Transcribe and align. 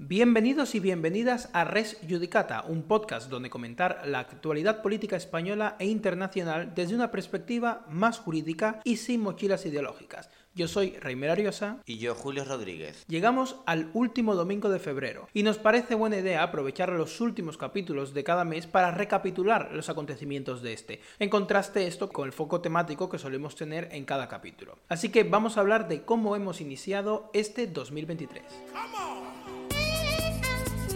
Bienvenidos 0.00 0.76
y 0.76 0.80
bienvenidas 0.80 1.50
a 1.52 1.64
Res 1.64 1.98
Judicata, 2.08 2.62
un 2.68 2.84
podcast 2.84 3.28
donde 3.28 3.50
comentar 3.50 4.02
la 4.06 4.20
actualidad 4.20 4.80
política 4.80 5.16
española 5.16 5.74
e 5.80 5.86
internacional 5.86 6.72
desde 6.72 6.94
una 6.94 7.10
perspectiva 7.10 7.84
más 7.90 8.20
jurídica 8.20 8.80
y 8.84 8.98
sin 8.98 9.20
mochilas 9.20 9.66
ideológicas. 9.66 10.30
Yo 10.54 10.68
soy 10.68 10.90
Reimer 11.00 11.30
Ariosa. 11.30 11.78
Y 11.84 11.98
yo, 11.98 12.14
Julio 12.14 12.44
Rodríguez. 12.44 13.04
Llegamos 13.08 13.56
al 13.66 13.90
último 13.92 14.36
domingo 14.36 14.68
de 14.68 14.78
febrero 14.78 15.28
y 15.34 15.42
nos 15.42 15.58
parece 15.58 15.96
buena 15.96 16.18
idea 16.18 16.44
aprovechar 16.44 16.92
los 16.92 17.20
últimos 17.20 17.58
capítulos 17.58 18.14
de 18.14 18.22
cada 18.22 18.44
mes 18.44 18.68
para 18.68 18.92
recapitular 18.92 19.70
los 19.72 19.88
acontecimientos 19.88 20.62
de 20.62 20.74
este. 20.74 21.00
En 21.18 21.28
contraste 21.28 21.88
esto 21.88 22.08
con 22.08 22.26
el 22.26 22.32
foco 22.32 22.60
temático 22.60 23.08
que 23.08 23.18
solemos 23.18 23.56
tener 23.56 23.88
en 23.90 24.04
cada 24.04 24.28
capítulo. 24.28 24.78
Así 24.88 25.08
que 25.08 25.24
vamos 25.24 25.56
a 25.56 25.60
hablar 25.60 25.88
de 25.88 26.02
cómo 26.02 26.36
hemos 26.36 26.60
iniciado 26.60 27.32
este 27.34 27.66
2023. 27.66 28.44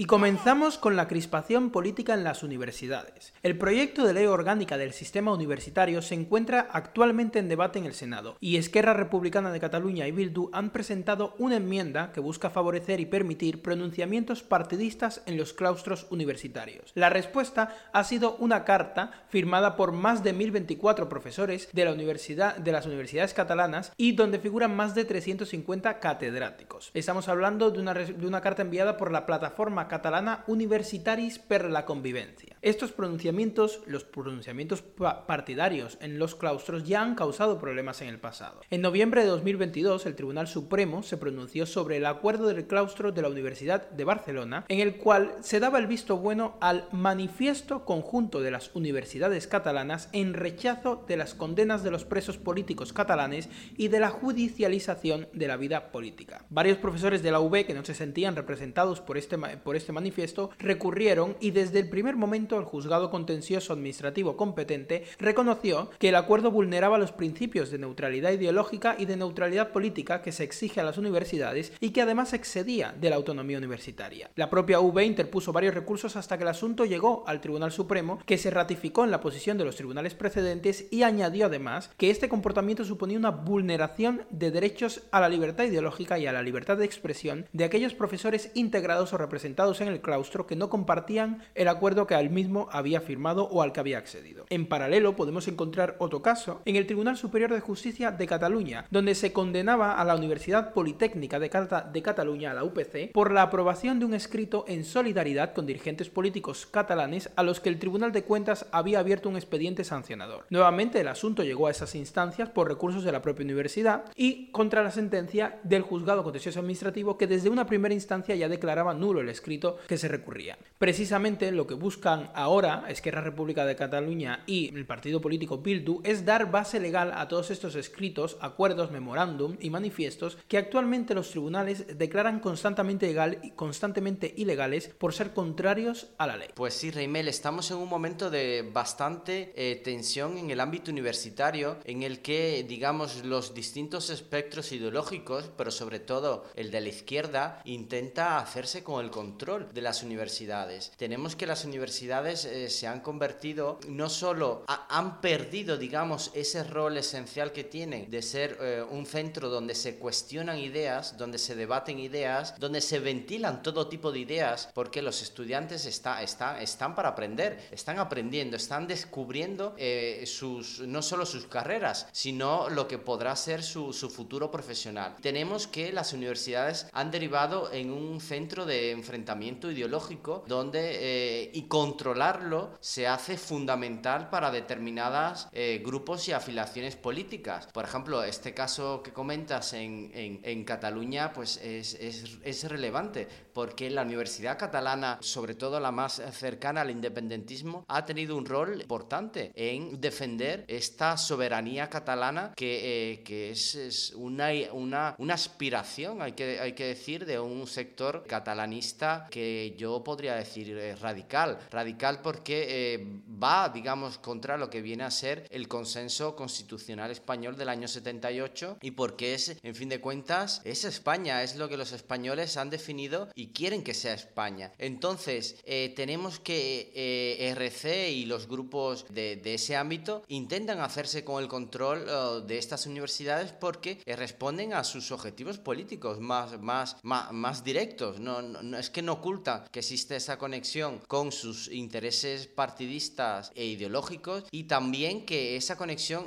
Y 0.00 0.06
comenzamos 0.06 0.78
con 0.78 0.96
la 0.96 1.08
crispación 1.08 1.68
política 1.68 2.14
en 2.14 2.24
las 2.24 2.42
universidades. 2.42 3.34
El 3.42 3.58
proyecto 3.58 4.06
de 4.06 4.14
ley 4.14 4.24
orgánica 4.24 4.78
del 4.78 4.94
sistema 4.94 5.30
universitario 5.30 6.00
se 6.00 6.14
encuentra 6.14 6.70
actualmente 6.72 7.38
en 7.38 7.50
debate 7.50 7.78
en 7.78 7.84
el 7.84 7.92
Senado, 7.92 8.38
y 8.40 8.56
Esquerra 8.56 8.94
Republicana 8.94 9.52
de 9.52 9.60
Cataluña 9.60 10.06
y 10.06 10.12
Bildu 10.12 10.48
han 10.54 10.70
presentado 10.70 11.34
una 11.36 11.56
enmienda 11.56 12.12
que 12.12 12.20
busca 12.20 12.48
favorecer 12.48 12.98
y 12.98 13.04
permitir 13.04 13.60
pronunciamientos 13.60 14.42
partidistas 14.42 15.22
en 15.26 15.36
los 15.36 15.52
claustros 15.52 16.06
universitarios. 16.08 16.92
La 16.94 17.10
respuesta 17.10 17.76
ha 17.92 18.02
sido 18.02 18.36
una 18.36 18.64
carta 18.64 19.10
firmada 19.28 19.76
por 19.76 19.92
más 19.92 20.24
de 20.24 20.32
1024 20.32 21.10
profesores 21.10 21.68
de, 21.74 21.84
las 21.84 22.86
universidades 22.86 23.34
catalanas 23.34 23.92
y 23.98 24.12
donde 24.12 24.38
figuran 24.38 24.74
más 24.74 24.94
de 24.94 25.04
350 25.04 26.00
catedráticos. 26.00 26.90
Estamos 26.94 27.28
hablando 27.28 27.70
de 27.70 27.80
una, 27.80 27.92
de 27.92 28.26
una 28.26 28.40
carta 28.40 28.62
enviada 28.62 28.96
por 28.96 29.12
la 29.12 29.26
plataforma 29.26 29.89
catalana 29.90 30.44
Universitaris 30.46 31.40
per 31.40 31.68
la 31.68 31.84
Convivencia. 31.84 32.56
Estos 32.62 32.92
pronunciamientos, 32.92 33.80
los 33.86 34.04
pronunciamientos 34.04 34.82
partidarios 34.82 35.98
en 36.00 36.18
los 36.18 36.36
claustros 36.36 36.84
ya 36.84 37.02
han 37.02 37.16
causado 37.16 37.58
problemas 37.58 38.00
en 38.00 38.08
el 38.08 38.20
pasado. 38.20 38.60
En 38.70 38.82
noviembre 38.82 39.22
de 39.22 39.28
2022, 39.28 40.06
el 40.06 40.14
Tribunal 40.14 40.46
Supremo 40.46 41.02
se 41.02 41.16
pronunció 41.16 41.66
sobre 41.66 41.96
el 41.96 42.06
acuerdo 42.06 42.46
del 42.46 42.66
claustro 42.66 43.10
de 43.12 43.22
la 43.22 43.28
Universidad 43.28 43.90
de 43.90 44.04
Barcelona, 44.04 44.64
en 44.68 44.78
el 44.80 44.96
cual 44.96 45.34
se 45.40 45.58
daba 45.58 45.78
el 45.78 45.88
visto 45.88 46.18
bueno 46.18 46.56
al 46.60 46.86
manifiesto 46.92 47.84
conjunto 47.84 48.40
de 48.40 48.52
las 48.52 48.70
universidades 48.74 49.48
catalanas 49.48 50.08
en 50.12 50.34
rechazo 50.34 51.04
de 51.08 51.16
las 51.16 51.34
condenas 51.34 51.82
de 51.82 51.90
los 51.90 52.04
presos 52.04 52.38
políticos 52.38 52.92
catalanes 52.92 53.48
y 53.76 53.88
de 53.88 54.00
la 54.00 54.10
judicialización 54.10 55.28
de 55.32 55.48
la 55.48 55.56
vida 55.56 55.90
política. 55.90 56.44
Varios 56.50 56.78
profesores 56.78 57.22
de 57.22 57.32
la 57.32 57.40
UB 57.40 57.64
que 57.64 57.74
no 57.74 57.84
se 57.84 57.94
sentían 57.94 58.36
representados 58.36 59.00
por 59.00 59.16
este, 59.16 59.36
este 59.80 59.92
manifiesto 59.92 60.50
recurrieron 60.58 61.36
y 61.40 61.50
desde 61.50 61.80
el 61.80 61.88
primer 61.88 62.16
momento 62.16 62.58
el 62.58 62.64
juzgado 62.64 63.10
contencioso 63.10 63.72
administrativo 63.72 64.36
competente 64.36 65.04
reconoció 65.18 65.90
que 65.98 66.10
el 66.10 66.14
acuerdo 66.14 66.50
vulneraba 66.50 66.98
los 66.98 67.12
principios 67.12 67.70
de 67.70 67.78
neutralidad 67.78 68.32
ideológica 68.32 68.96
y 68.98 69.06
de 69.06 69.16
neutralidad 69.16 69.72
política 69.72 70.22
que 70.22 70.32
se 70.32 70.44
exige 70.44 70.80
a 70.80 70.84
las 70.84 70.98
universidades 70.98 71.72
y 71.80 71.90
que 71.90 72.02
además 72.02 72.32
excedía 72.32 72.94
de 72.98 73.10
la 73.10 73.16
autonomía 73.16 73.58
universitaria. 73.58 74.30
La 74.36 74.50
propia 74.50 74.80
UB 74.80 75.00
interpuso 75.00 75.52
varios 75.52 75.74
recursos 75.74 76.16
hasta 76.16 76.36
que 76.36 76.44
el 76.44 76.48
asunto 76.48 76.84
llegó 76.84 77.24
al 77.26 77.40
Tribunal 77.40 77.72
Supremo, 77.72 78.20
que 78.26 78.38
se 78.38 78.50
ratificó 78.50 79.04
en 79.04 79.10
la 79.10 79.20
posición 79.20 79.58
de 79.58 79.64
los 79.64 79.76
tribunales 79.76 80.14
precedentes 80.14 80.86
y 80.90 81.02
añadió 81.02 81.46
además 81.46 81.90
que 81.96 82.10
este 82.10 82.28
comportamiento 82.28 82.84
suponía 82.84 83.18
una 83.18 83.30
vulneración 83.30 84.22
de 84.30 84.50
derechos 84.50 85.02
a 85.10 85.20
la 85.20 85.28
libertad 85.28 85.64
ideológica 85.64 86.18
y 86.18 86.26
a 86.26 86.32
la 86.32 86.42
libertad 86.42 86.76
de 86.76 86.84
expresión 86.84 87.46
de 87.52 87.64
aquellos 87.64 87.94
profesores 87.94 88.50
integrados 88.54 89.12
o 89.12 89.18
representados 89.60 89.80
en 89.80 89.88
el 89.88 90.00
claustro 90.00 90.46
que 90.46 90.56
no 90.56 90.70
compartían 90.70 91.42
el 91.54 91.68
acuerdo 91.68 92.06
que 92.06 92.14
al 92.14 92.30
mismo 92.30 92.68
había 92.72 93.00
firmado 93.00 93.44
o 93.44 93.62
al 93.62 93.72
que 93.72 93.80
había 93.80 93.98
accedido. 93.98 94.46
En 94.48 94.66
paralelo 94.66 95.16
podemos 95.16 95.48
encontrar 95.48 95.96
otro 95.98 96.22
caso 96.22 96.62
en 96.64 96.76
el 96.76 96.86
Tribunal 96.86 97.16
Superior 97.16 97.52
de 97.52 97.60
Justicia 97.60 98.10
de 98.10 98.26
Cataluña, 98.26 98.86
donde 98.90 99.14
se 99.14 99.32
condenaba 99.32 100.00
a 100.00 100.04
la 100.04 100.16
Universidad 100.16 100.72
Politécnica 100.72 101.38
de, 101.38 101.50
de 101.92 102.02
Cataluña, 102.02 102.54
la 102.54 102.64
UPC, 102.64 103.12
por 103.12 103.32
la 103.32 103.42
aprobación 103.42 103.98
de 103.98 104.06
un 104.06 104.14
escrito 104.14 104.64
en 104.66 104.84
solidaridad 104.84 105.52
con 105.52 105.66
dirigentes 105.66 106.08
políticos 106.08 106.66
catalanes 106.66 107.30
a 107.36 107.42
los 107.42 107.60
que 107.60 107.68
el 107.68 107.78
Tribunal 107.78 108.12
de 108.12 108.24
Cuentas 108.24 108.66
había 108.72 109.00
abierto 109.00 109.28
un 109.28 109.36
expediente 109.36 109.84
sancionador. 109.84 110.46
Nuevamente 110.50 111.00
el 111.00 111.08
asunto 111.08 111.42
llegó 111.42 111.66
a 111.66 111.70
esas 111.70 111.94
instancias 111.94 112.48
por 112.48 112.68
recursos 112.68 113.04
de 113.04 113.12
la 113.12 113.22
propia 113.22 113.44
universidad 113.44 114.04
y 114.16 114.50
contra 114.52 114.82
la 114.82 114.90
sentencia 114.90 115.58
del 115.64 115.82
juzgado 115.82 116.22
contencioso 116.22 116.60
administrativo 116.60 117.18
que 117.18 117.26
desde 117.26 117.50
una 117.50 117.66
primera 117.66 117.94
instancia 117.94 118.34
ya 118.34 118.48
declaraba 118.48 118.94
nulo 118.94 119.20
el 119.20 119.28
escrito 119.28 119.49
que 119.88 119.98
se 119.98 120.08
recurría. 120.08 120.58
Precisamente 120.78 121.50
lo 121.52 121.66
que 121.66 121.74
buscan 121.74 122.30
ahora 122.34 122.84
Esquerra 122.88 123.20
República 123.20 123.66
de 123.66 123.76
Cataluña 123.76 124.44
y 124.46 124.74
el 124.74 124.86
partido 124.86 125.20
político 125.20 125.58
Bildu 125.58 126.00
es 126.04 126.24
dar 126.24 126.50
base 126.50 126.78
legal 126.80 127.12
a 127.14 127.28
todos 127.28 127.50
estos 127.50 127.74
escritos, 127.74 128.36
acuerdos, 128.40 128.90
memorándum 128.90 129.56
y 129.60 129.70
manifiestos 129.70 130.38
que 130.48 130.58
actualmente 130.58 131.14
los 131.14 131.30
tribunales 131.30 131.98
declaran 131.98 132.40
constantemente, 132.40 133.06
legal, 133.06 133.40
constantemente 133.56 134.32
ilegales 134.36 134.88
por 134.88 135.12
ser 135.12 135.32
contrarios 135.32 136.08
a 136.18 136.26
la 136.26 136.36
ley. 136.36 136.48
Pues 136.54 136.74
sí, 136.74 136.90
Reimel, 136.90 137.28
estamos 137.28 137.70
en 137.70 137.78
un 137.78 137.88
momento 137.88 138.30
de 138.30 138.68
bastante 138.72 139.52
eh, 139.56 139.80
tensión 139.82 140.38
en 140.38 140.50
el 140.50 140.60
ámbito 140.60 140.90
universitario 140.90 141.78
en 141.84 142.02
el 142.02 142.20
que, 142.20 142.64
digamos, 142.68 143.24
los 143.24 143.54
distintos 143.54 144.10
espectros 144.10 144.72
ideológicos, 144.72 145.50
pero 145.56 145.70
sobre 145.70 146.00
todo 146.00 146.44
el 146.54 146.70
de 146.70 146.80
la 146.80 146.88
izquierda, 146.88 147.62
intenta 147.64 148.38
hacerse 148.38 148.84
con 148.84 149.04
el 149.04 149.10
control 149.10 149.39
de 149.40 149.80
las 149.80 150.02
universidades. 150.02 150.92
Tenemos 150.98 151.34
que 151.34 151.46
las 151.46 151.64
universidades 151.64 152.44
eh, 152.44 152.68
se 152.68 152.86
han 152.86 153.00
convertido, 153.00 153.80
no 153.88 154.10
solo 154.10 154.64
han 154.66 155.22
perdido, 155.22 155.78
digamos, 155.78 156.30
ese 156.34 156.62
rol 156.62 156.98
esencial 156.98 157.50
que 157.50 157.64
tienen 157.64 158.10
de 158.10 158.20
ser 158.20 158.58
eh, 158.60 158.84
un 158.88 159.06
centro 159.06 159.48
donde 159.48 159.74
se 159.74 159.96
cuestionan 159.96 160.58
ideas, 160.58 161.16
donde 161.16 161.38
se 161.38 161.54
debaten 161.54 161.98
ideas, 161.98 162.54
donde 162.58 162.82
se 162.82 162.98
ventilan 162.98 163.62
todo 163.62 163.88
tipo 163.88 164.12
de 164.12 164.18
ideas, 164.18 164.68
porque 164.74 165.00
los 165.00 165.22
estudiantes 165.22 165.86
está, 165.86 166.22
está, 166.22 166.60
están 166.60 166.94
para 166.94 167.08
aprender, 167.08 167.66
están 167.70 167.98
aprendiendo, 167.98 168.58
están 168.58 168.86
descubriendo 168.86 169.74
eh, 169.78 170.24
sus, 170.26 170.80
no 170.80 171.00
solo 171.00 171.24
sus 171.24 171.46
carreras, 171.46 172.08
sino 172.12 172.68
lo 172.68 172.86
que 172.86 172.98
podrá 172.98 173.34
ser 173.36 173.62
su, 173.62 173.94
su 173.94 174.10
futuro 174.10 174.50
profesional. 174.50 175.16
Tenemos 175.22 175.66
que 175.66 175.94
las 175.94 176.12
universidades 176.12 176.88
han 176.92 177.10
derivado 177.10 177.72
en 177.72 177.90
un 177.90 178.20
centro 178.20 178.66
de 178.66 178.90
enfrentamiento 178.90 179.29
ideológico 179.70 180.44
donde 180.46 180.80
eh, 180.82 181.50
y 181.52 181.62
controlarlo 181.62 182.78
se 182.80 183.06
hace 183.06 183.36
fundamental 183.36 184.28
para 184.30 184.50
determinadas 184.50 185.48
eh, 185.52 185.82
grupos 185.84 186.28
y 186.28 186.32
afiliaciones 186.32 186.96
políticas. 186.96 187.66
Por 187.72 187.84
ejemplo, 187.84 188.22
este 188.22 188.54
caso 188.54 189.02
que 189.02 189.12
comentas 189.12 189.72
en, 189.72 190.10
en, 190.14 190.64
Cataluña 190.64 191.32
pues 191.32 191.56
es, 191.56 191.94
es, 191.94 192.38
es, 192.42 192.68
relevante 192.68 193.26
porque 193.52 193.90
la 193.90 194.02
Universidad 194.02 194.58
Catalana, 194.58 195.18
sobre 195.20 195.54
todo 195.54 195.80
la 195.80 195.90
más 195.90 196.22
cercana 196.32 196.82
al 196.82 196.90
independentismo, 196.90 197.84
ha 197.88 198.04
tenido 198.04 198.36
un 198.36 198.46
rol 198.46 198.82
importante 198.82 199.52
en 199.54 200.00
defender 200.00 200.64
esta 200.68 201.16
soberanía 201.16 201.88
catalana 201.88 202.52
que, 202.54 203.12
eh, 203.12 203.22
que 203.22 203.50
es, 203.50 203.74
es 203.74 204.12
una, 204.14 204.50
una, 204.72 205.14
una 205.18 205.34
aspiración, 205.34 206.22
hay 206.22 206.32
que, 206.32 206.60
hay 206.60 206.72
que 206.74 206.86
decir, 206.86 207.26
de 207.26 207.40
un 207.40 207.66
sector 207.66 208.24
catalanista 208.26 209.19
que 209.30 209.74
yo 209.76 210.02
podría 210.04 210.34
decir 210.34 210.76
eh, 210.76 210.96
radical. 210.96 211.58
Radical 211.70 212.20
porque 212.22 212.94
eh, 212.94 213.20
va, 213.42 213.68
digamos, 213.68 214.18
contra 214.18 214.56
lo 214.56 214.70
que 214.70 214.82
viene 214.82 215.04
a 215.04 215.10
ser 215.10 215.46
el 215.50 215.68
consenso 215.68 216.36
constitucional 216.36 217.10
español 217.10 217.56
del 217.56 217.68
año 217.68 217.88
78 217.88 218.78
y 218.80 218.92
porque 218.92 219.34
es, 219.34 219.56
en 219.62 219.74
fin 219.74 219.88
de 219.88 220.00
cuentas, 220.00 220.60
es 220.64 220.84
España, 220.84 221.42
es 221.42 221.56
lo 221.56 221.68
que 221.68 221.76
los 221.76 221.92
españoles 221.92 222.56
han 222.56 222.70
definido 222.70 223.28
y 223.34 223.48
quieren 223.48 223.82
que 223.82 223.94
sea 223.94 224.14
España. 224.14 224.72
Entonces, 224.78 225.56
eh, 225.64 225.92
tenemos 225.94 226.38
que 226.40 227.50
RC 227.52 228.10
y 228.10 228.26
los 228.26 228.46
grupos 228.46 229.06
de, 229.10 229.40
ese 229.44 229.76
ámbito 229.76 230.22
intentan 230.28 230.80
hacerse 230.80 231.24
con 231.24 231.42
el 231.42 231.48
control 231.48 232.46
de 232.46 232.58
estas 232.58 232.86
universidades 232.86 233.52
porque 233.52 234.00
responden 234.06 234.74
a 234.74 234.84
sus 234.84 235.10
objetivos 235.10 235.58
políticos 235.58 236.20
más, 236.20 236.60
más, 236.60 236.96
más, 237.02 237.64
directos. 237.64 238.20
No, 238.20 238.42
no, 238.42 238.78
es 238.78 238.90
que 238.90 239.02
no 239.02 239.09
ocultan 239.10 239.64
que 239.70 239.80
existe 239.80 240.16
esa 240.16 240.38
conexión 240.38 241.00
con 241.06 241.32
sus 241.32 241.68
intereses 241.68 242.46
partidistas 242.46 243.52
e 243.54 243.64
ideológicos 243.66 244.44
y 244.50 244.64
también 244.64 245.26
que 245.26 245.56
esa 245.56 245.76
conexión 245.76 246.24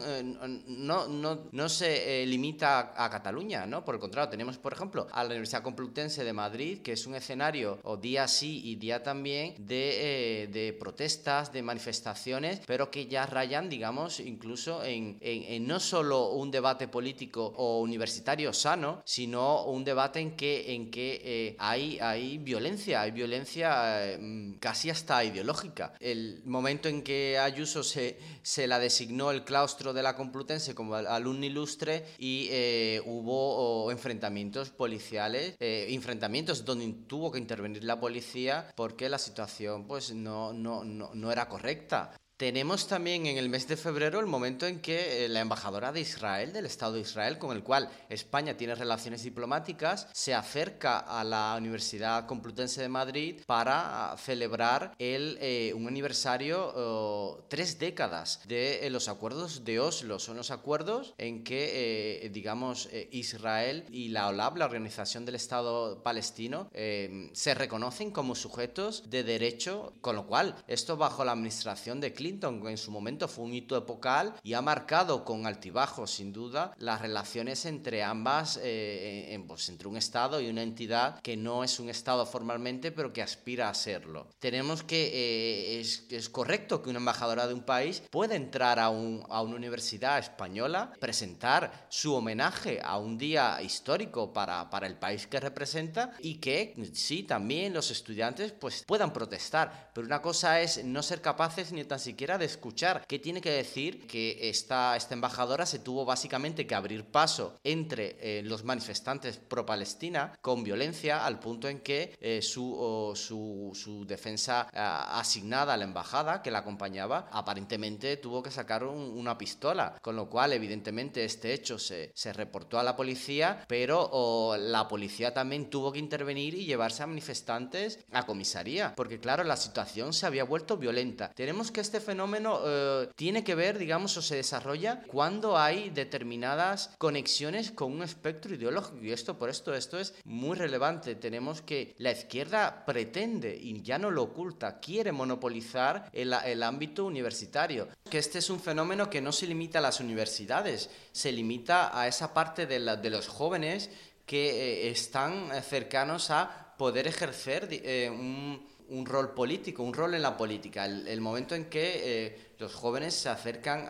no, 0.67 1.07
no, 1.07 1.49
no, 1.51 1.69
se 1.69 2.25
limita 2.25 2.93
a, 2.95 3.09
Cataluña, 3.09 3.65
¿no? 3.65 3.85
Por 3.85 3.95
el 3.95 4.01
contrario, 4.01 4.29
tenemos, 4.29 4.57
por 4.57 4.73
ejemplo, 4.73 5.07
a 5.11 5.23
la 5.23 5.29
Universidad 5.29 5.61
Complutense 5.61 6.23
de 6.23 6.33
Madrid, 6.33 6.81
que 6.81 6.93
es 6.93 7.05
un 7.05 7.15
escenario 7.15 7.79
o 7.83 7.97
día 7.97 8.27
sí 8.27 8.61
y 8.63 8.75
día 8.75 9.03
también 9.03 9.55
de, 9.59 10.49
de 10.51 10.73
protestas, 10.73 11.53
de 11.53 11.61
manifestaciones, 11.61 12.61
pero 12.65 12.89
que 12.89 13.07
ya 13.07 13.25
rayan, 13.25 13.69
digamos, 13.69 14.19
incluso 14.19 14.83
en, 14.83 15.17
en, 15.21 15.67
no 15.67 15.79
solo 15.79 16.31
un 16.31 16.51
debate 16.51 16.87
político 16.87 17.53
o 17.55 17.79
universitario 17.79 18.53
sano, 18.53 19.01
sino 19.05 19.65
un 19.65 19.83
debate 19.83 20.19
en 20.19 20.35
que, 20.35 20.73
en 20.73 20.91
que 20.91 21.21
eh, 21.23 21.55
hay, 21.59 21.99
hay 21.99 22.37
violencia, 22.37 22.72
hay 22.95 23.11
violencia 23.11 24.13
eh, 24.13 24.55
casi 24.59 24.89
hasta 24.89 25.23
ideológica. 25.23 25.93
El 25.99 26.41
momento 26.45 26.89
en 26.89 27.03
que 27.03 27.37
Ayuso 27.37 27.83
se, 27.83 28.17
se 28.41 28.67
la 28.67 28.79
designó 28.79 29.31
el 29.31 29.43
claustro 29.43 29.93
de 29.93 30.03
la 30.03 30.15
Complutense 30.15 30.75
como 30.75 30.95
alumno 30.95 31.45
ilustre 31.45 32.05
y 32.17 32.47
eh, 32.51 33.01
hubo 33.05 33.91
enfrentamientos 33.91 34.69
policiales, 34.69 35.55
enfrentamientos 35.59 36.65
donde 36.65 36.93
tuvo 37.07 37.31
que 37.31 37.39
intervenir 37.39 37.83
la 37.83 37.99
policía 37.99 38.71
porque 38.75 39.09
la 39.09 39.17
situación 39.17 39.87
pues 39.87 40.13
no, 40.13 40.53
no, 40.53 40.83
no, 40.83 41.11
no 41.13 41.31
era 41.31 41.47
correcta. 41.47 42.13
Tenemos 42.37 42.87
también 42.87 43.27
en 43.27 43.37
el 43.37 43.47
mes 43.47 43.67
de 43.67 43.77
febrero 43.77 44.19
el 44.19 44.25
momento 44.25 44.65
en 44.65 44.81
que 44.81 45.25
eh, 45.25 45.29
la 45.29 45.41
embajadora 45.41 45.91
de 45.91 46.01
Israel, 46.01 46.51
del 46.51 46.65
Estado 46.65 46.93
de 46.93 47.01
Israel, 47.01 47.37
con 47.37 47.55
el 47.55 47.61
cual 47.61 47.91
España 48.09 48.57
tiene 48.57 48.73
relaciones 48.73 49.21
diplomáticas, 49.21 50.07
se 50.13 50.33
acerca 50.33 50.97
a 50.97 51.23
la 51.23 51.53
Universidad 51.55 52.25
Complutense 52.25 52.81
de 52.81 52.89
Madrid 52.89 53.41
para 53.45 54.15
celebrar 54.17 54.95
el, 54.97 55.37
eh, 55.41 55.73
un 55.75 55.87
aniversario, 55.87 57.45
tres 57.49 57.77
décadas 57.77 58.41
de 58.47 58.87
eh, 58.87 58.89
los 58.89 59.09
acuerdos 59.09 59.63
de 59.63 59.79
Oslo. 59.79 60.17
Son 60.17 60.35
los 60.35 60.49
acuerdos 60.49 61.13
en 61.19 61.43
que, 61.43 62.29
digamos, 62.33 62.89
Israel 63.11 63.85
y 63.91 64.09
la 64.09 64.27
OLAB, 64.29 64.57
la 64.57 64.65
Organización 64.65 65.25
del 65.25 65.35
Estado 65.35 66.01
Palestino, 66.01 66.69
se 66.73 67.53
reconocen 67.53 68.11
como 68.11 68.35
sujetos 68.35 69.09
de 69.09 69.23
derecho, 69.23 69.93
con 70.01 70.15
lo 70.15 70.25
cual 70.25 70.55
esto 70.67 70.97
bajo 70.97 71.23
la 71.23 71.33
administración 71.33 72.01
de 72.01 72.13
Clinton 72.23 72.65
en 72.69 72.77
su 72.77 72.89
momento 72.89 73.27
fue 73.27 73.43
un 73.43 73.53
hito 73.53 73.75
epocal 73.75 74.33
y 74.43 74.53
ha 74.53 74.61
marcado 74.61 75.25
con 75.25 75.45
altibajos, 75.45 76.09
sin 76.09 76.31
duda, 76.31 76.73
las 76.77 77.01
relaciones 77.01 77.65
entre 77.65 78.01
ambas, 78.01 78.57
eh, 78.63 79.43
pues, 79.45 79.67
entre 79.67 79.89
un 79.89 79.97
Estado 79.97 80.39
y 80.39 80.49
una 80.49 80.63
entidad 80.63 81.19
que 81.19 81.35
no 81.35 81.65
es 81.65 81.81
un 81.81 81.89
Estado 81.89 82.25
formalmente, 82.25 82.93
pero 82.93 83.11
que 83.11 83.21
aspira 83.21 83.67
a 83.67 83.73
serlo. 83.73 84.29
Tenemos 84.39 84.83
que 84.83 85.11
eh, 85.13 85.81
es, 85.81 86.05
es, 86.11 86.29
correcto 86.29 86.81
que 86.81 86.89
una 86.89 86.99
embajadora 86.99 87.45
de 87.45 87.55
un 87.55 87.63
país 87.63 88.01
pueda 88.09 88.37
entrar 88.37 88.79
a, 88.79 88.87
un, 88.87 89.25
a 89.27 89.41
una 89.41 89.57
universidad 89.57 90.17
española, 90.17 90.93
presentar 91.01 91.87
su 91.89 92.15
homenaje 92.15 92.79
a 92.81 92.99
un 92.99 93.17
día 93.17 93.61
histórico 93.61 94.31
para, 94.31 94.69
para 94.69 94.87
el 94.87 94.95
país 94.95 95.27
que 95.27 95.41
representa 95.41 96.13
y 96.19 96.35
que 96.35 96.73
sí, 96.93 97.23
también 97.23 97.73
los 97.73 97.91
estudiantes 97.91 98.53
pues 98.53 98.85
puedan 98.87 99.11
protestar. 99.11 99.91
Pero 99.93 100.07
una 100.07 100.21
cosa 100.21 100.61
es 100.61 100.85
no 100.85 101.03
ser 101.03 101.19
capaces 101.19 101.73
ni 101.73 101.83
tan 101.83 101.99
siquiera 101.99 102.12
siquiera 102.13 102.37
de 102.37 102.45
escuchar 102.45 103.05
qué 103.07 103.17
tiene 103.17 103.41
que 103.41 103.49
decir 103.49 104.05
que 104.05 104.37
esta, 104.47 104.95
esta 104.95 105.15
embajadora 105.15 105.65
se 105.65 105.79
tuvo 105.79 106.05
básicamente 106.05 106.67
que 106.67 106.75
abrir 106.75 107.05
paso 107.05 107.57
entre 107.63 108.17
eh, 108.21 108.43
los 108.43 108.63
manifestantes 108.63 109.37
pro-Palestina 109.37 110.37
con 110.39 110.63
violencia 110.63 111.25
al 111.25 111.39
punto 111.39 111.67
en 111.67 111.79
que 111.79 112.15
eh, 112.21 112.43
su, 112.43 113.13
su, 113.15 113.71
su, 113.73 114.05
defensa 114.05 114.67
eh, 114.71 114.77
asignada 114.77 115.73
a 115.73 115.77
la 115.77 115.85
embajada 115.85 116.43
que 116.43 116.51
la 116.51 116.59
acompañaba 116.59 117.29
aparentemente 117.31 118.17
tuvo 118.17 118.43
que 118.43 118.51
sacar 118.51 118.83
una 118.83 119.35
pistola, 119.35 119.97
con 119.99 120.15
lo 120.15 120.29
cual 120.29 120.53
evidentemente 120.53 121.25
este 121.25 121.51
hecho 121.51 121.79
se, 121.79 122.11
se 122.13 122.31
reportó 122.31 122.77
a 122.77 122.83
la 122.83 122.95
policía, 122.95 123.65
pero 123.67 124.55
la 124.59 124.87
policía 124.87 125.33
también 125.33 125.71
tuvo 125.71 125.91
que 125.91 125.97
intervenir 125.97 126.53
y 126.53 126.65
llevarse 126.65 127.01
a 127.01 127.07
manifestantes 127.07 128.05
a 128.11 128.27
comisaría, 128.27 128.93
porque 128.95 129.19
claro, 129.19 129.43
la 129.43 129.57
situación 129.57 130.13
se 130.13 130.27
había 130.27 130.43
vuelto 130.43 130.77
violenta. 130.77 131.31
Tenemos 131.33 131.71
que 131.71 131.81
este 131.81 132.02
fenómeno 132.03 132.59
eh, 132.63 133.09
tiene 133.15 133.43
que 133.43 133.55
ver, 133.55 133.79
digamos, 133.79 134.15
o 134.17 134.21
se 134.21 134.35
desarrolla 134.35 135.01
cuando 135.07 135.57
hay 135.57 135.89
determinadas 135.89 136.91
conexiones 136.99 137.71
con 137.71 137.91
un 137.91 138.03
espectro 138.03 138.53
ideológico. 138.53 139.03
Y 139.03 139.11
esto, 139.11 139.37
por 139.37 139.49
esto, 139.49 139.73
esto 139.73 139.97
es 139.97 140.13
muy 140.25 140.55
relevante. 140.55 141.15
Tenemos 141.15 141.61
que 141.61 141.95
la 141.97 142.11
izquierda 142.11 142.85
pretende, 142.85 143.57
y 143.59 143.81
ya 143.81 143.97
no 143.97 144.11
lo 144.11 144.23
oculta, 144.23 144.79
quiere 144.79 145.11
monopolizar 145.11 146.09
el, 146.13 146.33
el 146.45 146.61
ámbito 146.61 147.05
universitario. 147.05 147.87
Que 148.09 148.19
este 148.19 148.39
es 148.39 148.49
un 148.49 148.59
fenómeno 148.59 149.09
que 149.09 149.21
no 149.21 149.31
se 149.31 149.47
limita 149.47 149.79
a 149.79 149.81
las 149.81 149.99
universidades, 149.99 150.89
se 151.11 151.31
limita 151.31 151.97
a 151.99 152.07
esa 152.07 152.33
parte 152.33 152.67
de, 152.67 152.79
la, 152.79 152.95
de 152.95 153.09
los 153.09 153.27
jóvenes 153.27 153.89
que 154.25 154.49
eh, 154.49 154.89
están 154.91 155.49
cercanos 155.63 156.29
a 156.29 156.75
poder 156.77 157.07
ejercer 157.07 157.67
eh, 157.71 158.09
un 158.09 158.72
un 158.93 159.05
rol 159.07 159.33
político, 159.33 159.81
un 159.81 159.93
rol 159.93 160.13
en 160.13 160.21
la 160.21 160.37
política, 160.37 160.85
el, 160.85 161.19
momento 161.19 161.55
en 161.55 161.65
que 161.65 162.25
eh, 162.25 162.53
los 162.59 162.75
jóvenes 162.75 163.15
se 163.15 163.27
acercan, 163.27 163.89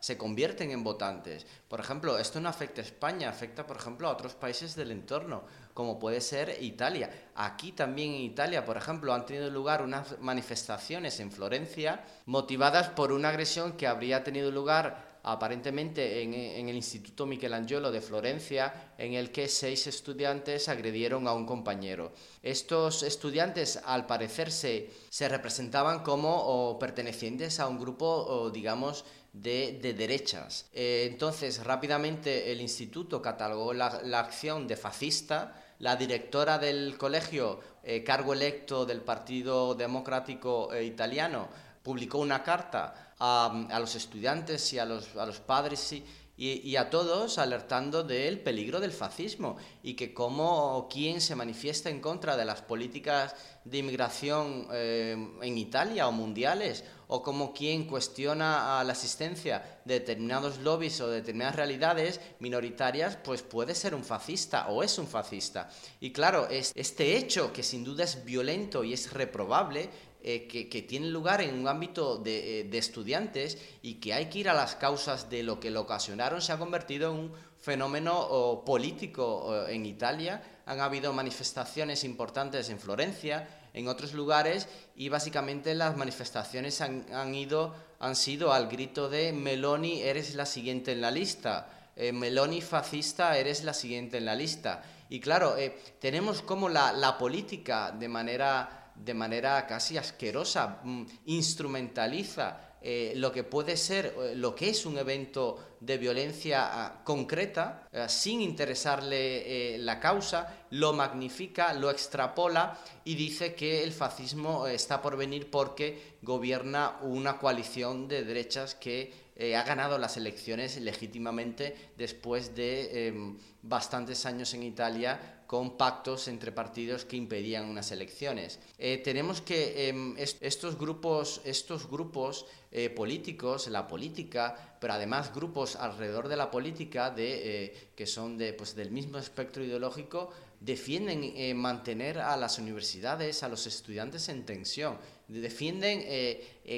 se 0.00 0.18
convierten 0.18 0.72
en 0.72 0.82
votantes. 0.82 1.46
Por 1.68 1.78
ejemplo, 1.78 2.18
esto 2.18 2.40
no 2.40 2.48
afecta 2.48 2.80
a 2.80 2.84
España, 2.84 3.28
afecta, 3.28 3.66
por 3.66 3.76
ejemplo, 3.76 4.08
a 4.08 4.12
otros 4.12 4.34
países 4.34 4.74
del 4.74 4.90
entorno, 4.90 5.44
como 5.72 5.98
puede 5.98 6.20
ser 6.20 6.56
Italia. 6.60 7.28
Aquí 7.36 7.72
también 7.72 8.10
en 8.10 8.22
Italia, 8.22 8.64
por 8.64 8.76
ejemplo, 8.76 9.14
han 9.14 9.24
tenido 9.24 9.50
lugar 9.50 9.82
unas 9.82 10.18
manifestaciones 10.20 11.20
en 11.20 11.30
Florencia 11.30 12.04
motivadas 12.26 12.88
por 12.88 13.12
una 13.12 13.28
agresión 13.28 13.72
que 13.74 13.86
habría 13.86 14.24
tenido 14.24 14.50
lugar 14.50 15.09
aparentemente 15.22 16.22
en, 16.22 16.68
el 16.68 16.76
Instituto 16.76 17.26
Michelangelo 17.26 17.90
de 17.90 18.00
Florencia, 18.00 18.92
en 18.98 19.14
el 19.14 19.30
que 19.30 19.48
seis 19.48 19.86
estudiantes 19.86 20.68
agredieron 20.68 21.26
a 21.28 21.34
un 21.34 21.46
compañero. 21.46 22.12
Estos 22.42 23.02
estudiantes, 23.02 23.80
al 23.84 24.06
parecer, 24.06 24.50
se, 24.50 24.90
representaban 25.28 26.02
como 26.02 26.78
pertenecientes 26.78 27.60
a 27.60 27.68
un 27.68 27.78
grupo, 27.78 28.50
digamos, 28.52 29.04
de, 29.32 29.94
derechas. 29.96 30.66
Eh, 30.72 31.06
entonces, 31.10 31.64
rápidamente 31.64 32.50
el 32.52 32.60
instituto 32.60 33.22
catalogó 33.22 33.72
la, 33.72 33.86
acción 34.18 34.66
de 34.66 34.76
fascista. 34.76 35.56
La 35.78 35.96
directora 35.96 36.58
del 36.58 36.98
colegio, 36.98 37.60
eh, 37.82 38.04
cargo 38.04 38.34
electo 38.34 38.84
del 38.84 39.00
Partido 39.00 39.74
Democrático 39.74 40.72
eh, 40.74 40.84
Italiano, 40.84 41.48
publicó 41.82 42.18
una 42.18 42.42
carta 42.42 43.09
a, 43.20 43.78
los 43.78 43.94
estudiantes 43.94 44.72
y 44.72 44.78
a 44.78 44.84
los, 44.84 45.14
a 45.16 45.26
los 45.26 45.40
padres 45.40 45.92
y, 45.92 46.04
y, 46.36 46.76
a 46.76 46.88
todos 46.88 47.36
alertando 47.36 48.02
del 48.02 48.40
peligro 48.40 48.80
del 48.80 48.92
fascismo 48.92 49.58
y 49.82 49.92
que 49.92 50.14
como 50.14 50.88
quien 50.90 51.20
se 51.20 51.36
manifiesta 51.36 51.90
en 51.90 52.00
contra 52.00 52.34
de 52.34 52.46
las 52.46 52.62
políticas 52.62 53.34
de 53.62 53.78
inmigración 53.78 54.66
eh, 54.72 55.36
en 55.42 55.58
Italia 55.58 56.08
o 56.08 56.12
mundiales 56.12 56.82
o 57.08 57.22
como 57.22 57.52
quien 57.52 57.84
cuestiona 57.84 58.82
la 58.84 58.92
asistencia 58.92 59.80
de 59.84 59.94
determinados 60.00 60.58
lobbies 60.58 61.00
o 61.02 61.08
determinadas 61.08 61.56
realidades 61.56 62.20
minoritarias, 62.38 63.16
pues 63.16 63.42
puede 63.42 63.74
ser 63.74 63.94
un 63.94 64.04
fascista 64.04 64.68
o 64.68 64.82
es 64.82 64.96
un 64.96 65.08
fascista. 65.08 65.68
Y 65.98 66.12
claro, 66.12 66.48
es, 66.48 66.72
este 66.74 67.16
hecho 67.16 67.52
que 67.52 67.64
sin 67.64 67.84
duda 67.84 68.04
es 68.04 68.24
violento 68.24 68.84
y 68.84 68.92
es 68.92 69.12
reprobable, 69.12 69.90
eh, 70.22 70.46
que, 70.46 70.82
tiene 70.82 71.06
lugar 71.06 71.40
en 71.40 71.58
un 71.58 71.66
ámbito 71.66 72.22
eh, 72.26 72.66
de, 72.68 72.78
estudiantes 72.78 73.56
y 73.80 73.94
que 73.94 74.12
hay 74.12 74.26
que 74.26 74.40
ir 74.40 74.50
a 74.50 74.54
las 74.54 74.74
causas 74.74 75.30
de 75.30 75.42
lo 75.42 75.58
que 75.58 75.70
lo 75.70 75.80
ocasionaron, 75.80 76.42
se 76.42 76.52
ha 76.52 76.58
convertido 76.58 77.10
en 77.10 77.18
un 77.18 77.32
fenómeno 77.58 78.62
político 78.66 79.66
en 79.66 79.86
Italia. 79.86 80.42
Han 80.66 80.80
habido 80.80 81.14
manifestaciones 81.14 82.04
importantes 82.04 82.68
en 82.68 82.78
Florencia, 82.78 83.48
en 83.72 83.88
otros 83.88 84.12
lugares, 84.12 84.68
y 84.94 85.08
básicamente 85.08 85.74
las 85.74 85.96
manifestaciones 85.96 86.82
han, 86.82 87.34
ido, 87.34 87.74
han 87.98 88.14
sido 88.14 88.52
al 88.52 88.68
grito 88.68 89.08
de 89.08 89.32
Meloni, 89.32 90.02
eres 90.02 90.34
la 90.34 90.44
siguiente 90.44 90.92
en 90.92 91.00
la 91.00 91.10
lista. 91.10 91.92
Eh, 91.96 92.12
Meloni 92.12 92.60
fascista, 92.60 93.38
eres 93.38 93.64
la 93.64 93.72
siguiente 93.72 94.18
en 94.18 94.26
la 94.26 94.34
lista. 94.34 94.82
Y 95.08 95.18
claro, 95.18 95.56
tenemos 95.98 96.42
como 96.42 96.68
la, 96.68 96.92
la 96.92 97.16
política 97.16 97.90
de 97.90 98.08
manera 98.08 98.79
de 99.04 99.14
manera 99.14 99.66
casi 99.66 99.96
asquerosa, 99.96 100.80
mm, 100.82 101.06
instrumentaliza 101.26 102.70
eh, 102.82 103.12
lo 103.16 103.30
que 103.30 103.44
puede 103.44 103.76
ser, 103.76 104.14
eh, 104.18 104.34
lo 104.34 104.54
que 104.54 104.70
es 104.70 104.86
un 104.86 104.96
evento 104.96 105.76
de 105.80 105.98
violencia 105.98 106.60
ah, 106.62 107.04
concreta, 107.04 107.86
eh, 107.92 108.06
sin 108.08 108.40
interesarle 108.40 109.76
la 109.78 110.00
causa, 110.00 110.64
lo 110.70 110.94
magnifica, 110.94 111.74
lo 111.74 111.90
extrapola 111.90 112.78
y 113.04 113.16
dice 113.16 113.54
que 113.54 113.84
el 113.84 113.92
fascismo 113.92 114.66
está 114.66 115.02
por 115.02 115.16
venir 115.16 115.50
porque 115.50 116.16
gobierna 116.22 116.98
una 117.02 117.38
coalición 117.38 118.08
de 118.08 118.24
derechas 118.24 118.74
que 118.74 119.30
ha 119.56 119.62
ganado 119.62 119.96
las 119.96 120.18
elecciones 120.18 120.78
legítimamente 120.78 121.92
después 121.96 122.54
de 122.54 123.08
em, 123.08 123.38
bastantes 123.62 124.26
años 124.26 124.52
en 124.52 124.62
Italia 124.62 125.39
con 125.50 125.76
pactos 125.76 126.28
entre 126.28 126.52
partidos 126.52 127.04
que 127.04 127.16
impedían 127.16 127.64
unas 127.64 127.90
elecciones. 127.90 128.60
Eh, 128.78 128.98
tenemos 129.02 129.40
que 129.40 129.88
em, 129.88 130.14
estos 130.16 130.78
grupos, 130.78 131.40
estos 131.44 131.90
grupos 131.90 132.46
eh, 132.70 132.88
políticos, 132.88 133.66
la 133.66 133.88
política, 133.88 134.54
pero 134.80 134.92
además 134.92 135.34
grupos 135.34 135.74
alrededor 135.74 136.28
de 136.28 136.36
la 136.36 136.52
política 136.52 137.10
de, 137.10 137.64
eh, 137.64 137.88
que 137.96 138.06
son 138.06 138.38
de, 138.38 138.52
pues, 138.52 138.76
del 138.76 138.92
mismo 138.92 139.18
espectro 139.18 139.64
ideológico, 139.64 140.30
defienden 140.60 141.34
mantener 141.58 142.20
a 142.20 142.36
las 142.36 142.60
universidades, 142.60 143.42
a 143.42 143.48
los 143.48 143.66
estudiantes 143.66 144.28
en 144.28 144.46
tensión, 144.46 144.98
defienden 145.26 146.04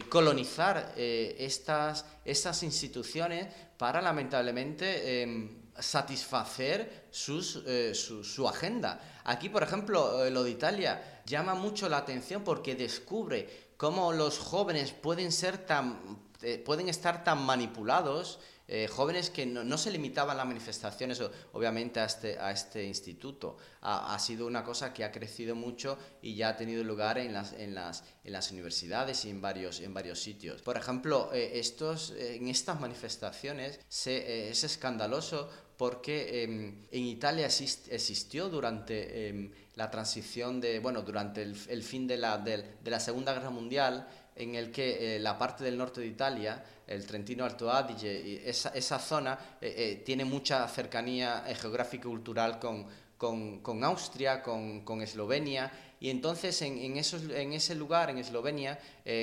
colonizar 0.08 0.94
estas, 0.96 2.06
estas 2.24 2.62
instituciones 2.62 3.48
para 3.76 4.00
lamentablemente 4.00 5.60
satisfacer 5.78 7.08
eh, 7.66 7.92
su, 7.94 8.48
agenda. 8.48 9.00
Aquí, 9.24 9.48
por 9.48 9.62
ejemplo, 9.62 10.24
eh, 10.24 10.30
lo 10.30 10.42
de 10.42 10.50
Italia 10.50 11.22
llama 11.24 11.54
mucho 11.54 11.88
la 11.88 11.98
atención 11.98 12.42
porque 12.44 12.74
descubre 12.74 13.72
cómo 13.76 14.12
los 14.12 14.38
jóvenes 14.38 14.92
pueden, 14.92 15.32
ser 15.32 15.58
tan, 15.58 16.18
eh, 16.42 16.58
pueden 16.58 16.88
estar 16.88 17.24
tan 17.24 17.44
manipulados 17.44 18.38
eh, 18.74 18.88
jóvenes 18.88 19.28
que 19.28 19.44
no, 19.44 19.76
se 19.76 19.90
limitaban 19.90 20.34
las 20.34 20.46
manifestaciones, 20.46 21.20
obviamente, 21.52 22.00
a 22.00 22.06
este, 22.06 22.38
a 22.38 22.52
este 22.52 22.82
instituto. 22.82 23.58
Ha, 23.82 24.18
sido 24.18 24.46
una 24.46 24.64
cosa 24.64 24.94
que 24.94 25.04
ha 25.04 25.12
crecido 25.12 25.54
mucho 25.54 25.98
y 26.22 26.36
ya 26.36 26.48
ha 26.48 26.56
tenido 26.56 26.82
lugar 26.82 27.18
en 27.18 27.34
las, 27.34 27.52
en 27.52 27.74
las, 27.74 28.02
en 28.24 28.32
las 28.32 28.50
universidades 28.50 29.26
y 29.26 29.28
en 29.28 29.42
varios, 29.42 29.80
en 29.80 29.92
varios 29.92 30.20
sitios. 30.20 30.62
Por 30.62 30.78
ejemplo, 30.78 31.28
eh, 31.34 31.58
estos, 31.58 32.14
en 32.16 32.48
estas 32.48 32.80
manifestaciones 32.80 33.78
se, 33.90 34.16
eh, 34.16 34.48
es 34.48 34.64
escandaloso 34.64 35.50
porque 35.76 36.42
em, 36.42 36.86
en 36.90 37.04
Italia 37.04 37.48
existió 37.48 38.48
durante 38.48 39.28
em, 39.28 39.52
la 39.74 39.90
transición 39.90 40.62
de, 40.62 40.78
bueno, 40.78 41.02
durante 41.02 41.42
el, 41.42 41.82
fin 41.82 42.06
de 42.06 42.16
la, 42.16 42.38
de 42.38 42.90
la 42.90 43.00
Segunda 43.00 43.34
Guerra 43.34 43.50
Mundial, 43.50 44.08
en 44.34 44.54
el 44.54 44.70
que 44.70 45.18
la 45.20 45.36
parte 45.36 45.62
del 45.62 45.76
norte 45.76 46.00
de 46.00 46.06
Italia 46.06 46.64
el 46.92 47.06
Trentino 47.06 47.44
Alto 47.44 47.70
Adige, 47.70 48.48
esa, 48.48 48.98
zona 48.98 49.38
eh, 49.60 49.74
eh, 49.76 50.02
tiene 50.04 50.24
mucha 50.24 50.66
cercanía 50.68 51.44
eh, 51.46 51.54
geográfica 51.54 52.06
y 52.06 52.10
cultural 52.10 52.58
con, 52.58 53.84
Austria, 53.84 54.42
con, 54.42 55.02
Eslovenia, 55.02 55.72
y 56.00 56.10
entonces 56.10 56.60
en, 56.62 56.96
ese 56.96 57.74
lugar, 57.76 58.10
en 58.10 58.18
Eslovenia, 58.18 58.76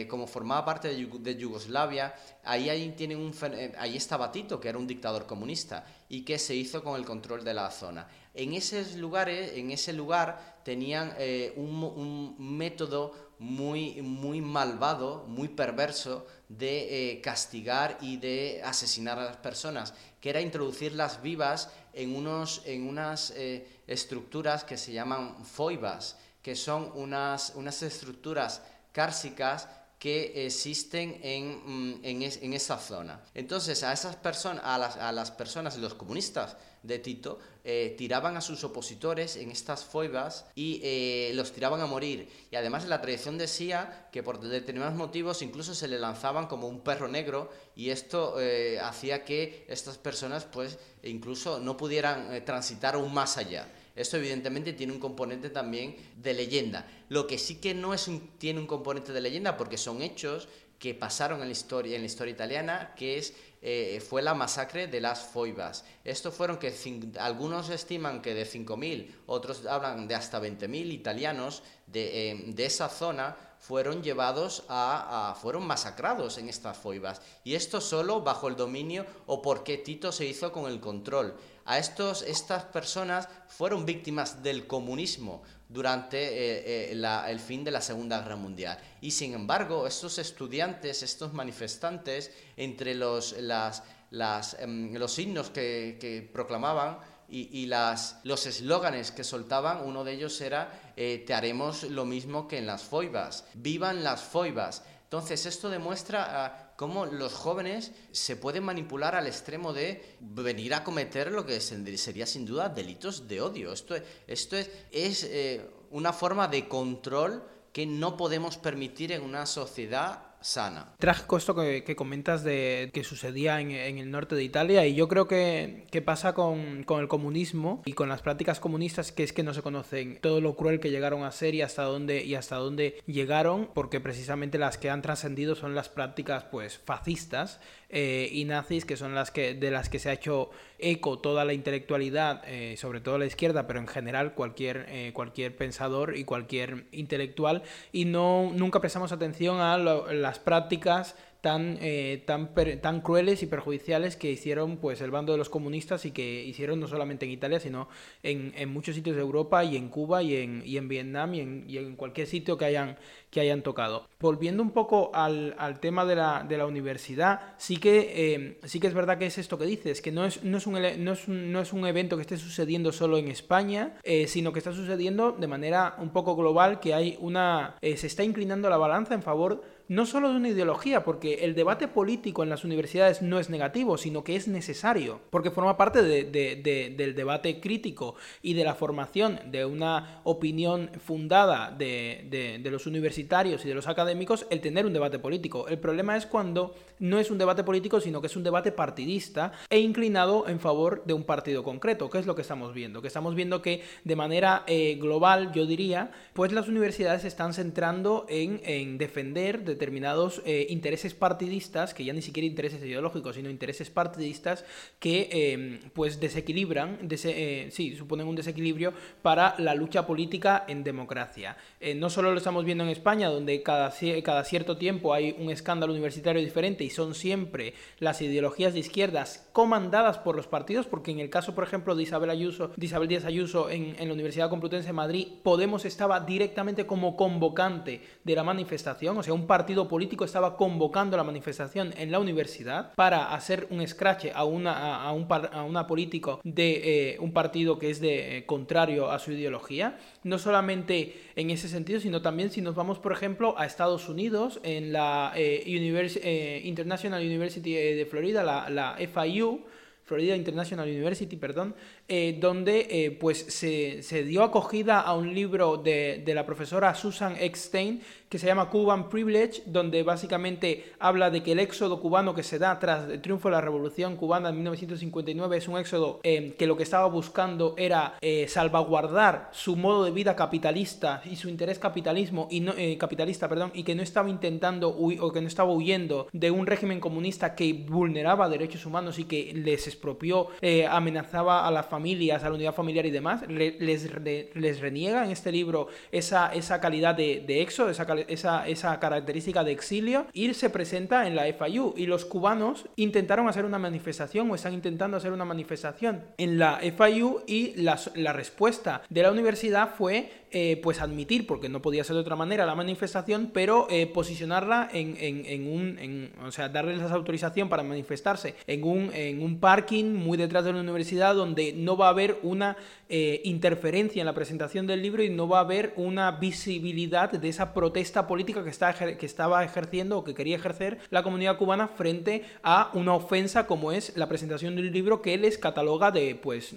como 0.07 0.25
formaba 0.25 0.63
parte 0.63 0.87
de, 0.87 1.35
Yugoslavia, 1.35 2.15
ahí, 2.45 2.69
ahí 2.69 3.97
estaba 3.97 4.31
Tito, 4.31 4.61
que 4.61 4.69
era 4.69 4.77
un 4.77 4.87
dictador 4.87 5.25
comunista, 5.25 5.85
y 6.07 6.23
que 6.23 6.39
se 6.39 6.55
hizo 6.55 6.81
con 6.81 6.97
el 6.97 7.05
control 7.05 7.43
de 7.43 7.53
la 7.53 7.69
zona. 7.69 8.07
En 8.33 8.53
esos 8.53 8.95
lugares, 8.95 9.51
en 9.57 9.71
ese 9.71 9.91
lugar, 9.91 10.61
tenían 10.63 11.13
un, 11.57 11.83
un 11.83 12.57
método 12.57 13.28
muy, 13.39 14.01
muy 14.01 14.41
malvado, 14.41 15.25
muy 15.27 15.47
perverso 15.47 16.27
de 16.49 17.13
eh, 17.13 17.21
castigar 17.21 17.97
y 18.01 18.17
de 18.17 18.61
asesinar 18.63 19.17
a 19.17 19.25
las 19.25 19.37
personas, 19.37 19.93
que 20.19 20.29
era 20.29 20.41
introducirlas 20.41 21.21
vivas 21.21 21.71
en, 21.93 22.15
unos, 22.15 22.61
en 22.65 22.87
unas 22.87 23.31
eh, 23.31 23.65
estructuras 23.87 24.65
que 24.65 24.77
se 24.77 24.91
llaman 24.91 25.45
foibas, 25.45 26.17
que 26.41 26.55
son 26.55 26.91
unas, 26.95 27.53
unas 27.55 27.81
estructuras 27.81 28.61
cársicas 28.91 29.69
que 29.99 30.45
existen 30.45 31.19
en, 31.21 31.61
mm, 31.65 31.99
en, 32.03 32.53
esa 32.53 32.77
zona. 32.77 33.21
Entonces, 33.35 33.83
a 33.83 33.91
esas 33.91 34.15
personas, 34.15 34.63
a 34.65 34.77
las, 34.77 34.95
a 34.95 35.11
las 35.11 35.29
personas, 35.29 35.77
los 35.77 35.93
comunistas 35.93 36.55
de 36.83 36.99
Tito, 36.99 37.39
eh, 37.65 37.95
tiraban 37.97 38.37
a 38.37 38.41
sus 38.41 38.63
opositores 38.63 39.35
en 39.35 39.51
estas 39.51 39.83
foibas 39.83 40.45
y 40.55 40.79
eh, 40.81 41.31
los 41.35 41.51
tiraban 41.51 41.81
a 41.81 41.85
morir. 41.85 42.29
Y 42.49 42.55
además 42.55 42.87
la 42.87 43.01
tradición 43.01 43.37
decía 43.37 44.07
que 44.13 44.23
por 44.23 44.39
determinados 44.39 44.95
motivos 44.95 45.41
incluso 45.41 45.75
se 45.75 45.89
le 45.89 45.99
lanzaban 45.99 46.47
como 46.47 46.69
un 46.69 46.79
perro 46.79 47.09
negro 47.09 47.51
y 47.75 47.89
esto 47.89 48.39
eh, 48.39 48.79
hacía 48.79 49.25
que 49.25 49.65
estas 49.67 49.97
personas 49.97 50.45
pues 50.45 50.79
incluso 51.03 51.59
no 51.59 51.75
pudieran 51.75 52.43
transitar 52.45 52.95
aún 52.95 53.13
más 53.13 53.37
allá. 53.37 53.67
Esto 53.99 54.15
evidentemente 54.15 54.71
tiene 54.71 54.93
un 54.93 54.99
componente 54.99 55.49
también 55.49 55.97
de 56.15 56.33
leyenda. 56.33 56.87
Lo 57.09 57.27
que 57.27 57.37
sí 57.37 57.55
que 57.55 57.73
no 57.73 57.93
es 57.93 58.07
un, 58.07 58.29
tiene 58.37 58.61
un 58.61 58.65
componente 58.65 59.11
de 59.11 59.19
leyenda 59.19 59.57
porque 59.57 59.77
son 59.77 60.01
hechos 60.01 60.47
que 60.79 60.93
pasaron 60.93 61.41
en 61.41 61.47
la 61.47 61.51
historia, 61.51 61.97
en 61.97 62.03
la 62.03 62.05
historia 62.05 62.31
italiana, 62.31 62.93
que 62.95 63.17
es, 63.17 63.33
eh, 63.61 64.01
fue 64.07 64.21
la 64.21 64.33
masacre 64.33 64.87
de 64.87 65.01
las 65.01 65.19
foibas. 65.19 65.83
Estos 66.05 66.33
fueron 66.33 66.57
que 66.57 66.73
algunos 67.19 67.69
estiman 67.69 68.21
que 68.21 68.33
de 68.33 68.45
5.000, 68.45 69.15
otros 69.25 69.65
hablan 69.65 70.07
de 70.07 70.15
hasta 70.15 70.41
20.000 70.41 70.93
italianos 70.93 71.61
de, 71.85 72.31
eh, 72.31 72.43
de, 72.47 72.65
esa 72.65 72.87
zona 72.87 73.35
fueron 73.59 74.01
llevados 74.01 74.63
a, 74.69 75.37
fueron 75.41 75.67
masacrados 75.67 76.37
en 76.37 76.47
estas 76.47 76.77
foibas. 76.77 77.21
Y 77.43 77.55
esto 77.55 77.81
solo 77.81 78.21
bajo 78.21 78.47
el 78.47 78.55
dominio 78.55 79.05
o 79.25 79.41
porque 79.41 79.77
Tito 79.77 80.13
se 80.13 80.25
hizo 80.25 80.53
con 80.53 80.71
el 80.71 80.79
control. 80.79 81.35
A 81.69 81.77
estos, 81.77 82.23
estas 82.23 82.63
personas 82.63 83.29
fueron 83.47 83.85
víctimas 83.85 84.41
del 84.41 84.65
comunismo, 84.65 85.43
durante 85.69 86.17
eh, 86.17 86.91
eh, 86.91 87.23
el 87.27 87.39
fin 87.39 87.63
de 87.63 87.69
la 87.69 87.79
Segunda 87.79 88.19
Guerra 88.19 88.35
Mundial. 88.35 88.79
Y 89.01 89.11
sin 89.11 89.35
embargo, 89.35 89.85
estos 89.85 90.17
estudiantes, 90.17 91.03
estos 91.03 91.31
manifestantes, 91.31 92.31
entre 92.57 92.95
los, 92.95 93.33
las, 93.39 93.83
las, 94.09 94.55
em, 94.59 94.95
los 94.95 95.13
signos 95.13 95.51
que, 95.51 96.27
proclamaban 96.33 96.97
y, 97.29 97.67
las, 97.67 98.19
los 98.23 98.47
eslóganes 98.47 99.11
que 99.11 99.23
soltaban, 99.23 99.85
uno 99.85 100.03
de 100.03 100.13
ellos 100.13 100.41
era 100.41 100.93
eh, 100.97 101.23
te 101.27 101.35
haremos 101.35 101.83
lo 101.83 102.03
mismo 102.03 102.47
que 102.47 102.57
en 102.57 102.65
las 102.65 102.81
foibas, 102.81 103.45
vivan 103.53 104.03
las 104.03 104.21
foibas. 104.21 104.81
Entonces 105.03 105.45
esto 105.45 105.69
demuestra 105.69 106.68
cómo 106.79 107.05
los 107.05 107.33
jóvenes 107.33 107.91
se 108.13 108.37
pueden 108.37 108.63
manipular 108.63 109.13
al 109.13 109.27
extremo 109.27 109.73
de 109.73 110.15
venir 110.21 110.73
a 110.73 110.85
cometer 110.85 111.29
lo 111.29 111.45
que 111.45 111.59
sería 111.59 112.25
sin 112.25 112.45
duda 112.45 112.69
delitos 112.69 113.27
de 113.27 113.41
odio. 113.41 113.73
Esto, 113.73 113.97
esto 114.27 114.55
es, 114.55 114.69
es 114.89 115.25
eh, 115.25 115.69
una 115.91 116.13
forma 116.13 116.47
de 116.47 116.69
control 116.69 117.43
que 117.73 117.85
no 117.85 118.15
podemos 118.15 118.55
permitir 118.55 119.11
en 119.11 119.23
una 119.23 119.45
sociedad 119.45 120.28
sana. 120.41 120.93
Trágico 120.97 121.37
esto 121.37 121.55
que, 121.55 121.95
comentas 121.95 122.43
de 122.43 122.89
que 122.93 123.03
sucedía 123.03 123.59
en, 123.59 123.71
el 123.71 124.09
norte 124.11 124.35
de 124.35 124.43
Italia 124.43 124.85
y 124.85 124.95
yo 124.95 125.07
creo 125.07 125.27
que, 125.27 125.87
pasa 126.05 126.33
con, 126.33 126.85
el 126.87 127.07
comunismo 127.07 127.81
y 127.85 127.93
con 127.93 128.09
las 128.09 128.21
prácticas 128.21 128.59
comunistas 128.59 129.11
que 129.11 129.23
es 129.23 129.33
que 129.33 129.43
no 129.43 129.53
se 129.53 129.61
conocen 129.61 130.19
todo 130.21 130.41
lo 130.41 130.55
cruel 130.55 130.79
que 130.79 130.91
llegaron 130.91 131.23
a 131.23 131.31
ser 131.31 131.55
y 131.55 131.61
hasta 131.61 131.83
dónde 131.83 132.23
y 132.23 132.35
hasta 132.35 132.55
dónde 132.55 133.01
llegaron 133.05 133.69
porque 133.73 133.99
precisamente 133.99 134.57
las 134.57 134.77
que 134.77 134.89
han 134.89 135.01
trascendido 135.01 135.55
son 135.55 135.75
las 135.75 135.89
prácticas 135.89 136.45
pues 136.45 136.77
fascistas 136.77 137.59
eh, 137.91 138.29
y 138.31 138.45
nazis, 138.45 138.85
que 138.85 138.97
son 138.97 139.15
las 139.15 139.31
que, 139.31 139.55
de 139.55 139.71
las 139.71 139.89
que 139.89 139.97
se 139.97 140.09
ha 140.09 140.13
hecho 140.13 140.51
eco 140.79 141.19
toda 141.19 141.45
la 141.45 141.53
intelectualidad, 141.53 142.41
eh, 142.45 142.75
sobre 142.77 143.01
todo 143.01 143.17
la 143.17 143.25
izquierda, 143.25 143.67
pero 143.67 143.79
en 143.79 143.87
general 143.87 144.33
cualquier, 144.33 144.85
eh, 144.89 145.11
cualquier 145.13 145.55
pensador 145.55 146.17
y 146.17 146.23
cualquier 146.23 146.85
intelectual, 146.91 147.63
y 147.91 148.05
no, 148.05 148.51
nunca 148.53 148.79
prestamos 148.79 149.11
atención 149.11 149.59
a 149.59 149.77
las 149.77 150.39
prácticas 150.39 151.15
tan, 151.41 151.77
eh, 151.81 152.23
tan, 152.25 152.53
tan 152.81 153.01
crueles 153.01 153.43
y 153.43 153.47
perjudiciales 153.47 154.17
que 154.17 154.29
hicieron 154.29 154.77
pues 154.77 154.99
el 155.01 155.11
bando 155.11 155.31
de 155.31 155.37
los 155.37 155.49
comunistas 155.49 156.05
y 156.05 156.11
que 156.11 156.43
hicieron 156.43 156.79
no 156.79 156.87
solamente 156.87 157.25
en 157.25 157.31
Italia, 157.31 157.59
sino 157.59 157.87
en, 158.23 158.53
en 158.57 158.69
muchos 158.69 158.95
sitios 158.95 159.15
de 159.15 159.21
Europa 159.21 159.63
y 159.63 159.77
en 159.77 159.89
Cuba 159.89 160.21
y 160.21 160.35
en, 160.35 160.61
y 160.65 160.77
en 160.77 160.89
Vietnam 160.89 161.33
y 161.33 161.39
en, 161.39 161.65
y 161.67 161.77
en, 161.77 161.95
cualquier 161.95 162.27
sitio 162.27 162.57
que 162.57 162.65
hayan, 162.65 162.97
que 163.29 163.39
hayan 163.39 163.61
tocado. 163.61 164.07
Volviendo 164.19 164.61
un 164.61 164.71
poco 164.71 165.11
al, 165.13 165.55
al 165.57 165.79
tema 165.79 166.05
de 166.05 166.15
la, 166.15 166.45
de 166.47 166.57
la, 166.57 166.65
universidad, 166.65 167.53
sí 167.57 167.77
que, 167.77 168.33
eh, 168.35 168.59
sí 168.65 168.79
que 168.79 168.87
es 168.87 168.93
verdad 168.93 169.17
que 169.17 169.25
es 169.25 169.37
esto 169.37 169.57
que 169.57 169.65
dices, 169.65 170.01
que 170.01 170.11
no 170.11 170.25
es, 170.25 170.43
no 170.43 170.57
es, 170.57 170.67
un, 170.67 170.73
no 170.73 171.13
es, 171.13 171.27
un, 171.27 171.51
no 171.51 171.61
es 171.61 171.73
un 171.73 171.85
evento 171.87 172.17
que 172.17 172.21
esté 172.21 172.37
sucediendo 172.37 172.91
solo 172.91 173.17
en 173.17 173.29
España, 173.29 173.97
eh, 174.03 174.27
sino 174.27 174.51
que 174.51 174.59
está 174.59 174.73
sucediendo 174.73 175.31
de 175.31 175.47
manera 175.47 175.95
un 175.99 176.09
poco 176.09 176.35
global, 176.35 176.79
que 176.79 176.93
hay 176.93 177.17
una... 177.21 177.75
se 177.81 178.07
está 178.07 178.23
inclinando 178.23 178.69
la 178.69 178.77
balanza 178.77 179.13
en 179.13 179.23
favor 179.23 179.63
no 179.89 180.05
solo 180.05 180.29
de 180.29 180.37
una 180.37 180.49
ideología, 180.49 181.03
porque 181.03 181.45
el 181.45 181.55
debate 181.55 181.87
político 181.87 182.43
en 182.43 182.49
las 182.49 182.63
universidades 182.63 183.21
no 183.21 183.39
es 183.39 183.49
negativo, 183.49 183.97
sino 183.97 184.23
que 184.23 184.35
es 184.35 184.47
necesario, 184.47 185.19
porque 185.31 185.51
forma 185.51 185.75
parte 185.75 186.01
del 186.03 187.15
debate 187.15 187.59
crítico 187.59 188.15
y 188.41 188.53
de 188.53 188.63
la 188.63 188.75
formación 188.75 189.39
de 189.47 189.65
una 189.65 190.21
opinión 190.23 190.91
fundada 191.03 191.71
de, 191.71 192.61
los 192.69 192.85
universitarios 192.85 193.65
y 193.65 193.67
de 193.67 193.73
los 193.73 193.87
académicos 193.87 194.45
el 194.51 194.61
tener 194.61 194.85
un 194.85 194.93
debate 194.93 195.17
político. 195.17 195.67
El 195.67 195.79
problema 195.79 196.15
es 196.15 196.27
cuando 196.27 196.75
no 196.99 197.19
es 197.19 197.31
un 197.31 197.39
debate 197.39 197.63
político, 197.63 197.99
sino 197.99 198.21
que 198.21 198.27
es 198.27 198.35
un 198.35 198.43
debate 198.43 198.71
partidista 198.71 199.51
e 199.69 199.79
inclinado 199.79 200.47
en 200.47 200.59
favor 200.59 201.03
de 201.05 201.13
un 201.13 201.23
partido 201.23 201.63
concreto, 201.63 202.09
que 202.09 202.19
es 202.19 202.27
lo 202.27 202.35
que 202.35 202.43
estamos 202.43 202.73
viendo. 202.75 203.01
Que 203.01 203.07
estamos 203.07 203.33
viendo 203.33 203.63
que 203.63 203.81
de 204.03 204.15
manera 204.15 204.63
eh, 204.67 204.97
global, 204.99 205.51
yo 205.51 205.65
diría, 205.65 206.11
pues 206.33 206.51
las 206.51 206.67
universidades 206.67 207.23
se 207.23 207.27
están 207.27 207.53
centrando 207.53 208.27
en, 208.29 208.97
defender 208.97 209.63
determinados 209.79 210.41
eh, 210.45 210.67
intereses 210.69 211.13
partidistas, 211.13 211.93
que 211.93 212.03
ya 212.03 212.11
ni 212.11 212.21
siquiera 212.21 212.45
intereses 212.45 212.81
ideológicos, 212.83 213.35
sino 213.35 213.49
intereses 213.49 213.89
partidistas 213.89 214.65
que 214.99 215.29
em, 215.31 215.79
pues 215.93 216.19
desequilibran, 216.19 216.99
eh, 217.09 217.69
sí, 217.71 217.95
suponen 217.95 218.27
un 218.27 218.35
desequilibrio 218.35 218.93
para 219.21 219.55
la 219.57 219.73
lucha 219.73 220.05
política 220.05 220.65
en 220.67 220.83
democracia. 220.83 221.57
no 221.95 222.09
solo 222.09 222.31
lo 222.31 222.37
estamos 222.37 222.65
viendo 222.65 222.83
en 222.83 222.89
España, 222.89 223.29
donde 223.29 223.63
cada, 223.63 223.93
cada 224.23 224.43
cierto 224.43 224.77
tiempo 224.77 225.13
hay 225.13 225.35
un 225.39 225.49
escándalo 225.49 225.93
universitario 225.93 226.41
diferente 226.41 226.83
y 226.83 226.89
son 226.89 227.15
siempre 227.15 227.73
las 227.99 228.21
ideologías 228.21 228.73
de 228.73 228.79
izquierdas 228.79 229.49
comandadas 229.53 230.17
por 230.17 230.35
los 230.35 230.47
partidos, 230.47 230.87
porque 230.87 231.11
en 231.11 231.19
el 231.19 231.29
caso, 231.29 231.55
por 231.55 231.63
ejemplo, 231.63 231.95
de 231.95 232.03
Isabel 232.03 232.29
Ayuso, 232.29 232.71
de 232.75 232.85
Isabel 232.85 233.07
Díaz 233.07 233.25
Ayuso 233.25 233.69
en, 233.69 233.95
en 233.97 234.07
la 234.07 234.13
Universidad 234.13 234.49
Complutense 234.49 234.87
de 234.87 234.93
Madrid, 234.93 235.27
Podemos 235.43 235.85
estaba 235.85 236.19
directamente 236.19 236.85
como 236.85 237.15
convocante 237.15 238.01
de 238.23 238.35
la 238.35 238.43
manifestación, 238.43 239.17
o 239.17 239.23
sea, 239.23 239.33
un 239.33 239.47
partido 239.47 239.68
político 239.87 240.25
estaba 240.25 240.57
convocando 240.57 241.15
la 241.15 241.23
manifestación 241.23 241.93
en 241.97 242.11
la 242.11 242.19
universidad 242.19 242.93
para 242.95 243.33
hacer 243.33 243.67
un 243.69 243.85
scratch 243.87 244.27
a 244.33 244.43
una, 244.43 245.03
a, 245.03 245.11
un, 245.13 245.27
a 245.29 245.63
una 245.63 245.87
político 245.87 246.41
de 246.43 247.13
eh, 247.13 247.17
un 247.19 247.31
partido 247.31 247.77
que 247.77 247.89
es 247.89 248.01
de 248.01 248.37
eh, 248.37 248.45
contrario 248.45 249.11
a 249.11 249.19
su 249.19 249.31
ideología. 249.31 249.97
No 250.23 250.39
solamente 250.39 251.15
en 251.35 251.49
ese 251.49 251.67
sentido, 251.67 251.99
sino 251.99 252.21
también 252.21 252.51
si 252.51 252.61
nos 252.61 252.75
vamos, 252.75 252.99
por 252.99 253.11
ejemplo, 253.11 253.55
a 253.57 253.65
Estados 253.65 254.09
Unidos, 254.09 254.59
en 254.63 254.91
la 254.91 255.33
eh, 255.35 255.63
eh 255.65 256.61
International 256.63 257.21
University 257.23 257.73
de 257.73 258.05
Florida, 258.09 258.43
la 258.69 258.97
FIU, 258.97 259.61
Florida 260.09 260.35
International 260.35 260.89
University, 260.89 261.35
perdón, 261.37 261.75
eh, 262.11 262.39
donde 262.41 262.87
eh, 262.89 263.11
pues 263.11 263.45
se, 263.49 264.01
se, 264.01 264.23
dio 264.23 264.41
acogida 264.41 264.99
a 264.99 265.13
un 265.13 265.31
libro 265.31 265.77
de, 265.77 266.23
de, 266.25 266.33
la 266.33 266.43
profesora 266.43 266.95
Susan 266.95 267.35
Eckstein 267.39 268.01
que 268.27 268.39
se 268.39 268.47
llama 268.47 268.69
Cuban 268.69 269.09
Privilege, 269.09 269.61
donde 269.67 270.01
básicamente 270.01 270.91
habla 270.99 271.29
de 271.29 271.43
que 271.43 271.51
el 271.51 271.59
éxodo 271.59 271.99
cubano 271.99 272.33
que 272.33 272.41
se 272.41 272.57
da 272.57 272.79
tras 272.79 273.09
el 273.09 273.21
triunfo 273.21 273.49
de 273.49 273.53
la 273.53 273.61
Revolución 273.61 274.15
cubana 274.15 274.49
en 274.49 274.55
1959 274.55 275.57
es 275.57 275.67
un 275.67 275.77
éxodo 275.77 276.19
eh, 276.23 276.55
que 276.57 276.65
lo 276.65 276.77
que 276.77 276.83
estaba 276.83 277.07
buscando 277.07 277.75
era 277.77 278.17
salvaguardar 278.47 279.49
su 279.51 279.75
modo 279.75 280.03
de 280.03 280.11
vida 280.11 280.35
capitalista 280.35 281.21
y 281.25 281.35
su 281.35 281.49
interés 281.49 281.79
capitalismo 281.79 282.47
y 282.51 282.59
no, 282.59 282.73
capitalista, 282.99 283.49
perdón, 283.49 283.71
y 283.73 283.83
que 283.83 283.95
no 283.95 284.03
estaba 284.03 284.29
intentando 284.29 284.89
o 284.89 285.31
que 285.31 285.41
no 285.41 285.47
estaba 285.47 285.71
huyendo 285.71 286.27
de 286.31 286.51
un 286.51 286.67
régimen 286.67 286.99
comunista 286.99 287.55
que 287.55 287.73
vulneraba 287.73 288.49
derechos 288.49 288.85
humanos 288.85 289.17
y 289.17 289.25
que 289.25 289.51
les 289.55 289.87
expropió, 289.87 290.49
amenazaba 290.89 291.67
a 291.67 291.71
la 291.71 291.83
familia 291.83 291.98
familias, 291.99 292.43
a 292.45 292.49
la 292.49 292.55
unidad 292.55 292.73
familiar 292.73 293.05
y 293.05 293.11
demás, 293.11 293.41
les, 293.49 294.79
reniega 294.79 295.25
en 295.25 295.31
este 295.31 295.51
libro 295.51 295.87
esa, 296.13 296.53
esa 296.53 296.79
calidad 296.79 297.13
de, 297.13 297.43
de 297.45 297.61
éxodo, 297.61 297.89
esa, 297.89 298.07
esa, 298.29 298.67
esa, 298.69 298.99
característica 299.01 299.65
de 299.65 299.73
exilio, 299.73 300.27
y 300.31 300.53
se 300.53 300.69
presenta 300.69 301.27
en 301.27 301.35
la 301.35 301.43
FIU. 301.43 301.93
Y 301.97 302.05
los 302.05 302.23
cubanos 302.23 302.85
intentaron 302.95 303.49
hacer 303.49 303.65
una 303.65 303.79
manifestación 303.79 304.49
o 304.49 304.55
están 304.55 304.73
intentando 304.73 305.17
hacer 305.17 305.33
una 305.33 305.43
manifestación 305.43 306.23
en 306.37 306.57
la 306.57 306.79
FIU 306.79 307.41
y 307.47 307.73
la, 307.81 307.99
la 308.15 308.31
respuesta 308.31 309.01
de 309.09 309.21
la 309.21 309.31
universidad 309.31 309.95
fue 309.97 310.31
eh, 310.51 310.79
pues 310.81 311.01
admitir, 311.01 311.45
porque 311.45 311.69
no 311.69 311.81
podía 311.81 312.03
ser 312.03 312.15
de 312.15 312.21
otra 312.21 312.35
manera, 312.35 312.65
la 312.65 312.75
manifestación, 312.75 313.51
pero 313.53 313.87
eh, 313.89 314.07
posicionarla 314.07 314.89
en, 314.91 315.15
en, 315.19 315.67
un, 315.67 316.31
o 316.43 316.51
sea, 316.51 316.69
darles 316.69 316.97
la 316.97 317.11
autorización 317.11 317.69
para 317.69 317.83
manifestarse 317.83 318.55
en 318.65 318.83
un, 318.83 319.11
en 319.13 319.43
un 319.43 319.59
parking 319.59 320.13
muy 320.13 320.37
detrás 320.37 320.65
de 320.65 320.73
la 320.73 320.79
universidad 320.79 321.35
donde 321.35 321.73
no 321.73 321.97
va 321.97 322.07
a 322.07 322.09
haber 322.09 322.39
una 322.41 322.77
eh, 323.09 323.41
interferencia 323.43 324.21
en 324.21 324.25
la 324.25 324.33
presentación 324.33 324.87
del 324.87 325.01
libro 325.01 325.23
y 325.23 325.29
no 325.29 325.47
va 325.47 325.59
a 325.59 325.61
haber 325.61 325.93
una 325.95 326.31
visibilidad 326.31 327.31
de 327.31 327.49
esa 327.49 327.73
protesta 327.73 328.27
política 328.27 328.63
que, 328.63 328.69
está, 328.69 328.93
que 328.93 329.25
estaba 329.25 329.63
ejerciendo 329.63 330.17
o 330.17 330.23
que 330.23 330.33
quería 330.33 330.55
ejercer 330.55 330.99
la 331.09 331.23
comunidad 331.23 331.57
cubana 331.57 331.87
frente 331.87 332.43
a 332.63 332.91
una 332.93 333.13
ofensa 333.13 333.67
como 333.67 333.91
es 333.91 334.15
la 334.17 334.27
presentación 334.27 334.75
del 334.75 334.91
libro 334.91 335.21
que 335.21 335.37
les 335.37 335.57
cataloga 335.57 336.11
de, 336.11 336.35
pues, 336.35 336.75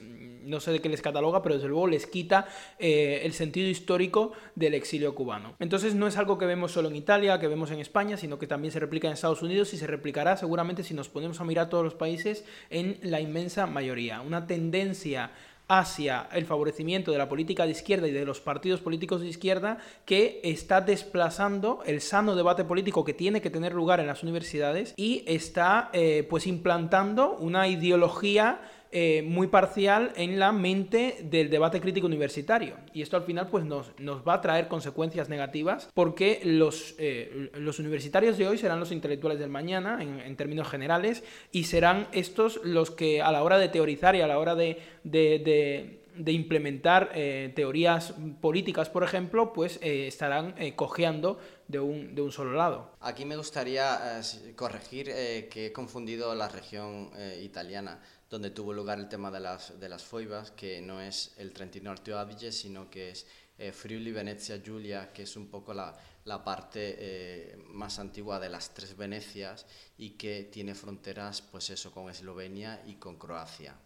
no 0.52 0.60
sé 0.60 0.70
de 0.70 0.80
qué 0.80 0.88
les 0.88 1.02
cataloga, 1.02 1.42
pero 1.42 1.56
desde 1.56 1.66
luego 1.66 1.88
les 1.88 2.06
quita 2.06 2.46
eh, 2.78 3.22
el 3.24 3.32
sentido 3.32 3.68
histórico 3.68 4.32
del 4.54 4.74
exilio 4.74 5.14
cubano. 5.16 5.56
Entonces 5.58 5.96
no 5.96 6.06
es 6.06 6.16
algo 6.16 6.38
que 6.38 6.46
vemos 6.46 6.70
solo 6.70 6.88
en 6.88 6.94
Italia, 6.94 7.40
que 7.40 7.48
vemos 7.48 7.72
en 7.72 7.80
España, 7.80 8.16
sino 8.16 8.38
que 8.38 8.46
también 8.46 8.70
se 8.70 8.78
replica 8.78 9.08
en 9.08 9.14
Estados 9.14 9.42
Unidos 9.42 9.74
y 9.74 9.78
se 9.78 9.88
replicará 9.88 10.36
seguramente 10.36 10.84
si 10.84 10.94
nos 10.94 11.08
ponemos 11.08 11.40
a 11.40 11.44
mirar 11.44 11.68
todos 11.68 11.82
los 11.82 11.94
países 11.94 12.44
en 12.70 12.98
la 13.02 13.20
inmensa 13.20 13.66
mayoría. 13.66 14.20
Una 14.20 14.46
tendencia 14.46 15.32
hacia 15.68 16.28
el 16.32 16.44
favorecimiento 16.44 17.12
de 17.12 17.18
la 17.18 17.28
política 17.28 17.64
de 17.64 17.70
izquierda 17.70 18.06
y 18.06 18.12
de 18.12 18.26
los 18.26 18.40
partidos 18.40 18.80
políticos 18.80 19.22
de 19.22 19.28
izquierda 19.28 19.78
que 20.04 20.40
está 20.44 20.82
desplazando 20.82 21.82
el 21.86 22.00
sano 22.02 22.34
debate 22.34 22.64
político 22.64 23.04
que 23.04 23.14
tiene 23.14 23.40
que 23.40 23.48
tener 23.48 23.72
lugar 23.72 23.98
en 23.98 24.06
las 24.06 24.22
universidades 24.22 24.92
y 24.96 25.24
está 25.26 25.88
eh, 25.94 26.26
pues 26.28 26.46
implantando 26.46 27.36
una 27.38 27.68
ideología 27.68 28.60
eh, 28.94 29.22
muy 29.22 29.46
parcial 29.46 30.12
en 30.16 30.38
la 30.38 30.52
mente 30.52 31.16
del 31.22 31.48
debate 31.48 31.80
crítico 31.80 32.06
universitario. 32.06 32.76
Y 32.92 33.00
esto 33.00 33.16
al 33.16 33.22
final 33.22 33.48
pues 33.48 33.64
nos, 33.64 33.90
nos 33.98 34.20
va 34.20 34.34
a 34.34 34.40
traer 34.42 34.68
consecuencias 34.68 35.30
negativas 35.30 35.88
porque 35.94 36.42
los, 36.44 36.94
eh, 36.98 37.50
los 37.54 37.78
universitarios 37.78 38.36
de 38.36 38.46
hoy 38.46 38.58
serán 38.58 38.80
los 38.80 38.92
intelectuales 38.92 39.38
del 39.38 39.48
mañana 39.48 40.02
en, 40.02 40.36
términos 40.36 40.68
generales 40.68 41.24
y 41.52 41.64
serán 41.64 42.06
estos 42.12 42.60
los 42.64 42.90
que 42.90 43.22
a 43.22 43.32
la 43.32 43.42
hora 43.42 43.56
de 43.56 43.70
teorizar 43.70 44.14
y 44.14 44.20
a 44.20 44.26
la 44.26 44.38
hora 44.38 44.54
de, 44.54 44.78
de, 45.04 46.32
implementar 46.32 47.12
eh, 47.14 47.50
teorías 47.56 48.12
políticas, 48.42 48.90
por 48.90 49.04
ejemplo, 49.04 49.54
pues 49.54 49.78
estarán 49.82 50.54
cojeando 50.76 51.38
de 51.66 51.80
un, 51.80 52.14
de 52.14 52.20
un, 52.20 52.30
solo 52.30 52.52
lado. 52.52 52.90
Aquí 53.00 53.24
me 53.24 53.36
gustaría 53.36 54.20
corregir 54.54 55.06
que 55.06 55.66
he 55.66 55.72
confundido 55.72 56.34
la 56.34 56.48
región 56.48 57.10
italiana 57.40 57.98
donde 58.32 58.50
tuvo 58.50 58.72
lugar 58.72 58.98
el 58.98 59.10
tema 59.10 59.30
de 59.30 59.40
las, 59.40 59.78
de 59.78 59.90
las 59.90 60.02
foibas, 60.02 60.52
que 60.52 60.80
no 60.80 61.02
es 61.02 61.34
el 61.36 61.52
Trentino 61.52 61.90
Alto 61.90 62.18
Adige, 62.18 62.50
sino 62.50 62.88
que 62.88 63.10
es 63.10 63.26
eh, 63.58 63.72
Friuli, 63.72 64.10
Venezia, 64.10 64.56
Giulia, 64.56 65.12
que 65.12 65.24
es 65.24 65.36
un 65.36 65.48
poco 65.48 65.74
la, 65.74 65.94
la 66.24 66.42
parte 66.42 66.96
eh, 66.98 67.56
más 67.66 67.98
antigua 67.98 68.40
de 68.40 68.48
las 68.48 68.72
tres 68.72 68.96
Venecias 68.96 69.66
y 69.98 70.12
que 70.12 70.44
tiene 70.44 70.74
fronteras, 70.74 71.42
pues 71.42 71.68
eso, 71.68 71.92
con 71.92 72.08
Eslovenia 72.08 72.82
y 72.86 72.94
con 72.94 73.18
Croacia. 73.18 73.76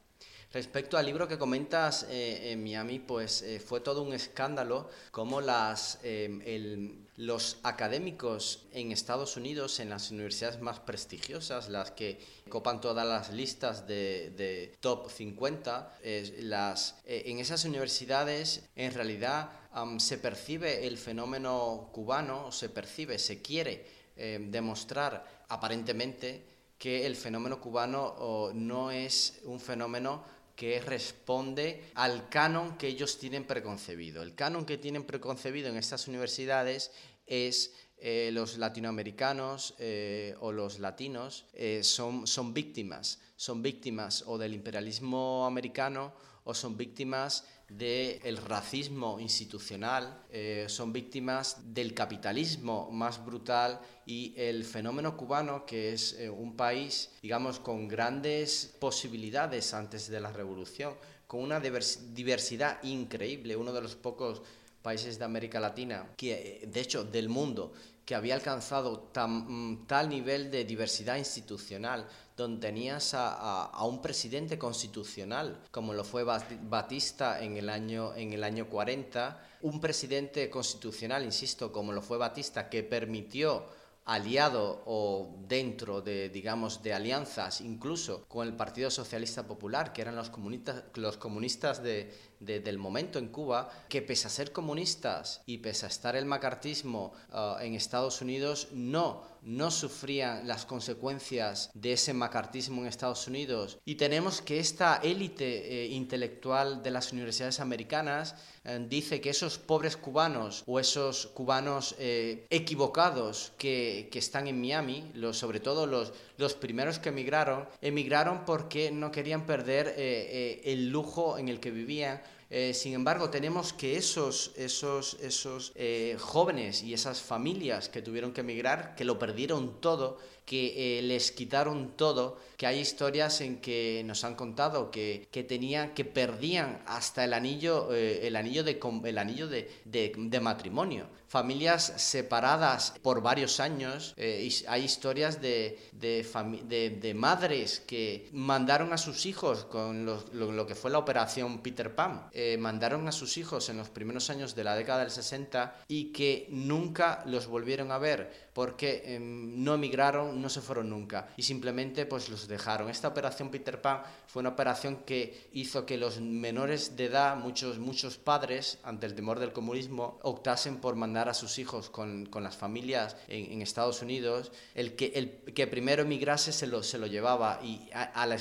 Respecto 0.52 0.96
al 0.96 1.06
libro 1.06 1.26
que 1.26 1.38
comentas 1.38 2.06
eh, 2.09 2.52
en 2.52 2.62
Miami, 2.62 3.00
pues 3.00 3.42
eh, 3.42 3.59
fue 3.59 3.80
todo 3.80 4.02
un 4.02 4.14
escándalo 4.14 4.88
como 5.11 5.40
las, 5.40 5.98
eh, 6.04 6.94
los 7.16 7.59
académicos 7.64 8.66
en 8.72 8.92
Estados 8.92 9.37
Unidos, 9.37 9.80
en 9.80 9.90
las 9.90 10.11
universidades 10.12 10.61
más 10.61 10.78
prestigiosas, 10.78 11.68
las 11.68 11.90
que 11.90 12.20
copan 12.48 12.80
todas 12.80 13.06
las 13.06 13.32
listas 13.32 13.88
de, 13.88 14.76
top 14.80 15.11
50, 15.11 15.98
las, 16.38 16.94
en 17.04 17.40
esas 17.40 17.64
universidades 17.64 18.62
en 18.76 18.94
realidad 18.94 19.50
se 19.98 20.16
percibe 20.16 20.87
el 20.87 20.96
fenómeno 20.96 21.90
cubano, 21.92 22.52
se 22.52 22.68
percibe, 22.68 23.18
se 23.18 23.42
quiere 23.42 23.85
demostrar 24.14 25.44
aparentemente 25.48 26.44
que 26.78 27.06
el 27.06 27.16
fenómeno 27.16 27.61
cubano 27.61 28.52
no 28.54 28.90
es 28.90 29.40
un 29.44 29.59
fenómeno 29.59 30.36
que 30.56 30.80
responde 30.80 31.84
al 31.94 32.28
canon 32.28 32.76
que 32.78 32.88
ellos 32.88 33.18
tienen 33.18 33.44
preconcebido. 33.44 34.22
El 34.22 34.34
canon 34.34 34.64
que 34.64 34.78
tienen 34.78 35.04
preconcebido 35.04 35.68
en 35.68 35.76
estas 35.76 36.08
universidades 36.08 36.90
es 37.26 37.74
eh, 37.98 38.30
los 38.32 38.58
latinoamericanos 38.58 39.74
eh, 39.78 40.34
o 40.40 40.52
los 40.52 40.78
latinos 40.80 41.46
eh, 41.52 41.80
son, 41.82 42.26
son 42.26 42.52
víctimas, 42.52 43.20
son 43.36 43.62
víctimas 43.62 44.24
o 44.26 44.38
del 44.38 44.54
imperialismo 44.54 45.46
americano 45.46 46.12
o 46.46 46.54
son 46.54 46.76
víctimas 46.76 47.44
del 47.68 48.37
racismo 48.37 49.18
institucional, 49.18 50.22
eh, 50.30 50.66
son 50.68 50.92
víctimas 50.92 51.74
del 51.74 51.92
capitalismo 51.92 52.88
más 52.92 53.24
brutal 53.24 53.80
y 54.06 54.32
el 54.37 54.64
fenómeno 54.64 55.16
cubano, 55.16 55.66
que 55.66 55.92
es 55.92 56.14
eh, 56.14 56.30
un 56.30 56.56
país, 56.56 57.11
digamos, 57.20 57.59
con 57.59 57.88
grandes 57.88 58.72
posibilidades 58.78 59.74
antes 59.74 60.09
de 60.09 60.20
la 60.20 60.32
revolución, 60.32 60.94
con 61.26 61.40
una 61.42 61.59
diversidad 61.59 62.80
increíble, 62.85 63.56
uno 63.56 63.72
de 63.72 63.82
los 63.82 63.96
pocos 63.96 64.42
países 64.80 65.18
de 65.18 65.24
América 65.24 65.59
Latina, 65.59 66.12
que, 66.16 66.68
de 66.72 66.80
hecho, 66.80 67.02
del 67.02 67.28
mundo, 67.28 67.72
que 68.04 68.14
había 68.14 68.37
alcanzado 68.37 69.11
mm, 69.12 69.87
tal 69.88 70.09
nivel 70.09 70.48
de 70.52 70.64
diversidad 70.64 71.16
institucional, 71.16 72.06
donde 72.37 72.61
tenías 72.61 73.12
a, 73.14 73.83
un 73.85 74.03
presidente 74.03 74.59
constitucional, 74.59 75.59
como 75.70 75.94
lo 75.94 76.05
fue 76.05 76.22
Batista 76.25 77.42
en 77.42 77.57
el 77.57 77.70
año, 77.70 78.14
en 78.14 78.33
el 78.33 78.44
año 78.44 78.68
40, 78.68 79.40
un 79.62 79.81
presidente 79.81 80.51
constitucional, 80.51 81.25
insisto, 81.25 81.72
como 81.72 81.92
lo 81.92 82.03
fue 82.03 82.18
Batista, 82.18 82.68
que 82.68 82.83
permitió 82.83 83.64
aliado 84.05 84.83
o 84.87 85.35
dentro 85.49 86.01
de, 86.01 86.29
digamos, 86.29 86.83
de 86.83 86.94
alianzas, 86.94 87.61
incluso 87.61 88.25
con 88.29 88.46
el 88.46 88.55
Partido 88.55 88.90
Socialista 88.90 89.46
Popular, 89.46 89.92
que 89.92 90.03
eran 90.03 90.14
los 90.14 90.31
comunistas, 90.31 90.85
los 90.94 91.16
comunistas 91.16 91.83
de, 91.83 92.12
del 92.40 92.79
momento 92.79 93.18
en 93.18 93.29
Cuba, 93.29 93.70
que 93.88 94.03
pese 94.03 94.27
a 94.27 94.31
ser 94.31 94.53
comunistas 94.53 95.42
y 95.46 95.59
pese 95.59 95.87
a 95.87 95.88
estar 95.88 96.16
el 96.16 96.27
macartismo 96.27 97.12
ah, 97.31 97.59
en 97.61 97.75
Estados 97.75 98.20
Unidos, 98.20 98.68
no 98.72 99.37
no 99.46 99.70
sufrían 99.70 100.49
las 100.49 100.66
consecuencias 100.66 101.70
de 101.72 101.92
ese 101.92 102.12
macartismo 102.12 102.83
en 102.83 102.88
Estados 102.88 103.29
Unidos. 103.29 103.79
Y 103.85 103.94
tenemos 103.94 104.42
que 104.42 104.59
esta 104.59 104.96
élite 104.96 105.85
eh, 105.85 105.87
intelectual 105.87 106.83
de 106.83 106.90
las 106.90 107.12
universidades 107.12 107.61
americanas 107.61 108.35
eh, 108.64 108.85
dice 108.88 109.20
que 109.20 109.31
esos 109.31 109.59
pobres 109.59 109.96
cubanos 109.96 110.64
o 110.66 110.81
esos 110.81 111.29
cubanos 111.29 111.94
eh, 112.01 112.44
equivocados 112.51 113.53
que, 113.57 114.11
están 114.16 114.49
en 114.49 114.61
Miami, 114.61 115.12
los, 115.14 115.38
sobre 115.38 115.61
todo 115.61 115.87
los, 115.87 116.12
los 116.38 116.55
primeros 116.55 116.99
que 116.99 117.11
emigraron, 117.11 117.68
emigraron 117.83 118.46
porque 118.46 118.90
no 118.90 119.12
querían 119.12 119.44
perder 119.44 119.94
el 119.96 120.88
lujo 120.88 121.37
en 121.37 121.49
el 121.49 121.61
que 121.61 121.70
vivían 121.70 122.22
eh, 122.48 122.74
sin 122.74 122.94
embargo, 122.94 123.30
tenemos 123.30 123.72
que 123.72 123.96
esos, 123.96 124.52
esos, 124.56 125.14
esos 125.20 125.72
eh, 125.74 126.16
jóvenes 126.20 126.82
y 126.82 126.94
esas 126.94 127.20
familias 127.20 127.88
que 127.88 128.02
tuvieron 128.02 128.32
que 128.32 128.42
emigrar, 128.42 128.94
que 128.94 129.04
lo 129.04 129.18
perdieron 129.18 129.80
todo, 129.80 130.18
que 130.46 130.98
eh, 130.98 131.02
les 131.02 131.32
quitaron 131.32 131.96
todo, 131.96 132.38
que 132.56 132.66
hay 132.66 132.78
historias 132.78 133.42
en 133.42 133.61
que 133.61 134.02
nos 134.06 134.24
han 134.24 134.35
contado 134.35 134.90
que, 134.90 135.28
que 135.30 135.44
tenían, 135.44 135.92
que 135.92 136.06
perdían 136.06 136.82
hasta 136.87 137.24
el 137.24 137.35
anillo, 137.35 137.92
el 137.92 138.35
anillo, 138.35 138.64
de, 138.64 138.80
el 139.04 139.18
anillo 139.18 139.48
de, 139.48 139.68
de, 139.85 140.40
matrimonio. 140.40 141.09
Familias 141.28 141.92
separadas 141.96 142.94
por 143.02 143.20
varios 143.20 143.61
años. 143.61 144.14
hay 144.16 144.82
historias 144.82 145.42
de, 145.42 145.78
de, 145.92 147.14
madres 147.14 147.80
que 147.80 148.28
mandaron 148.32 148.94
a 148.94 148.98
sus 148.98 149.26
hijos 149.26 149.64
con 149.64 150.06
lo, 150.06 150.22
lo 150.32 150.66
que 150.66 150.74
fue 150.74 150.90
la 150.90 150.98
operación 150.98 151.59
Peter 151.59 151.94
Pan 151.94 152.28
eh, 152.32 152.56
mandaron 152.59 153.09
a 153.09 153.12
sus 153.12 153.37
hijos 153.38 153.68
en 153.68 153.76
los 153.76 153.88
primeros 153.90 154.30
años 154.30 154.54
de 154.54 154.64
la 154.64 154.76
década 154.76 155.00
del 155.00 155.11
60 155.11 155.85
y 155.88 156.12
que 156.12 156.46
nunca 156.50 157.22
los 157.26 157.46
volvieron 157.46 157.90
a 157.90 157.98
ver 157.98 158.45
porque 158.56 159.02
em, 159.04 159.62
no 159.62 159.74
emigraron, 159.74 160.40
no 160.40 160.48
se 160.48 160.62
fueron 160.62 160.88
nunca 160.88 161.28
y 161.36 161.42
simplemente 161.42 162.06
pues 162.06 162.30
los 162.30 162.48
dejaron. 162.48 162.88
Esta 162.88 163.08
operación 163.08 163.50
Peter 163.50 163.82
Pan 163.82 164.00
fue 164.26 164.40
una 164.40 164.48
operación 164.48 165.04
que 165.04 165.50
hizo 165.52 165.84
que 165.84 165.98
los 165.98 166.22
menores 166.22 166.96
de 166.96 167.04
edad, 167.04 167.36
muchos, 167.36 167.78
muchos 167.78 168.16
padres, 168.16 168.78
ante 168.82 169.04
el 169.04 169.14
temor 169.14 169.40
del 169.40 169.52
comunismo, 169.52 170.18
optasen 170.22 170.78
por 170.78 170.96
mandar 170.96 171.28
a 171.28 171.34
sus 171.34 171.58
hijos 171.58 171.90
con, 171.90 172.24
con 172.24 172.42
las 172.42 172.56
familias 172.56 173.18
en, 173.28 173.60
Estados 173.60 174.00
Unidos. 174.00 174.50
El 174.74 174.96
que, 174.96 175.12
el 175.14 175.52
que 175.52 175.66
primero 175.66 176.04
emigrase 176.04 176.50
se 176.50 176.66
lo, 176.66 176.82
se 176.82 176.96
lo 176.96 177.06
llevaba 177.06 177.60
y 177.62 177.90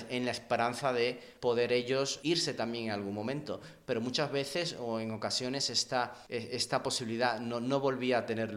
en 0.10 0.26
la 0.26 0.32
esperanza 0.32 0.94
de 0.94 1.20
poder 1.46 1.72
ellos 1.72 2.20
irse 2.24 2.56
también 2.56 2.86
en 2.86 2.92
algún 2.92 3.14
momento 3.14 3.62
pero 3.86 4.02
muchas 4.02 4.32
veces 4.32 4.76
o 4.80 5.00
en 5.00 5.12
ocasiones 5.12 5.70
esta, 5.70 6.14
e, 6.28 6.50
esta 6.54 6.82
posibilidad 6.82 7.40
no, 7.40 7.60
no 7.60 7.80
volvía 7.80 8.20
a 8.20 8.26
tener, 8.26 8.52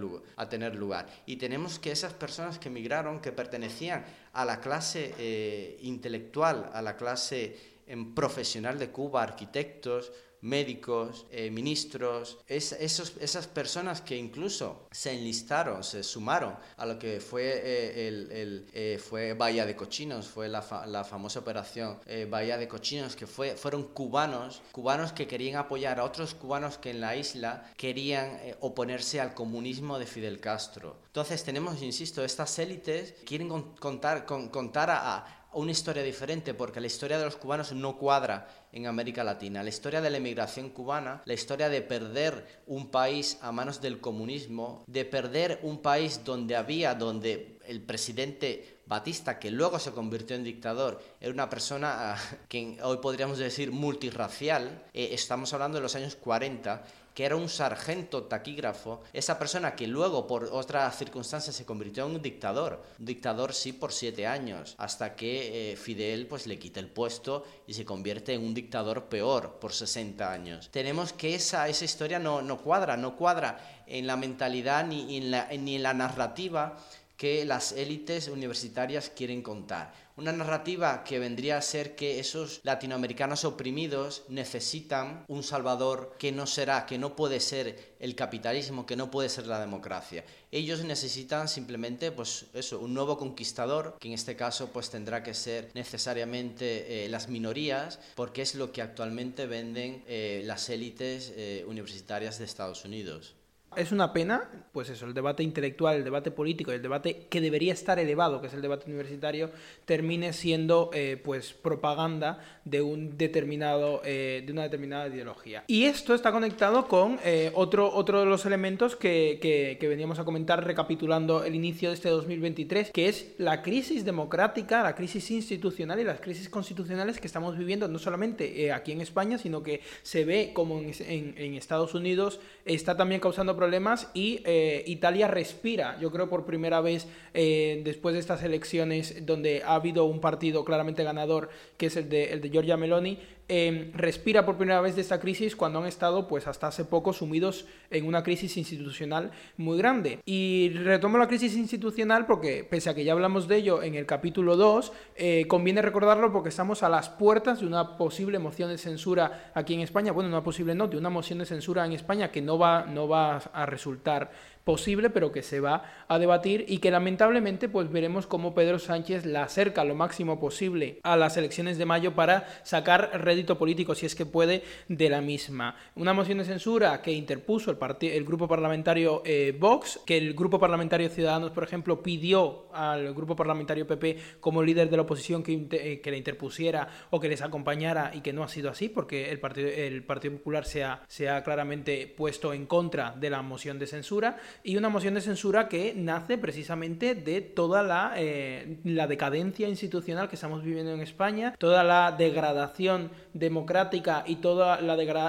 lugar. 0.75 1.07
Y 1.27 1.37
tenemos 1.37 1.79
que 1.79 1.91
esas 1.93 2.15
personas 2.15 2.59
que 2.59 2.69
emigraron, 2.69 3.21
que 3.21 3.33
pertenecían 3.33 4.05
a 4.33 4.45
la 4.45 4.61
clase 4.61 5.15
eh, 5.19 5.79
intelectual, 5.83 6.71
a 6.73 6.81
la 6.81 6.97
clase 6.97 7.57
em, 7.87 8.15
profesional 8.15 8.79
de 8.79 8.91
Cuba, 8.91 9.23
arquitectos, 9.23 10.13
médicos, 10.41 11.27
eh, 11.31 11.51
ministros, 11.51 12.39
esos, 12.47 13.15
esas 13.21 13.47
personas 13.47 14.01
que 14.01 14.17
incluso 14.17 14.87
se 14.91 15.13
enlistaron, 15.13 15.83
se 15.83 16.03
sumaron 16.03 16.55
a 16.77 16.87
lo 16.87 16.99
que 16.99 17.21
fue, 17.21 17.45
eh, 17.45 18.09
el, 18.09 18.67
eh, 18.73 19.01
fue 19.03 19.35
Bahía 19.35 19.67
de 19.67 19.77
Cochinos, 19.77 20.27
fue 20.27 20.49
la, 20.49 20.65
la 20.87 21.05
famosa 21.05 21.41
operación 21.41 21.99
Bahía 22.29 22.59
de 22.59 22.69
Cochinos, 22.69 23.17
que 23.17 23.27
fue, 23.27 23.57
fueron 23.57 23.85
cubanos, 23.85 24.63
cubanos 24.73 25.13
que 25.13 25.27
querían 25.27 25.57
apoyar 25.57 26.01
a 26.01 26.05
otros 26.05 26.35
cubanos 26.35 26.79
que 26.79 26.91
en 26.91 27.01
la 27.01 27.17
isla 27.17 27.71
querían 27.77 28.39
oponerse 28.61 29.21
al 29.21 29.35
comunismo 29.35 29.99
de 29.99 30.07
Fidel 30.07 30.41
Castro. 30.41 30.97
Entonces 31.07 31.43
tenemos, 31.45 31.83
insisto, 31.83 32.25
estas 32.25 32.59
élites 32.59 33.15
quieren 33.25 33.49
contar, 33.49 34.25
contar 34.25 34.91
a 34.91 35.38
una 35.59 35.73
historia 35.73 36.03
diferente 36.03 36.55
porque 36.55 36.81
la 36.81 36.87
historia 36.87 37.19
de 37.19 37.25
los 37.25 37.37
cubanos 37.37 37.73
no 37.73 37.99
cuadra 37.99 38.49
en 38.73 38.87
América 38.87 39.25
Latina. 39.25 39.63
La 39.63 39.69
historia 39.69 40.01
de 40.01 40.11
la 40.11 40.19
emigración 40.19 40.71
cubana, 40.71 41.23
la 41.25 41.35
historia 41.35 41.69
de 41.69 41.83
perder 41.83 42.63
un 42.67 42.91
país 42.91 43.39
a 43.43 43.51
manos 43.51 43.81
del 43.81 44.01
comunismo, 44.01 44.85
de 44.87 45.05
perder 45.05 45.59
un 45.63 45.79
país 45.79 46.23
donde 46.25 46.55
había, 46.55 46.95
donde 46.95 47.59
el 47.67 47.83
presidente 47.83 48.79
Batista, 48.87 49.39
que 49.39 49.51
luego 49.51 49.79
se 49.79 49.93
convirtió 49.93 50.35
en 50.35 50.45
dictador, 50.45 51.03
era 51.21 51.33
una 51.33 51.51
persona 51.51 52.15
ah, 52.15 52.19
que 52.49 52.79
hoy 52.83 52.99
podríamos 52.99 53.39
decir 53.39 53.73
multirracial, 53.73 54.85
eh, 54.95 55.11
estamos 55.13 55.53
hablando 55.53 55.77
de 55.77 55.83
los 55.83 55.95
años 55.95 56.17
40, 56.17 56.85
que 57.19 57.27
era 57.27 57.35
un 57.35 57.49
sargento 57.49 58.23
taquígrafo, 58.31 59.01
esa 59.13 59.41
persona 59.41 59.75
que 59.75 59.89
luego 59.89 60.29
por 60.29 60.45
otras 60.53 60.97
circunstancias 60.97 61.57
se 61.57 61.65
convirtió 61.65 62.07
en 62.07 62.15
un 62.15 62.23
dictador, 62.23 62.81
un 62.97 63.07
dictador 63.07 63.53
sí 63.55 63.73
por 63.73 63.93
siete 63.93 64.25
años, 64.25 64.77
hasta 64.79 65.17
que 65.17 65.73
eh, 65.73 65.77
Fidel 65.77 66.29
pues 66.29 66.47
le 66.47 66.61
quita 66.61 66.79
el 66.79 66.87
puesto 66.87 67.45
y 67.67 67.75
se 67.75 67.85
convierte 67.85 68.35
en 68.35 68.45
un 68.45 68.55
dictador 68.55 69.07
peor 69.07 69.59
por 69.59 69.73
60 69.73 70.31
años. 70.31 70.69
Tenemos 70.71 71.13
que 71.13 71.35
esa, 71.35 71.67
esa 71.67 71.85
historia 71.85 72.21
no, 72.21 72.41
no 72.41 72.59
cuadra, 72.59 72.97
no 72.97 73.17
cuadra 73.17 73.83
en 73.89 74.07
la 74.07 74.17
mentalidad 74.17 74.87
ni 74.87 75.17
en 75.17 75.33
la, 75.33 75.49
ni 75.59 75.75
en 75.75 75.83
la 75.83 75.95
narrativa 75.95 76.79
que 77.19 77.45
las 77.45 77.73
élites 77.73 78.29
universitarias 78.29 79.11
quieren 79.11 79.43
contar. 79.43 79.93
Una 80.17 80.33
narrativa 80.33 81.03
que 81.03 81.19
vendría 81.19 81.59
a 81.59 81.63
ser 81.63 81.97
que 81.97 82.21
esos 82.21 82.61
latinoamericanos 82.63 83.45
oprimidos 83.45 84.23
necesitan 84.29 85.25
un 85.27 85.43
salvador 85.43 86.15
que 86.19 86.31
no 86.31 86.47
será, 86.47 86.87
que 86.87 86.97
no 86.97 87.17
puede 87.17 87.41
ser 87.41 87.97
el 87.99 88.15
capitalismo, 88.15 88.87
que 88.87 88.97
no 88.97 89.11
puede 89.11 89.29
ser 89.29 89.49
la 89.49 89.61
democracia. 89.61 90.25
Ellos 90.53 90.85
necesitan 90.85 91.49
simplemente, 91.49 92.13
pues 92.13 92.47
eso, 92.55 92.79
un 92.79 92.95
nuevo 92.95 93.19
conquistador, 93.19 93.97
que 93.99 94.09
en 94.09 94.15
este 94.15 94.37
caso 94.37 94.71
pues 94.73 94.89
tendrá 94.89 95.25
que 95.25 95.35
ser 95.35 95.71
necesariamente 95.75 97.05
eh, 97.05 97.09
las 97.09 97.29
minorías, 97.29 97.99
porque 98.15 98.43
es 98.43 98.55
lo 98.55 98.71
que 98.71 98.81
actualmente 98.81 99.47
venden 99.47 100.05
eh, 100.07 100.43
las 100.45 100.69
élites 100.69 101.33
eh, 101.37 101.65
universitarias 101.67 102.39
de 102.39 102.45
Estados 102.45 102.85
Unidos. 102.85 103.35
Es 103.77 103.93
una 103.93 104.13
pena, 104.13 104.49
pues 104.73 104.89
eso, 104.89 105.07
el 105.07 105.15
debate 105.15 105.43
intelectual, 105.43 105.97
el 105.97 106.05
debate 106.05 106.31
político, 106.31 106.73
el 106.73 106.83
debate 106.83 107.27
que 107.29 107.41
debería 107.41 107.73
estar 107.73 107.99
elevado, 107.99 108.41
que 108.41 108.49
es 108.49 108.55
el 108.55 108.63
debate 108.63 108.87
universitario, 108.87 109.51
termine 109.85 110.33
siendo 110.33 110.91
eh, 110.93 111.21
pues 111.23 111.53
propaganda 111.53 112.41
de 112.65 112.83
un 112.83 113.17
determinado, 113.17 114.01
eh, 114.05 114.43
de 114.45 114.53
una 114.53 114.63
determinada 114.63 115.07
ideología. 115.09 115.65
Y 115.69 115.85
esto 115.85 116.15
está 116.15 116.33
conectado 116.33 116.89
con 116.89 117.21
eh, 117.25 117.53
otro, 117.55 117.93
otro 117.93 118.21
de 118.21 118.27
los 118.27 118.47
elementos 118.47 118.97
que, 118.97 119.39
que, 119.41 119.89
veníamos 119.89 120.19
a 120.19 120.25
comentar 120.25 120.65
recapitulando 120.67 121.45
el 121.45 121.55
inicio 121.55 121.91
de 121.91 121.95
este 121.95 122.09
2023, 122.09 122.91
que 122.91 123.09
es 123.09 123.35
la 123.39 123.63
crisis 123.63 124.05
democrática, 124.05 124.83
la 124.83 124.95
crisis 124.95 125.31
institucional 125.31 126.01
y 126.01 126.05
las 126.05 126.21
crisis 126.21 126.49
constitucionales 126.49 127.21
que 127.21 127.27
estamos 127.27 127.57
viviendo 127.57 127.89
no 127.89 127.99
solamente 127.99 128.73
aquí 128.73 128.93
en 128.93 129.01
España, 129.01 129.39
sino 129.39 129.63
que 129.63 129.81
se 130.03 130.25
ve 130.25 130.51
como 130.53 130.81
en, 130.81 131.55
Estados 131.59 131.95
Unidos 131.95 132.41
está 132.65 132.97
también 132.97 133.21
causando 133.21 133.57
problemas 133.57 133.68
y 134.15 134.43
eh, 134.45 134.85
Italia 134.87 135.29
respira, 135.29 135.99
yo 136.01 136.11
creo 136.11 136.29
por 136.29 136.45
primera 136.45 136.81
vez 136.81 137.07
eh, 137.35 137.83
después 137.85 138.15
de 138.15 138.21
estas 138.21 138.43
elecciones 138.43 139.27
donde 139.27 139.63
ha 139.65 139.75
habido 139.75 140.05
un 140.05 140.21
partido 140.21 140.65
claramente 140.65 141.05
ganador, 141.05 141.51
que 141.77 141.87
es 141.87 141.97
el 141.97 142.09
de, 142.09 142.33
el 142.33 142.41
de 142.41 142.51
Giorgia 142.51 142.77
Meloni, 142.77 143.19
Em, 143.51 143.91
respira 143.95 144.45
por 144.45 144.59
primera 144.59 144.83
vez 144.83 144.95
de 144.95 145.01
esta 145.01 145.19
crisis 145.19 145.57
cuando 145.57 145.79
han 145.79 145.87
estado 145.87 146.29
pues 146.29 146.47
hasta 146.47 146.67
hace 146.67 146.85
poco 146.85 147.15
sumidos 147.15 147.65
en 147.91 148.07
una 148.07 148.23
crisis 148.23 148.59
institucional 148.59 149.31
muy 149.57 149.79
grande. 149.79 150.21
Y 150.27 150.71
retomo 150.75 151.17
la 151.17 151.29
crisis 151.29 151.57
institucional 151.57 152.27
porque 152.27 152.63
pese 152.69 152.91
a 152.91 152.95
que 152.95 153.05
ya 153.05 153.13
hablamos 153.13 153.49
de 153.49 153.57
ello 153.57 153.83
en 153.83 153.95
el 153.95 154.05
capítulo 154.05 154.57
2, 154.57 154.93
eh, 155.17 155.47
conviene 155.49 155.81
recordarlo 155.81 156.31
porque 156.31 156.51
estamos 156.51 156.83
a 156.83 156.91
las 156.91 157.09
puertas 157.09 157.61
de 157.61 157.67
una 157.67 157.97
posible 157.97 158.39
moción 158.39 158.69
de 158.69 158.77
censura 158.77 159.51
aquí 159.55 159.73
en 159.73 159.81
España, 159.81 160.13
bueno, 160.13 160.29
una 160.29 160.43
posible 160.43 160.75
no, 160.75 160.87
de 160.87 160.99
una 160.99 161.09
moción 161.09 161.39
de 161.39 161.47
censura 161.47 161.87
en 161.87 161.93
España 161.93 162.31
que 162.31 162.43
no 162.43 162.59
va, 162.59 162.85
no 162.85 163.09
va 163.09 163.39
a 163.39 163.65
resultar 163.65 164.31
posible, 164.69 165.09
pero 165.09 165.33
que 165.33 165.41
se 165.41 165.61
va 165.61 165.83
a 166.09 166.19
debatir 166.19 166.67
y 166.69 166.77
que 166.77 166.91
lamentablemente 166.91 167.71
pues 167.71 167.91
veremos 167.91 168.27
cómo 168.27 168.53
Pedro 168.53 168.79
Sánchez 168.79 169.25
la 169.25 169.45
acerca 169.45 169.83
lo 169.83 169.95
máximo 169.95 170.39
posible 170.39 171.01
a 171.05 171.17
las 171.17 171.39
elecciones 171.39 171.79
de 171.79 171.87
mayo 171.87 172.15
para 172.15 172.47
sacar 172.65 173.13
rédito 173.15 173.57
político, 173.57 173.95
si 173.95 174.05
es 174.05 174.15
que 174.15 174.27
puede, 174.27 174.63
de 174.89 175.09
la 175.09 175.23
misma. 175.23 175.75
Una 175.95 176.13
moción 176.13 176.37
de 176.37 176.45
censura 176.45 177.01
que 177.01 177.13
interpuso 177.13 177.71
el, 177.71 178.25
grupo 178.27 178.47
parlamentario 178.47 179.23
eh, 179.25 179.57
Vox, 179.59 180.01
que 180.05 180.19
el 180.19 180.35
grupo 180.35 180.59
parlamentario 180.59 181.09
Ciudadanos, 181.09 181.51
por 181.53 181.65
ejemplo, 181.65 182.03
pidió 182.03 182.67
al 182.75 183.15
grupo 183.15 183.35
parlamentario 183.35 183.87
PP 183.87 184.19
como 184.39 184.63
líder 184.63 184.91
de 184.91 184.97
la 184.97 185.05
oposición 185.05 185.43
que, 185.43 185.67
eh, 185.71 186.03
que 186.03 186.11
le 186.11 186.19
interpusiera 186.19 186.91
o 187.09 187.19
que 187.19 187.31
les 187.31 187.41
acompañara 187.41 188.11
y 188.13 188.21
que 188.21 188.35
no 188.35 188.45
ha 188.45 188.49
sido 188.49 188.69
así, 188.69 188.91
porque 188.91 189.31
el 189.31 189.41
Partido, 189.41 189.71
el 189.71 190.05
Partido 190.05 190.35
Popular 190.37 190.67
se 190.67 190.85
ha, 190.85 191.03
se 191.09 191.31
ha 191.31 191.43
claramente 191.43 192.07
puesto 192.15 192.53
en 192.53 192.67
contra 192.67 193.13
de 193.13 193.31
la 193.31 193.41
moción 193.41 193.79
de 193.79 193.87
censura 193.87 194.37
y 194.63 194.77
una 194.77 194.89
moción 194.89 195.15
de 195.15 195.21
censura 195.21 195.69
que 195.69 195.95
nace 195.97 196.39
precisamente 196.39 197.15
de 197.15 197.41
toda 197.41 197.83
la, 197.83 198.15
eh, 198.17 198.79
la 198.85 199.07
decadencia 199.07 199.69
institucional 199.69 200.29
que 200.29 200.35
estamos 200.35 200.63
viviendo 200.63 200.93
en 200.93 201.01
España, 201.01 201.55
toda 201.59 201.85
la 201.85 202.13
degradación 202.13 203.11
democrática 203.35 204.25
y 204.27 204.37
todos 204.37 204.79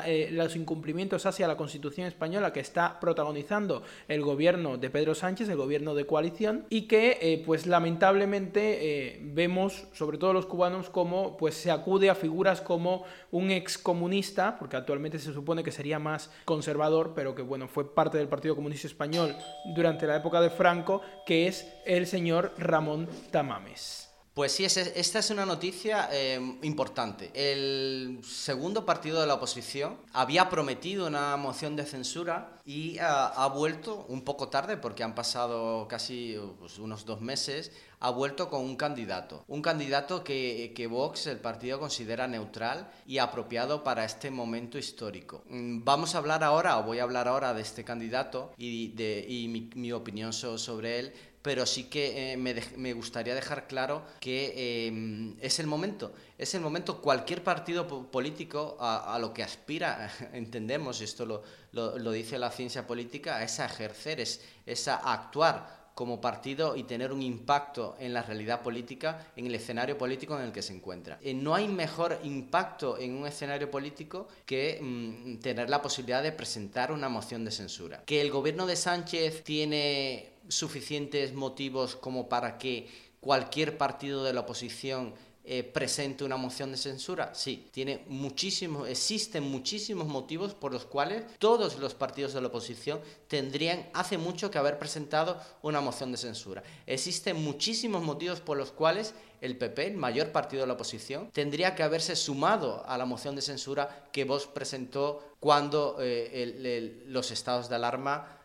eh, 0.05 0.29
los 0.31 0.55
incumplimientos 0.55 1.25
hacia 1.25 1.47
la 1.47 1.57
Constitución 1.57 2.07
española 2.07 2.53
que 2.53 2.59
está 2.59 2.99
protagonizando 2.99 3.83
el 4.07 4.21
gobierno 4.21 4.77
de 4.77 4.89
Pedro 4.89 5.15
Sánchez, 5.15 5.49
el 5.49 5.57
gobierno 5.57 5.93
de 5.93 6.05
coalición, 6.05 6.65
y 6.69 6.83
que 6.83 7.17
eh, 7.21 7.43
pues 7.45 7.67
lamentablemente 7.67 9.19
vemos, 9.23 9.87
sobre 9.93 10.17
todo 10.17 10.33
los 10.33 10.45
cubanos, 10.45 10.89
como 10.89 11.37
pues 11.37 11.55
se 11.55 11.71
acude 11.71 12.09
a 12.09 12.15
figuras 12.15 12.61
como 12.61 13.03
un 13.31 13.51
excomunista, 13.51 14.57
porque 14.57 14.77
actualmente 14.77 15.19
se 15.19 15.33
supone 15.33 15.63
que 15.63 15.71
sería 15.71 15.99
más 15.99 16.31
conservador, 16.45 17.13
pero 17.15 17.35
que 17.35 17.41
bueno, 17.41 17.67
fue 17.67 17.93
parte 17.93 18.17
del 18.17 18.27
Partido 18.27 18.55
Comunista 18.55 18.87
Español 18.87 19.18
durante 19.65 20.07
la 20.07 20.17
época 20.17 20.41
de 20.41 20.49
Franco, 20.49 21.01
que 21.25 21.47
es 21.47 21.73
el 21.85 22.07
señor 22.07 22.53
Ramón 22.57 23.09
Tamames. 23.31 24.08
Pues 24.39 24.53
sí, 24.53 24.63
esta 24.63 25.19
es 25.19 25.29
una 25.31 25.45
noticia 25.45 26.07
eh, 26.13 26.39
importante. 26.61 27.29
El 27.33 28.21
segundo 28.23 28.85
partido 28.85 29.19
de 29.19 29.27
la 29.27 29.33
oposición 29.33 29.97
había 30.13 30.47
prometido 30.47 31.07
una 31.07 31.35
moción 31.35 31.75
de 31.75 31.83
censura 31.83 32.57
y 32.65 32.97
ha, 32.99 33.47
vuelto 33.47 34.05
un 34.07 34.21
poco 34.21 34.47
tarde, 34.47 34.77
porque 34.77 35.03
han 35.03 35.13
pasado 35.13 35.89
casi 35.89 36.37
pues, 36.57 36.79
unos 36.79 37.03
dos 37.03 37.19
meses, 37.19 37.73
ha 37.99 38.11
vuelto 38.11 38.49
con 38.49 38.61
un 38.61 38.77
candidato. 38.77 39.43
Un 39.49 39.61
candidato 39.61 40.23
que, 40.23 40.71
que, 40.73 40.87
Vox, 40.87 41.27
el 41.27 41.39
partido, 41.39 41.79
considera 41.79 42.27
neutral 42.27 42.89
y 43.05 43.17
apropiado 43.17 43.83
para 43.83 44.05
este 44.05 44.31
momento 44.31 44.77
histórico. 44.77 45.43
Mm, 45.49 45.83
vamos 45.83 46.15
a 46.15 46.19
hablar 46.19 46.45
ahora, 46.45 46.77
o 46.77 46.83
voy 46.83 46.99
a 46.99 47.03
hablar 47.03 47.27
ahora 47.27 47.53
de 47.53 47.61
este 47.61 47.83
candidato 47.83 48.53
y, 48.57 48.89
de, 48.89 49.25
y 49.27 49.49
mi, 49.49 49.69
mi 49.75 49.91
opinión 49.91 50.31
sobre 50.31 50.99
él 50.99 51.13
pero 51.41 51.65
sí 51.65 51.85
que 51.85 52.33
eh, 52.33 52.37
me, 52.37 52.93
gustaría 52.93 53.33
dejar 53.33 53.67
claro 53.67 54.03
que 54.19 54.87
em, 54.87 55.35
es 55.39 55.59
el 55.59 55.67
momento, 55.67 56.11
es 56.37 56.53
el 56.53 56.61
momento, 56.61 57.01
cualquier 57.01 57.43
partido 57.43 57.87
político 58.11 58.77
a, 58.79 59.17
lo 59.19 59.33
que 59.33 59.43
aspira, 59.43 60.11
entendemos, 60.33 61.01
esto 61.01 61.25
lo, 61.25 61.43
lo, 61.71 62.11
dice 62.11 62.37
la 62.37 62.51
ciencia 62.51 62.85
política, 62.85 63.43
es 63.43 63.59
a 63.59 63.65
ejercer, 63.65 64.19
es, 64.19 64.41
es 64.65 64.87
a 64.87 64.95
actuar 64.95 65.79
como 65.99 66.21
partido 66.21 66.77
y 66.77 66.83
tener 66.83 67.11
un 67.11 67.21
impacto 67.21 67.97
en 67.99 68.13
la 68.13 68.21
realidad 68.21 68.61
política, 68.61 69.27
en 69.35 69.47
el 69.47 69.55
escenario 69.55 69.97
político 69.97 70.39
en 70.39 70.45
el 70.45 70.53
que 70.53 70.61
se 70.61 70.73
encuentra. 70.73 71.19
Eh, 71.21 71.33
no 71.33 71.53
hay 71.53 71.67
mejor 71.67 72.17
impacto 72.23 72.97
en 72.97 73.15
un 73.15 73.27
escenario 73.27 73.69
político 73.69 74.29
que 74.45 74.79
mm, 74.81 75.39
tener 75.39 75.69
la 75.69 75.81
posibilidad 75.81 76.23
de 76.23 76.31
presentar 76.31 76.93
una 76.93 77.09
moción 77.09 77.43
de 77.43 77.51
censura. 77.51 78.01
Que 78.05 78.21
el 78.21 78.31
gobierno 78.31 78.65
de 78.65 78.77
Sánchez 78.77 79.43
tiene 79.43 80.38
suficientes 80.49 81.33
motivos 81.33 81.95
como 81.95 82.27
para 82.27 82.57
que 82.57 82.89
cualquier 83.21 83.77
partido 83.77 84.23
de 84.23 84.33
la 84.33 84.41
oposición 84.41 85.13
eh, 85.51 85.63
presente 85.63 86.23
una 86.23 86.37
moción 86.37 86.71
de 86.71 86.77
censura? 86.77 87.33
Sí, 87.33 87.69
tiene 87.71 88.03
muchísimos, 88.07 88.87
existen 88.87 89.43
muchísimos 89.43 90.05
motivos 90.07 90.53
por 90.53 90.71
los 90.71 90.85
cuales 90.85 91.23
todos 91.39 91.79
los 91.79 91.95
partidos 91.95 92.33
de 92.33 92.41
la 92.41 92.49
oposición 92.49 92.99
tendrían 93.27 93.89
hace 93.93 94.17
mucho 94.17 94.51
que 94.51 94.57
haber 94.57 94.77
presentado 94.77 95.41
una 95.61 95.81
moción 95.81 96.11
de 96.11 96.17
censura. 96.17 96.61
Existen 96.85 97.41
muchísimos 97.41 98.03
motivos 98.03 98.41
por 98.41 98.57
los 98.57 98.71
cuales 98.71 99.15
el 99.41 99.57
PP, 99.57 99.87
el 99.87 99.97
mayor 99.97 100.31
partido 100.31 100.61
de 100.61 100.67
la 100.67 100.73
oposición, 100.73 101.31
tendría 101.31 101.73
que 101.73 101.83
haberse 101.83 102.15
sumado 102.15 102.85
a 102.85 102.97
la 102.97 103.05
moción 103.05 103.35
de 103.35 103.41
censura 103.41 104.09
que 104.11 104.25
vos 104.25 104.45
presentó 104.45 105.35
cuando 105.39 105.97
eh, 105.99 107.05
los 107.07 107.31
estados 107.31 107.69
de 107.69 107.75
alarma 107.75 108.38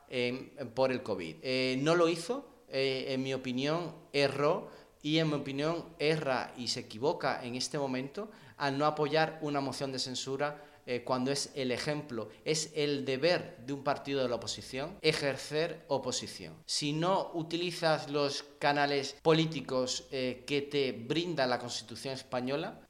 por 0.75 0.93
el 0.93 1.03
COVID. 1.03 1.37
Eh, 1.43 1.79
no 1.81 1.95
lo 1.95 2.09
hizo, 2.09 2.47
eh, 2.69 3.07
en 3.09 3.23
mi 3.23 3.35
opinión, 3.35 3.95
erró 4.13 4.71
y 5.03 5.19
en 5.19 5.29
mi 5.29 5.35
opinión 5.35 5.85
erra 5.99 6.53
y 6.57 6.69
se 6.69 6.81
equivoca 6.81 7.45
en 7.45 7.57
este 7.57 7.79
momento 7.79 8.31
al 8.57 8.79
no 8.79 8.87
apoyar 8.87 9.39
una 9.43 9.61
moción 9.61 9.93
de 9.93 9.99
censura 9.99 10.63
eh, 10.87 11.03
cuando 11.03 11.33
es 11.33 11.51
el 11.55 11.73
ejemplo, 11.73 12.29
es 12.45 12.71
el 12.75 13.07
deber 13.07 13.57
de 13.67 13.73
un 13.73 13.83
partido 13.83 14.23
de 14.23 14.29
la 14.29 14.37
oposición 14.37 14.99
ejercer 15.01 15.85
oposición. 15.89 16.55
Si 16.67 16.93
no 16.93 17.31
utilizas 17.35 18.11
los 18.11 18.45
canales 18.59 19.17
políticos 19.23 20.07
que 20.11 20.69
te 20.71 20.93
brinda 20.93 21.47
la 21.47 21.59
Constitución 21.59 22.15
española, 22.15 22.81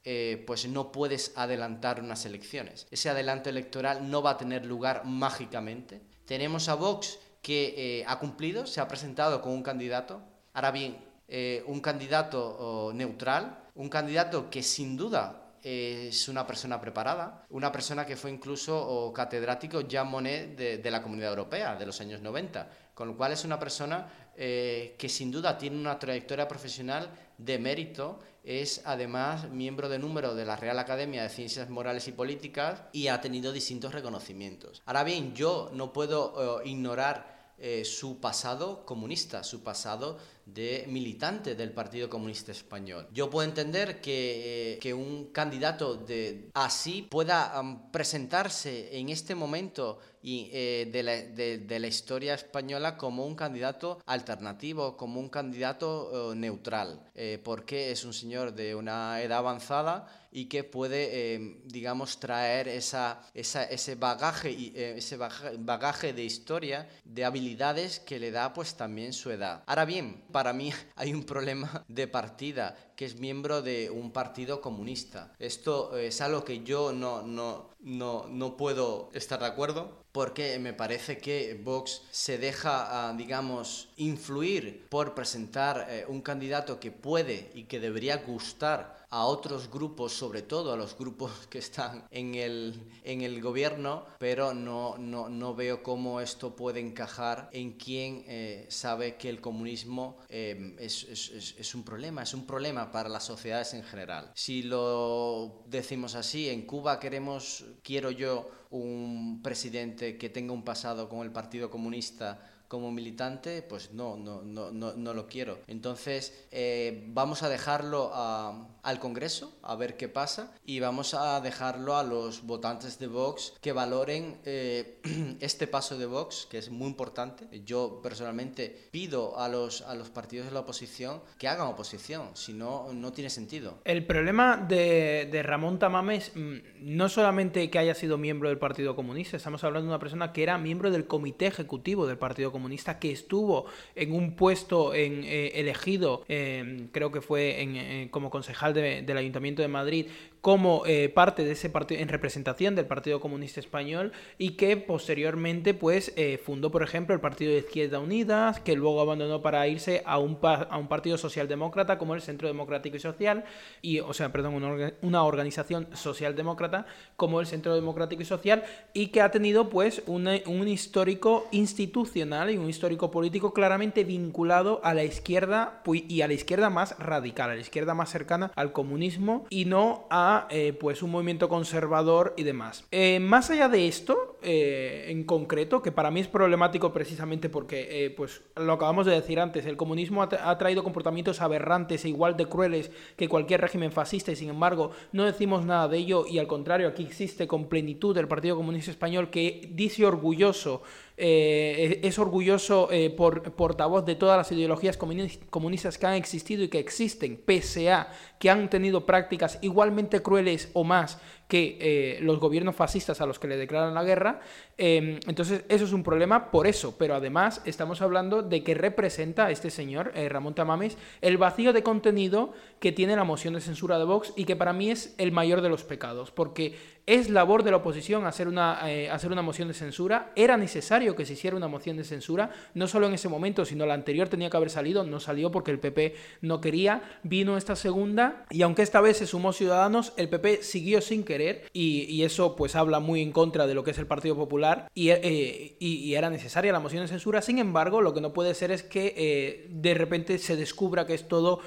pues 0.47 0.67
no 0.67 0.91
puedes 0.91 1.33
adelantar 1.37 2.01
unas 2.01 2.27
elecciones. 2.27 2.87
Ese 2.91 3.11
adelanto 3.11 3.49
electoral 3.49 4.11
no 4.11 4.23
va 4.23 4.31
a 4.31 4.39
tener 4.39 4.67
lugar 4.67 5.05
mágicamente 5.05 6.01
tenemos 6.27 6.69
a 6.69 6.75
Vox 6.75 7.19
que 7.43 7.75
eh, 7.77 8.05
ha 8.07 8.19
cumplido, 8.19 8.67
se 8.67 8.81
ha 8.81 8.89
presentado 8.89 9.41
con 9.41 9.53
un 9.53 9.63
candidato. 9.63 10.23
Ahora 10.55 10.71
bien, 10.71 10.97
eh, 11.29 11.63
un 11.67 11.81
candidato 11.81 12.93
neutral, 12.95 13.71
un 13.75 13.89
candidato 13.89 14.49
que 14.51 14.63
sin 14.63 14.97
duda 14.97 15.45
es 15.65 16.29
una 16.29 16.47
persona 16.47 16.79
preparada, 16.79 17.47
una 17.49 17.73
persona 17.73 18.05
que 18.05 18.17
fue 18.17 18.31
incluso 18.31 19.11
catedrático 19.15 19.81
Jean 19.81 20.09
Monnet 20.09 20.57
de, 20.57 20.91
la 20.91 21.03
Comunidad 21.03 21.31
Europea 21.31 21.75
de 21.75 21.87
los 21.87 22.01
años 22.03 22.21
90, 22.21 22.69
con 22.93 23.09
lo 23.09 23.17
cual 23.17 23.33
es 23.33 23.45
una 23.47 23.59
persona 23.59 24.07
eh, 24.37 24.95
que 24.99 25.09
sin 25.09 25.31
duda 25.31 25.57
tiene 25.57 25.79
una 25.79 25.99
trayectoria 25.99 26.47
profesional 26.47 27.09
de 27.39 27.59
mérito 27.59 28.19
es 28.45 28.83
además 28.85 29.51
miembro 29.51 29.89
de 29.89 29.99
número 29.99 30.35
de 30.35 30.45
la 30.45 30.57
Real 30.57 30.79
Academia 30.79 31.23
de 31.23 31.31
Ciencias 31.31 31.71
Morales 31.71 32.07
y 32.09 32.13
Políticas 32.13 32.83
y 32.93 33.09
ha 33.09 33.21
tenido 33.21 33.53
distintos 33.53 33.95
reconocimientos. 33.95 34.83
Ahora 34.85 35.03
bien, 35.03 35.35
yo 35.35 35.71
no 35.73 35.93
puedo 35.93 36.61
eh, 36.63 36.69
ignorar 36.69 37.35
eh, 37.57 37.85
su 37.85 38.21
pasado 38.21 38.85
comunista, 38.85 39.45
su 39.45 39.63
pasado 39.63 40.19
de 40.45 40.85
militante 40.89 41.55
del 41.55 41.73
Partido 41.73 42.11
Comunista 42.11 42.53
Español. 42.53 43.09
Yo 43.13 43.31
puedo 43.31 43.49
entender 43.49 44.01
que, 44.01 44.79
eh, 44.83 44.95
un 44.95 45.27
candidato 45.33 45.95
de 45.95 46.51
así 46.53 47.03
pueda 47.03 47.63
presentarse 47.93 48.99
en 48.99 49.09
este 49.09 49.35
momento 49.35 50.01
y, 50.25 50.49
eh, 50.55 50.89
de, 50.91 51.79
la, 51.79 51.87
historia 51.87 52.33
española 52.33 52.97
como 52.97 53.27
un 53.27 53.35
candidato 53.37 54.01
alternativo, 54.07 54.97
como 54.97 55.21
un 55.21 55.29
candidato 55.29 56.35
neutral, 56.35 56.99
porque 57.45 57.91
es 57.91 58.07
un 58.07 58.15
señor 58.15 58.55
de 58.55 58.75
una 58.75 59.21
edad 59.21 59.39
avanzada 59.39 60.09
y 60.35 60.47
que 60.47 60.65
puede, 60.65 61.35
eh, 61.37 61.61
digamos, 61.65 62.19
traer 62.19 62.67
esa, 62.67 63.23
ese, 63.33 63.95
bagaje, 63.95 64.51
eh, 64.51 64.95
ese 64.97 65.17
bagaje 65.17 66.13
de 66.13 66.25
historia, 66.25 66.89
de 67.05 67.25
habilidades 67.25 68.01
que 68.01 68.19
le 68.19 68.33
da 68.33 68.53
pues 68.53 68.75
también 68.75 69.13
su 69.13 69.31
edad. 69.31 69.63
Ahora 69.65 69.85
bien, 69.85 70.25
para 70.33 70.53
mí 70.53 70.73
hay 70.97 71.15
un 71.15 71.23
problema 71.23 71.85
de 71.87 72.09
partida, 72.09 72.77
que 72.97 73.05
es 73.05 73.19
miembro 73.19 73.63
de 73.63 73.91
un 73.91 74.13
partido 74.13 74.61
comunista. 74.61 75.33
Esto 75.39 75.97
es 75.97 76.21
algo 76.21 76.45
que 76.45 76.63
yo 76.63 76.93
no, 76.93 77.23
no, 77.23 77.71
no, 77.81 78.27
no 78.29 78.57
puedo 78.57 79.11
estar 79.15 79.41
de 79.41 79.47
acuerdo 79.47 80.05
porque 80.13 80.61
me 80.61 80.73
parece 80.73 81.19
que 81.19 81.61
Vox 81.61 82.03
se 82.13 82.39
deja, 82.39 83.09
ah, 83.09 83.15
digamos, 83.15 83.89
influir 83.97 84.87
por 84.89 85.13
presentar 85.15 85.89
eh, 85.91 86.05
un 86.07 86.21
candidato 86.21 86.79
que 86.79 86.93
puede 86.93 87.51
y 87.53 87.65
que 87.65 87.81
debería 87.81 88.19
gustar 88.19 89.04
a 89.15 89.27
otros 89.27 89.71
grupos, 89.71 90.13
sobre 90.13 90.43
todo 90.43 90.73
a 90.73 90.77
los 90.77 90.99
grupos 90.99 91.31
que 91.49 91.59
están 91.59 92.05
en 92.11 92.35
el, 92.35 92.75
en 93.05 93.21
el 93.21 93.41
gobierno, 93.41 94.05
pero 94.19 94.53
no, 94.53 94.99
no, 94.99 95.29
no 95.29 95.55
veo 95.55 95.85
cómo 95.85 96.21
esto 96.21 96.57
puede 96.57 96.81
encajar 96.81 97.49
en 97.53 97.75
quien 97.75 98.25
eh, 98.27 98.67
sabe 98.69 99.15
que 99.17 99.29
el 99.29 99.41
comunismo 99.41 100.19
eh, 100.29 100.75
es, 100.81 101.05
es, 101.05 101.55
es 101.57 101.75
un 101.77 101.85
problema, 101.85 102.25
es 102.25 102.35
un 102.35 102.45
problema 102.45 102.91
para 102.91 103.09
las 103.09 103.23
sociedades 103.23 103.75
en 103.75 103.85
general. 103.85 104.33
Si 104.35 104.65
lo 104.65 105.63
decimos 105.67 106.17
así, 106.17 106.49
en 106.49 106.67
Cuba 106.67 106.99
queremos, 106.99 107.65
quiero 107.85 108.11
yo, 108.11 108.51
un 108.71 109.41
presidente 109.41 110.19
que 110.19 110.29
tenga 110.29 110.53
un 110.53 110.65
pasado 110.65 111.09
con 111.09 111.21
el 111.21 111.31
Partido 111.31 111.71
Comunista 111.71 112.54
como 112.69 112.91
militante, 112.91 113.63
pues 113.63 113.93
no, 113.93 114.17
no, 114.17 114.43
no, 114.43 114.71
no, 114.71 114.95
no 114.95 115.15
lo 115.15 115.27
quiero. 115.27 115.59
Entonces, 115.67 116.47
eh, 116.51 117.05
vamos 117.09 117.43
a 117.43 117.49
dejarlo 117.49 118.13
al 118.15 118.99
Congreso, 118.99 119.57
a 119.63 119.77
ver 119.77 119.97
qué 119.97 120.09
pasa, 120.09 120.53
y 120.65 120.81
vamos 120.81 121.15
a 121.15 121.41
dejarlo 121.41 121.97
a 121.97 122.03
los 122.03 122.43
votantes 122.43 122.99
de 122.99 123.07
Vox 123.07 123.55
que 123.61 123.73
valoren 123.73 124.39
eh, 124.45 125.01
este 125.41 125.67
paso 125.67 125.99
de 125.99 126.07
Vox, 126.07 126.47
que 126.51 126.59
es 126.59 126.71
muy 126.71 126.89
importante. 126.89 127.47
Yo 127.65 128.01
personalmente 128.03 128.89
pido 128.91 129.39
a 129.39 129.49
los, 129.49 129.83
a 129.83 129.95
los 129.95 130.11
partidos 130.11 130.47
de 130.47 130.53
la 130.53 130.61
oposición 130.61 131.21
que 131.39 131.49
hagan 131.49 131.67
oposición, 131.67 132.31
si 132.35 132.53
no, 132.53 132.93
no 132.93 133.13
tiene 133.13 133.31
sentido. 133.31 133.79
El 133.85 134.07
problema 134.07 134.57
de, 134.57 135.29
de 135.31 135.43
Ramón 135.43 135.79
Tamames 135.79 136.33
mm, 136.35 136.57
no 136.81 137.09
solamente 137.09 137.71
que 137.71 137.79
haya 137.79 137.95
sido 137.95 138.19
miembro 138.19 138.49
del 138.49 138.59
Partido 138.59 138.95
Comunista, 138.97 139.37
estamos 139.37 139.65
hablando 139.65 139.87
de 139.87 139.95
una 139.95 139.99
persona 139.99 140.33
que 140.33 140.43
era 140.43 140.59
miembro 140.59 140.91
del 140.91 141.07
Comité 141.07 141.47
Ejecutivo 141.47 142.07
del 142.07 142.19
Partido 142.19 142.53
Comunista, 142.53 142.64
que 142.99 143.13
estuvo 143.13 143.67
en 143.95 144.13
un 144.13 144.37
puesto 144.37 144.95
en, 144.95 145.25
eh, 145.25 145.53
elegido, 145.55 146.25
eh, 146.29 146.87
creo 146.93 147.11
que 147.11 147.21
fue 147.21 147.63
en, 147.63 148.09
como 148.09 148.31
concejal 148.31 148.75
del 148.75 149.17
Ayuntamiento 149.17 149.63
de 149.63 149.69
Madrid, 149.69 150.07
como 150.45 150.83
eh, 150.85 151.09
parte 151.09 151.43
de 151.43 151.53
ese 151.53 151.71
partido, 151.71 152.03
en 152.03 152.09
representación 152.11 152.75
del 152.75 152.85
Partido 152.85 153.19
Comunista 153.19 153.61
Español 153.61 154.13
y 154.37 154.57
que 154.57 154.77
posteriormente 154.77 155.73
pues 155.73 156.13
eh, 156.17 156.37
fundó, 156.37 156.71
por 156.71 156.83
ejemplo, 156.83 157.15
el 157.15 157.21
Partido 157.23 157.53
de 157.53 157.61
Izquierda 157.61 157.99
Unida, 157.99 158.55
que 158.63 158.77
luego 158.77 159.01
abandonó 159.01 159.41
para 159.41 159.67
irse 159.69 160.03
a 160.05 160.19
un, 160.19 160.37
a 160.43 160.77
un 160.77 160.87
partido 160.87 161.17
socialdemócrata 161.17 161.97
como 161.97 162.15
el 162.15 162.21
Centro 162.21 162.47
Democrático 162.47 162.95
y 162.95 163.01
Social, 163.01 163.47
y, 163.81 164.01
o 164.01 164.13
sea, 164.13 164.33
perdón, 164.33 164.53
una, 164.53 164.93
una 165.01 165.25
organización 165.25 165.89
socialdemócrata 165.95 166.85
como 167.17 167.41
el 167.41 167.47
Centro 167.47 167.75
Democrático 167.75 168.21
y 168.21 168.27
Social, 168.27 168.65
y 168.93 169.07
que 169.07 169.23
ha 169.23 169.31
tenido 169.31 169.71
pues 169.71 170.03
un, 170.05 170.29
un 170.45 170.69
histórico 170.69 171.49
institucional 171.53 172.51
y 172.51 172.59
un 172.59 172.69
histórico 172.69 173.11
político 173.11 173.55
claramente 173.55 174.05
vinculado 174.05 174.83
a 174.85 174.93
la 174.93 175.05
izquierda 175.05 175.81
y 175.87 176.21
a 176.21 176.29
la 176.29 176.35
izquierda 176.35 176.69
más 176.69 176.99
radical, 176.99 177.49
a 177.49 177.55
la 177.55 177.63
izquierda 177.63 177.95
más 177.95 178.11
cercana 178.11 178.53
al 178.57 178.73
comunismo 178.73 179.47
y 179.49 179.65
no 179.65 180.07
a 180.11 180.34
eh, 180.51 180.73
pues 180.73 181.03
un 181.03 181.11
movimiento 181.11 181.49
conservador 181.49 182.35
y 182.37 182.43
demás. 182.43 182.85
Eh, 182.91 183.21
más 183.21 183.51
allá 183.51 183.69
de 183.69 183.89
esto, 183.89 184.39
eh, 184.43 185.07
en 185.09 185.25
concreto, 185.25 185.83
que 185.83 185.93
para 185.93 186.11
mí 186.11 186.21
es 186.21 186.29
problemático 186.29 186.93
precisamente 186.93 187.49
porque, 187.49 188.13
pues 188.17 188.43
lo 188.57 188.73
acabamos 188.75 189.07
de 189.07 189.13
decir 189.13 189.41
antes, 189.41 189.67
el 189.67 189.77
comunismo 189.77 190.23
ha, 190.23 190.59
traído 190.59 190.85
comportamientos 190.85 191.41
aberrantes 191.41 192.05
e 192.05 192.09
igual 192.09 192.37
de 192.37 192.47
crueles 192.47 192.91
que 193.17 193.29
cualquier 193.29 193.61
régimen 193.61 193.93
fascista 193.93 194.33
y 194.33 194.37
sin 194.37 194.51
embargo 194.51 194.91
no 195.13 195.25
decimos 195.25 195.65
nada 195.65 195.89
de 195.89 195.99
ello 195.99 196.25
y 196.27 196.39
al 196.39 196.47
contrario 196.47 196.89
aquí 196.89 197.03
existe 197.03 197.47
con 197.47 197.69
plenitud 197.69 198.17
el 198.17 198.29
Partido 198.29 198.57
Comunista 198.57 198.91
Español 198.91 199.31
que 199.31 199.69
dice 199.73 200.07
orgulloso 200.07 200.83
eh, 201.17 202.01
es 202.03 202.19
orgulloso 202.19 202.89
eh, 202.91 203.11
por, 203.11 203.53
portavoz 203.53 204.05
de 204.05 204.17
todas 204.17 204.37
las 204.37 204.51
ideologías 204.51 204.97
comunistas 204.97 205.97
que 205.97 206.07
han 206.07 206.15
existido 206.15 206.65
y 206.65 206.69
que 206.69 206.81
existen, 206.81 207.37
pese 207.37 207.93
a 207.93 208.09
que 208.39 208.51
han 208.51 208.69
tenido 208.69 209.07
prácticas 209.07 209.59
igualmente 209.63 210.23
crueles 210.23 210.71
o 210.73 210.83
más 210.83 211.21
que 211.49 211.79
eh, 211.81 212.19
los 212.21 212.39
gobiernos 212.39 212.75
fascistas 212.75 213.21
a 213.21 213.27
los 213.27 213.39
que 213.39 213.49
le 213.49 213.57
declaran 213.57 213.95
la 213.95 214.05
guerra. 214.05 214.41
Em, 214.77 215.21
entonces, 215.27 215.65
eso 215.69 215.85
es 215.85 215.93
un 215.93 216.03
problema 216.03 216.51
por 216.51 216.67
eso, 216.67 216.97
pero 216.99 217.15
además 217.15 217.63
estamos 217.65 218.03
hablando 218.03 218.43
de 218.43 218.63
que 218.63 218.75
representa 218.75 219.51
este 219.51 219.71
señor, 219.71 220.13
Ramón 220.29 220.55
Tamames, 220.55 220.97
el 221.21 221.39
vacío 221.39 221.73
de 221.73 221.83
contenido 221.83 222.53
que 222.81 222.93
tiene 222.93 223.17
la 223.17 223.25
moción 223.25 223.55
de 223.55 223.61
censura 223.61 223.99
de 223.99 224.05
Vox 224.05 224.33
y 224.37 224.45
que 224.45 224.57
para 224.57 224.73
mí 224.73 224.91
es 224.91 225.15
el 225.19 225.33
mayor 225.33 225.61
de 225.61 225.69
los 225.69 225.85
pecados, 225.85 226.31
porque 226.31 226.75
es 227.07 227.29
labor 227.29 227.63
de 227.63 227.71
la 227.71 227.79
oposición 227.79 228.27
hacer 228.27 228.49
una, 228.49 228.91
eh, 228.91 229.11
hacer 229.11 229.31
una 229.31 229.43
moción 229.43 229.69
de 229.69 229.75
censura. 229.75 230.33
Era 230.37 230.57
necesario 230.57 231.15
que 231.15 231.27
se 231.27 231.35
hiciera 231.35 231.57
una 231.57 231.69
moción 231.69 231.97
de 231.97 232.05
censura, 232.05 232.51
no 232.73 232.87
solo 232.87 233.07
en 233.07 233.15
ese 233.15 233.29
momento, 233.29 233.65
sino 233.65 233.85
la 233.85 233.95
anterior 233.95 234.29
tenía 234.29 234.49
que 234.49 234.57
haber 234.57 234.71
salido, 234.71 235.05
no 235.05 235.21
salió 235.21 235.51
porque 235.51 235.71
el 235.71 235.79
PP 235.79 236.15
no 236.41 236.61
quería, 236.61 237.03
vino 237.23 237.57
esta 237.57 237.77
segunda 237.77 238.47
y 238.51 238.63
aunque 238.63 238.83
esta 238.83 239.01
vez 239.01 239.19
se 239.19 239.27
sumó 239.27 239.53
Ciudadanos, 239.53 240.15
el 240.17 240.29
PP 240.29 240.63
siguió 240.63 241.01
sin 241.01 241.25
querer 241.35 241.63
y, 241.73 242.23
eso 242.25 242.57
pues 242.57 242.75
habla 242.75 243.01
muy 243.01 243.21
en 243.21 243.33
contra 243.33 243.67
de 243.67 243.75
lo 243.75 243.85
que 243.85 243.91
es 243.91 243.99
el 243.99 244.07
Partido 244.07 244.35
Popular 244.35 244.89
y, 244.95 245.11
eh, 245.11 245.77
y, 245.79 246.15
era 246.15 246.31
necesaria 246.31 246.73
la 246.73 246.81
moción 246.81 247.03
de 247.03 247.09
censura. 247.09 247.43
Sin 247.43 247.59
embargo, 247.59 248.01
lo 248.01 248.15
que 248.15 248.21
no 248.21 248.33
puede 248.33 248.55
ser 248.55 248.71
es 248.71 248.83
que 248.83 249.13
eh, 249.17 249.67
de 249.69 249.95
repente 249.95 250.39
se 250.39 250.57
descubra 250.57 251.07
que 251.07 251.15
es 251.15 251.29
todo 251.29 251.61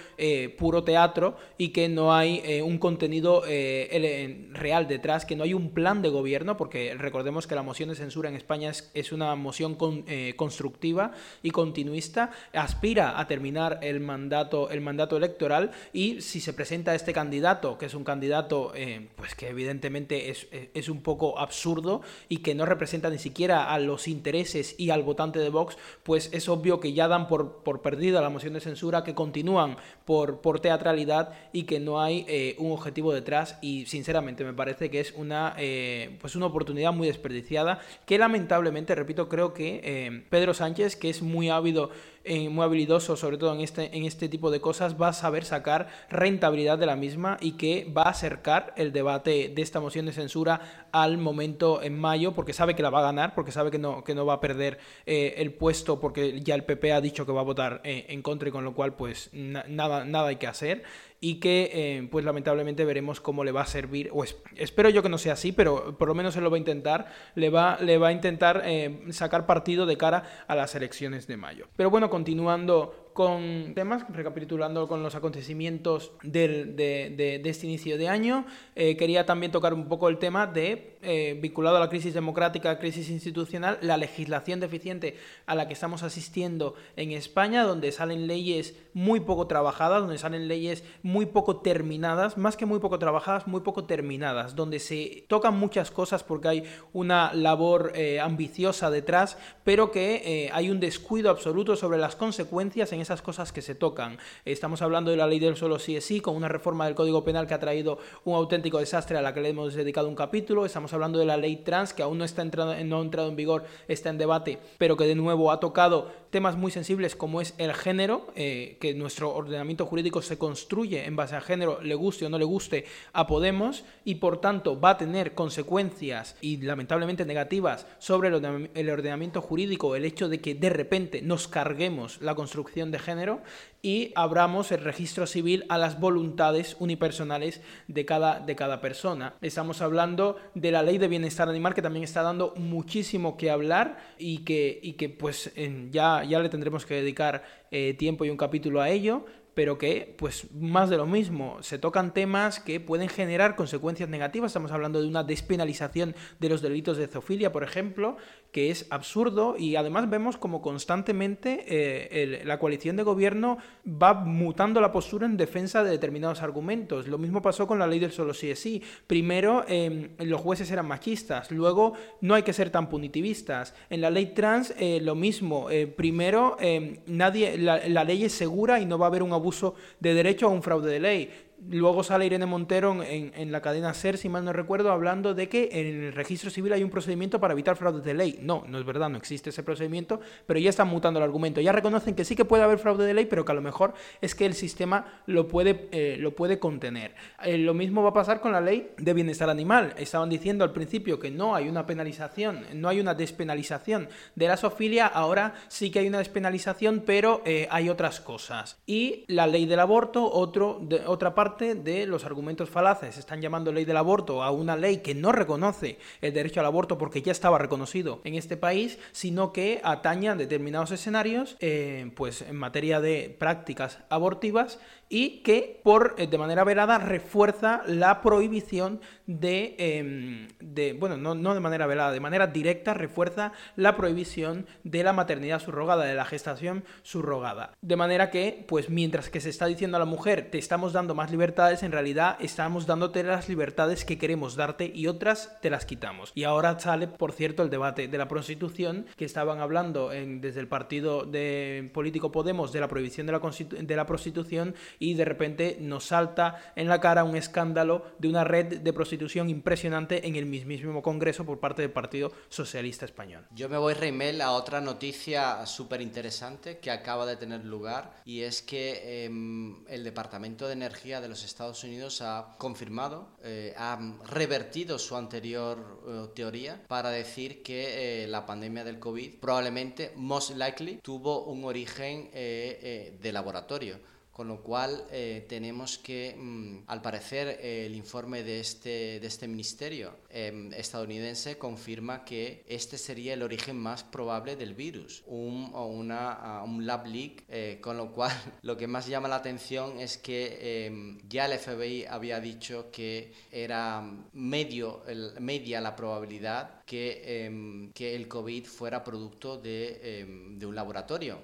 puro 0.58 0.84
teatro 0.84 1.36
y 1.58 1.69
que 1.69 1.89
no 1.89 2.13
hay 2.13 2.62
un 2.62 2.77
contenido 2.77 3.43
real 3.43 4.88
detrás 4.88 5.25
que 5.25 5.36
no 5.36 5.43
hay 5.43 5.53
un 5.53 5.71
plan 5.71 6.01
de 6.01 6.10
gobierno, 6.10 6.58
porque 6.58 6.95
recordemos 6.97 7.47
que 7.47 7.56
la 7.56 7.63
moción 7.63 7.89
de 7.89 7.95
censura 7.95 8.30
en 8.30 8.36
España 8.36 8.71
es, 8.93 9.12
una 9.12 9.36
moción 9.36 9.77
eh, 10.08 10.34
constructiva 10.36 11.12
y 11.43 11.51
continuista, 11.51 12.32
aspira 12.53 13.19
a 13.19 13.27
terminar 13.27 13.80
el 13.82 13.99
mandato, 13.99 14.69
el 14.69 14.82
mandato 14.82 15.17
electoral 15.17 15.71
y 15.93 16.21
si 16.21 16.39
se 16.39 16.53
presenta 16.53 16.95
este 16.95 17.13
candidato, 17.13 17.77
que 17.77 17.86
es 17.86 17.93
un 17.93 18.03
candidato 18.03 18.73
eh, 18.75 19.08
pues 19.15 19.36
que 19.36 19.53
evidentemente 19.58 20.30
es, 20.30 20.48
es, 20.52 20.89
un 20.89 21.02
poco 21.02 21.39
absurdo 21.39 22.02
y 22.30 22.38
que 22.38 22.56
no 22.56 22.65
representa 22.65 23.10
ni 23.10 23.17
siquiera 23.17 23.72
a 23.74 23.80
los 23.80 24.08
intereses 24.08 24.76
y 24.78 24.91
al 24.91 25.04
votante 25.04 25.39
de 25.39 25.50
Vox, 25.50 25.78
pues 26.04 26.30
es 26.32 26.48
obvio 26.48 26.80
que 26.80 26.93
ya 26.93 27.08
dan 27.08 27.28
por, 27.28 27.63
por 27.63 27.82
perdida 27.82 28.22
la 28.22 28.30
moción 28.30 28.54
de 28.54 28.62
censura, 28.62 29.04
que 29.04 29.15
continúan 29.15 29.78
por, 30.06 30.41
por 30.41 30.60
teatralidad 30.60 31.34
y 31.52 31.63
que 31.63 31.80
no 31.80 32.02
hay 32.02 32.26
eh, 32.28 32.56
un 32.60 32.72
objetivo 32.72 33.13
detrás 33.13 33.58
y 33.62 33.86
sinceramente 33.86 34.43
me 34.43 34.54
parece 34.54 34.89
que 34.89 35.00
es 35.00 35.13
una, 35.15 35.56
eh, 35.58 36.17
pues 36.22 36.36
una 36.36 36.46
oportunidad 36.46 36.93
muy 36.93 37.08
desperdiciada 37.08 37.80
que 38.06 38.17
lamentablemente, 38.17 38.96
repito, 38.96 39.28
creo 39.28 39.54
que 39.54 39.82
eh, 39.84 40.24
Pedro 40.30 40.54
Sánchez, 40.54 40.96
que 40.96 41.10
es 41.10 41.22
muy 41.22 41.50
ávido 41.50 41.89
eh, 42.27 42.49
muy 42.49 42.63
habilidoso, 42.63 43.15
sobre 43.15 43.37
todo 43.37 43.53
en 43.53 43.61
este, 43.61 43.95
en 43.95 44.05
este 44.05 44.29
tipo 44.29 44.51
de 44.51 44.61
cosas, 44.61 45.01
va 45.01 45.09
a 45.09 45.13
saber 45.13 45.45
sacar 45.45 45.87
rentabilidad 46.09 46.77
de 46.77 46.85
la 46.85 46.95
misma 46.95 47.37
y 47.41 47.53
que 47.53 47.91
va 47.95 48.03
a 48.03 48.09
acercar 48.09 48.73
el 48.77 48.91
debate 48.91 49.49
de 49.53 49.61
esta 49.61 49.79
moción 49.79 50.05
de 50.05 50.11
censura 50.13 50.87
al 50.91 51.17
momento 51.17 51.81
en 51.81 51.97
mayo, 51.97 52.33
porque 52.33 52.53
sabe 52.53 52.75
que 52.75 52.83
la 52.83 52.89
va 52.89 52.99
a 52.99 53.03
ganar, 53.03 53.33
porque 53.33 53.51
sabe 53.51 53.71
que 53.71 53.79
no, 53.79 54.03
que 54.03 54.15
no 54.15 54.25
va 54.25 54.33
a 54.33 54.39
perder 54.39 54.79
eh, 55.05 55.35
el 55.37 55.53
puesto, 55.53 55.99
porque 55.99 56.41
ya 56.41 56.55
el 56.55 56.63
PP 56.63 56.93
ha 56.93 57.01
dicho 57.01 57.25
que 57.25 57.31
va 57.31 57.41
a 57.41 57.45
votar 57.45 57.81
eh, 57.83 58.05
en 58.09 58.21
contra 58.21 58.49
y 58.49 58.51
con 58.51 58.63
lo 58.63 58.73
cual 58.73 58.93
pues 58.95 59.29
nada, 59.33 60.05
nada 60.05 60.27
hay 60.27 60.35
que 60.35 60.47
hacer 60.47 60.83
y 61.19 61.39
que 61.39 62.08
pues 62.12 62.23
lamentablemente 62.25 62.86
veremos 62.86 63.19
cómo 63.21 63.43
le 63.43 63.51
va 63.51 63.62
a 63.62 63.65
servir, 63.65 64.10
o 64.13 64.23
espero 64.56 64.89
yo 64.89 65.01
que 65.01 65.10
no 65.10 65.17
sea 65.17 65.34
así, 65.34 65.51
pero 65.51 65.97
por 65.97 66.08
lo 66.08 66.15
menos 66.15 66.36
él 66.36 66.43
lo 66.43 66.51
va 66.51 66.58
a 66.58 66.60
intentar, 66.60 67.08
le 67.36 67.49
va, 67.49 67.77
le 67.82 67.97
va 67.97 68.10
a 68.10 68.12
intentar 68.12 68.63
sacar 69.10 69.45
partido 69.45 69.86
de 69.86 69.97
cara 69.97 70.45
a 70.47 70.56
las 70.56 70.75
elecciones 70.75 71.27
de 71.27 71.38
mayo. 71.38 71.67
Pero 71.75 71.89
bueno, 71.89 72.10
continuando 72.10 73.07
con 73.17 73.73
temas, 73.73 74.06
recapitulando 74.10 74.88
con 74.88 75.01
los 75.01 75.15
acontecimientos 75.15 76.12
del, 76.21 76.75
de, 76.75 77.41
este 77.45 77.65
inicio 77.65 77.97
de 77.97 78.08
año. 78.08 78.45
Eh, 78.75 78.95
quería 78.95 79.25
también 79.25 79.51
tocar 79.51 79.73
un 79.73 79.88
poco 79.88 80.08
el 80.08 80.19
tema 80.19 80.45
de, 80.45 80.99
eh, 81.01 81.36
vinculado 81.41 81.77
a 81.77 81.80
la 81.80 81.89
crisis 81.89 82.13
democrática, 82.13 82.77
crisis 82.77 83.10
institucional, 83.10 83.80
la 83.82 83.97
legislación 83.97 84.60
deficiente 84.60 85.17
a 85.47 85.56
la 85.56 85.67
que 85.67 85.73
estamos 85.73 86.03
asistiendo 86.03 86.75
en 86.95 87.12
España, 87.12 87.63
donde 87.63 87.91
salen 87.91 88.27
leyes 88.27 88.75
muy 88.93 89.19
poco 89.21 89.47
trabajadas, 89.47 90.01
donde 90.01 90.19
salen 90.19 90.47
leyes 90.47 90.84
muy 91.01 91.25
poco 91.25 91.62
terminadas, 91.62 92.38
más 92.38 92.56
que 92.56 92.67
muy 92.67 92.77
poco 92.77 92.99
trabajadas, 92.99 93.47
muy 93.47 93.62
poco 93.62 93.86
terminadas, 93.86 94.56
donde 94.56 94.77
se 94.77 95.25
tocan 95.27 95.58
muchas 95.58 95.89
cosas 95.89 96.23
porque 96.23 96.49
hay 96.49 96.63
una 96.93 97.34
labor 97.34 97.93
eh, 97.95 98.19
ambiciosa 98.19 98.91
detrás, 98.91 99.39
pero 99.63 99.89
que 99.89 100.51
hay 100.53 100.69
un 100.69 100.80
descuido 100.80 101.32
absoluto 101.32 101.75
sobre 101.75 101.97
las 101.97 102.15
consecuencias 102.15 102.93
en 102.93 103.07
esas 103.08 103.22
cosas 103.22 103.54
que 103.54 103.62
se 103.62 103.74
tocan. 103.74 104.17
Estamos 104.43 104.82
hablando 104.82 105.12
de 105.12 105.17
la 105.17 105.28
ley 105.28 105.39
del 105.39 105.56
solo 105.56 105.80
sí 105.80 105.96
es 105.96 106.04
sí, 106.04 106.20
con 106.20 106.36
una 106.36 106.50
reforma 106.50 106.86
del 106.86 106.96
Código 106.96 107.24
Penal 107.24 107.48
que 107.48 107.54
ha 107.54 107.60
traído 107.60 108.00
un 108.26 108.36
auténtico 108.36 108.80
desastre 108.80 109.17
a 109.17 109.22
la 109.22 109.34
que 109.34 109.39
le 109.39 109.50
hemos 109.50 109.74
dedicado 109.76 110.10
un 110.10 110.15
capítulo. 110.15 110.65
Estamos 110.65 110.91
hablando 110.91 111.17
de 111.17 111.26
la 111.26 111.38
ley 111.38 111.58
trans, 111.58 111.93
que 111.93 112.04
aún 112.04 112.17
no, 112.17 112.26
está 112.26 112.41
entrado, 112.41 112.76
no 112.84 113.00
ha 113.00 113.02
entrado 113.02 113.30
en 113.30 113.38
vigor, 113.38 113.63
está 113.88 114.10
en 114.10 114.17
debate, 114.17 114.60
pero 114.78 114.98
que 114.98 115.06
de 115.06 115.15
nuevo 115.15 115.52
ha 115.52 115.62
tocado 115.62 116.12
temas 116.30 116.58
muy 116.58 116.70
sensibles 116.70 117.15
como 117.15 117.39
es 117.39 117.54
el 117.58 117.74
género, 117.74 118.28
eh, 118.36 118.78
que 118.82 118.93
nuestro 118.93 119.34
ordenamiento 119.34 119.86
jurídico 119.86 120.22
se 120.22 120.38
construye 120.38 121.06
en 121.06 121.15
base 121.15 121.38
a 121.38 121.41
género, 121.41 121.82
le 121.82 121.96
guste 121.96 122.26
o 122.26 122.30
no 122.30 122.38
le 122.38 122.46
guste 122.46 122.86
a 123.13 123.26
Podemos, 123.26 123.86
y 124.04 124.15
por 124.15 124.41
tanto 124.41 124.80
va 124.80 124.91
a 124.91 124.98
tener 124.98 125.34
consecuencias 125.34 126.36
y 126.41 126.58
lamentablemente 126.58 127.26
negativas 127.26 127.88
sobre 128.00 128.28
el 128.28 128.89
ordenamiento 128.89 129.41
jurídico, 129.41 129.96
el 129.96 130.04
hecho 130.04 130.28
de 130.28 130.41
que 130.41 130.56
de 130.56 130.70
repente 130.70 131.22
nos 131.22 131.48
carguemos 131.48 132.22
la 132.22 132.36
construcción 132.36 132.91
de 132.91 132.96
género 132.99 133.41
y 133.81 134.12
abramos 134.15 134.71
el 134.71 134.83
registro 134.83 135.27
civil 135.27 135.65
a 135.69 135.77
las 135.77 135.99
voluntades 135.99 136.75
unipersonales 136.79 137.62
de 137.88 138.05
cada, 138.05 138.39
de 138.39 138.55
cada 138.55 138.81
persona. 138.81 139.36
Estamos 139.41 139.81
hablando 139.81 140.38
de 140.55 140.71
la 140.71 140.83
ley 140.83 140.97
de 140.97 141.07
bienestar 141.07 141.47
animal 141.49 141.73
que 141.73 141.81
también 141.81 142.03
está 142.03 142.21
dando 142.21 142.53
muchísimo 142.55 143.38
que 143.38 143.51
hablar 143.51 143.97
y 144.17 144.39
que, 144.39 144.79
y 144.81 144.93
que 144.93 145.10
pues 145.10 145.51
ya, 145.91 146.23
ya 146.23 146.39
le 146.39 146.49
tendremos 146.49 146.86
que 146.86 146.95
dedicar 146.95 147.43
eh, 147.71 147.93
tiempo 147.93 148.25
y 148.25 148.29
un 148.29 148.38
capítulo 148.38 148.81
a 148.81 148.89
ello 148.89 149.25
pero 149.57 149.79
que, 149.79 150.13
pues, 150.19 150.51
más 150.51 150.91
de 150.91 150.97
lo 150.97 151.07
mismo, 151.07 151.57
se 151.63 151.79
tocan 151.79 152.13
temas 152.13 152.60
que 152.60 152.79
pueden 152.79 153.10
generar 153.10 153.55
consecuencias 153.55 154.07
negativas. 154.07 154.51
Estamos 154.51 154.71
hablando 154.71 155.01
de 155.01 155.07
una 155.07 155.23
despenalización 155.23 156.13
de 156.39 156.49
los 156.49 156.62
delitos 156.62 156.95
de 156.95 157.07
zoofilia, 157.07 157.51
por 157.51 157.63
ejemplo, 157.63 158.17
que 158.58 158.72
es 158.72 158.88
absurdo 158.89 159.54
y 159.56 159.76
además 159.76 160.10
vemos 160.10 160.36
como 160.36 160.63
constantemente 160.63 161.63
eh, 161.67 162.41
la 162.43 162.58
coalición 162.58 162.96
de 162.96 163.04
gobierno 163.04 163.60
va 163.86 164.15
mutando 164.15 164.82
la 164.82 164.91
postura 164.91 165.28
en 165.28 165.38
defensa 165.38 165.84
de 165.84 165.91
determinados 165.91 166.41
argumentos. 166.41 167.08
Lo 167.08 167.20
mismo 167.20 167.43
pasó 167.43 167.67
con 167.67 167.78
la 167.78 167.86
ley 167.86 168.00
del 168.00 168.12
solo 168.12 168.34
sí 168.34 168.50
es 168.50 168.58
sí. 168.58 168.82
Primero 169.06 169.63
em, 169.67 170.10
los 170.17 170.41
jueces 170.41 170.72
eran 170.72 170.88
machistas, 170.88 171.52
luego 171.52 171.93
no 172.22 172.34
hay 172.34 172.41
que 172.41 172.52
ser 172.52 172.72
tan 172.72 172.89
punitivistas. 172.89 173.76
En 173.91 174.02
la 174.02 174.10
ley 174.10 174.34
trans 174.34 174.74
eh, 174.80 175.02
lo 175.04 175.13
mismo. 175.13 175.70
Eh, 175.70 175.86
primero 175.86 176.58
em, 176.60 176.98
nadie, 177.06 177.60
la 177.60 178.04
ley 178.04 178.24
es 178.24 178.32
segura 178.32 178.80
y 178.80 178.88
no 178.88 178.98
va 178.98 179.06
a 179.06 179.10
haber 179.10 179.22
un 179.22 179.34
abuso 179.34 179.76
de 180.00 180.15
derecho 180.15 180.48
o 180.48 180.50
un 180.50 180.63
fraude 180.63 180.91
de 180.91 181.00
ley. 181.00 181.46
Luego 181.69 182.03
sale 182.03 182.25
Irene 182.25 182.45
Montero 182.45 183.03
en, 183.03 183.32
en, 183.36 183.51
la 183.51 183.62
cadena 183.62 183.93
SER, 183.93 184.17
si 184.17 184.30
mal 184.30 184.45
no 184.45 184.53
recuerdo, 184.53 184.91
hablando 184.91 185.34
de 185.34 185.49
que 185.49 185.69
en 185.71 186.03
el 186.03 186.13
registro 186.13 186.49
civil 186.49 186.74
hay 186.74 186.84
un 186.84 186.89
procedimiento 186.89 187.39
para 187.39 187.53
evitar 187.53 187.76
fraudes 187.76 188.03
de 188.03 188.13
ley. 188.13 188.39
No, 188.41 188.63
no 188.68 188.78
es 188.78 188.86
verdad, 188.86 189.09
no 189.09 189.18
existe 189.18 189.49
ese 189.49 189.63
procedimiento, 189.63 190.20
pero 190.45 190.59
ya 190.59 190.70
están 190.70 190.88
mutando 190.88 191.20
el 191.20 191.24
argumento. 191.24 191.61
Ya 191.61 191.72
reconocen 191.72 192.15
que 192.15 192.26
sí 192.26 192.36
que 192.36 192.45
puede 192.45 192.63
haber 192.63 192.80
fraude 192.80 193.05
de 193.05 193.13
ley, 193.13 193.26
pero 193.26 193.45
que 193.45 193.51
a 193.51 193.55
lo 193.55 193.61
mejor 193.61 193.93
es 194.22 194.36
que 194.36 194.45
el 194.45 194.53
sistema 194.53 195.22
lo 195.26 195.47
puede, 195.47 195.89
eh, 195.91 196.18
lo 196.20 196.36
puede 196.36 196.59
contener. 196.59 197.15
Eh, 197.43 197.57
lo 197.57 197.74
mismo 197.74 198.03
va 198.03 198.09
a 198.09 198.13
pasar 198.13 198.39
con 198.39 198.51
la 198.51 198.61
ley 198.61 198.91
de 198.97 199.13
bienestar 199.13 199.49
animal. 199.49 199.93
Estaban 199.97 200.30
diciendo 200.30 200.63
al 200.63 200.72
principio 200.72 201.20
que 201.20 201.32
no 201.32 201.55
hay 201.55 201.68
una 201.70 201.86
penalización, 201.86 202.65
no 202.74 202.89
hay 202.89 202.99
una 202.99 203.13
despenalización 203.13 204.09
de 204.36 204.47
la 204.47 204.57
sofilia, 204.57 205.07
ahora 205.07 205.53
sí 205.68 205.91
que 205.91 205.99
hay 205.99 206.07
una 206.07 206.20
despenalización, 206.20 207.03
pero 207.05 207.41
eh, 207.45 207.68
hay 207.72 207.89
otras 207.89 208.22
cosas. 208.22 208.78
Y 208.86 209.26
la 209.28 209.47
ley 209.47 209.65
del 209.65 209.80
aborto, 209.80 210.32
otro, 210.32 210.80
de, 210.82 211.05
otra 211.05 211.36
parte 211.36 211.57
de 211.58 212.05
los 212.05 212.24
argumentos 212.24 212.70
falaces. 212.70 213.18
Están 213.18 213.41
llamando 213.41 213.72
ley 213.72 213.84
del 213.84 213.97
aborto 213.97 214.43
a 214.43 214.51
una 214.51 214.76
ley 214.76 214.97
que 214.97 215.16
no 215.16 215.32
reconoce 215.32 215.97
el 216.22 216.34
derecho 216.34 216.60
al 216.60 216.68
aborto 216.68 216.97
porque 216.97 217.22
ya 217.22 217.32
estaba 217.32 217.58
reconocido 217.58 218.22
en 218.24 218.36
este 218.36 218.58
país, 218.58 218.99
sino 219.12 219.51
que 219.53 219.82
ataña 219.84 220.36
determinados 220.36 220.91
escenarios, 220.91 221.58
eh, 221.60 222.12
pues 222.16 222.43
en 222.43 222.55
materia 222.55 223.01
de 223.01 223.36
prácticas 223.38 223.99
abortivas 224.10 224.80
y 225.10 225.39
que 225.39 225.80
por 225.84 226.16
eh, 226.18 226.28
de 226.28 226.38
manera 226.38 226.64
velada 226.64 226.97
refuerza 226.97 227.82
la 227.86 228.22
prohibición 228.22 228.99
de, 229.26 229.76
em, 229.78 230.47
de 230.60 230.93
bueno, 230.93 231.18
no, 231.18 231.36
no, 231.36 231.53
de 231.53 231.60
manera 231.60 231.86
velada, 231.86 232.12
de 232.12 232.20
manera 232.20 232.47
directa 232.47 232.93
refuerza 232.93 233.51
la 233.76 233.95
prohibición 233.95 234.66
de 234.84 235.03
la 235.03 235.14
maternidad 235.14 235.62
subrogada, 235.62 236.05
de 236.05 236.16
la 236.16 236.26
gestación 236.26 236.84
subrogada. 237.03 237.74
De 237.82 237.95
manera 237.95 238.30
que, 238.30 238.66
pues 238.68 238.89
mientras 238.89 239.30
que 239.30 239.41
se 239.41 239.49
está 239.49 239.66
diciendo 239.66 239.97
a 239.97 239.99
la 239.99 240.05
mujer, 240.05 240.49
te 240.49 240.58
estamos 240.58 240.93
dando 240.93 241.16
más 241.16 241.32
libertades, 241.32 241.84
en 241.84 241.91
realidad 241.91 242.38
estamos 242.39 242.86
dándote 242.86 243.24
las 243.24 243.49
libertades 243.49 244.05
que 244.05 244.18
queremos 244.18 244.55
darte 244.55 244.91
y 244.93 245.08
otras 245.08 245.58
te 245.62 245.70
las 245.70 245.86
quitamos. 245.86 246.32
Y 246.36 246.43
ahora 246.43 246.80
sale, 246.80 247.08
por 247.08 247.34
cierto, 247.34 247.64
el 247.64 247.70
debate 247.70 248.08
de 248.08 248.18
la 248.18 248.28
prostitución, 248.28 249.05
que 249.16 249.26
estaban 249.26 249.60
hablando 249.60 250.12
en, 250.12 250.41
desde 250.41 250.60
el 250.60 250.68
partido 250.68 251.24
de 251.24 251.89
político 251.93 252.32
Podemos 252.32 252.72
de 252.72 252.80
la 252.80 252.88
prohibición 252.88 253.28
de 253.28 253.34
la, 253.34 253.41
de 253.82 253.95
la 253.95 254.05
prostitución 254.05 254.76
y 255.00 255.14
de 255.14 255.26
repente 255.26 255.78
nos 255.80 256.06
salta 256.06 256.74
en 256.76 256.88
la 256.88 257.00
cara 257.00 257.24
un 257.24 257.36
escándalo 257.36 258.06
de 258.20 258.30
una 258.30 258.43
red 258.43 258.80
de 258.80 258.93
prostitución 258.93 259.50
impresionante 259.50 260.28
en 260.28 260.36
el 260.36 260.45
mismísimo 260.45 261.02
Congreso 261.02 261.45
por 261.45 261.60
parte 261.60 261.82
del 261.82 261.91
Partido 261.91 262.32
Socialista 262.50 263.06
Español. 263.06 263.45
Yo 263.52 263.70
me 263.70 263.78
voy, 263.78 263.93
Reimel, 263.93 264.41
a 264.41 264.52
otra 264.52 264.82
noticia 264.82 265.66
súper 265.66 266.02
interesante 266.02 266.80
que 266.80 266.91
acaba 266.91 267.26
de 267.26 267.36
tener 267.36 267.66
lugar 267.66 268.22
y 268.26 268.41
es 268.41 268.62
que 268.62 269.26
em, 269.26 269.86
el 269.88 270.04
Departamento 270.04 270.68
de 270.68 270.74
Energía 270.74 271.22
de 271.22 271.30
los 271.30 271.43
Estados 271.43 271.84
Unidos 271.84 272.22
ha 272.22 272.56
confirmado, 272.58 273.30
eh, 273.43 273.74
ha 273.78 274.00
revertido 274.30 275.00
su 275.00 275.16
anterior 275.16 276.02
eh, 276.08 276.28
teoría 276.36 276.84
para 276.88 277.10
decir 277.10 277.64
que 277.64 278.24
eh, 278.24 278.28
la 278.28 278.45
pandemia 278.45 278.84
del 278.84 279.00
COVID 279.00 279.39
probablemente, 279.39 280.14
most 280.16 280.52
likely, 280.56 281.00
tuvo 281.02 281.43
un 281.45 281.66
origen 281.66 282.30
de 282.32 283.32
laboratorio 283.32 284.00
con 284.38 284.47
lo 284.49 284.61
cual 284.61 285.03
eh, 285.09 285.47
tenemos 285.49 285.97
que, 285.97 286.35
mm, 286.38 286.83
al 286.85 287.01
parecer, 287.01 287.59
el 287.59 287.95
informe 287.95 288.43
de 288.43 288.59
este, 288.59 289.19
de 289.19 289.25
este 289.25 289.47
ministerio 289.47 290.15
em, 290.29 290.71
estadounidense 290.73 291.57
confirma 291.57 292.23
que 292.23 292.63
este 292.67 292.99
sería 292.99 293.33
el 293.33 293.41
origen 293.41 293.75
más 293.75 294.03
probable 294.03 294.55
del 294.55 294.75
virus, 294.75 295.23
un, 295.25 295.71
o 295.73 295.88
una, 295.88 296.61
un 296.63 296.85
lab 296.85 297.07
leak, 297.07 297.45
eh, 297.49 297.79
con 297.81 297.97
lo 297.97 298.13
cual 298.13 298.31
lo 298.61 298.77
que 298.77 298.85
más 298.85 299.07
llama 299.07 299.27
la 299.27 299.38
atención 299.38 299.99
es 299.99 300.19
que 300.19 300.85
em, 300.85 301.17
ya 301.27 301.47
el 301.47 301.57
FBI 301.57 302.05
había 302.05 302.39
dicho 302.39 302.91
que 302.91 303.33
era 303.51 304.03
medio, 304.33 305.03
el, 305.07 305.33
media 305.39 305.81
la 305.81 305.95
probabilidad 305.95 306.76
que, 306.88 307.45
em, 307.45 307.91
que 307.93 308.15
el 308.15 308.27
COVID 308.27 308.65
fuera 308.65 309.03
producto 309.03 309.57
de, 309.57 310.25
de 310.57 310.65
un 310.65 310.73
laboratorio. 310.73 311.41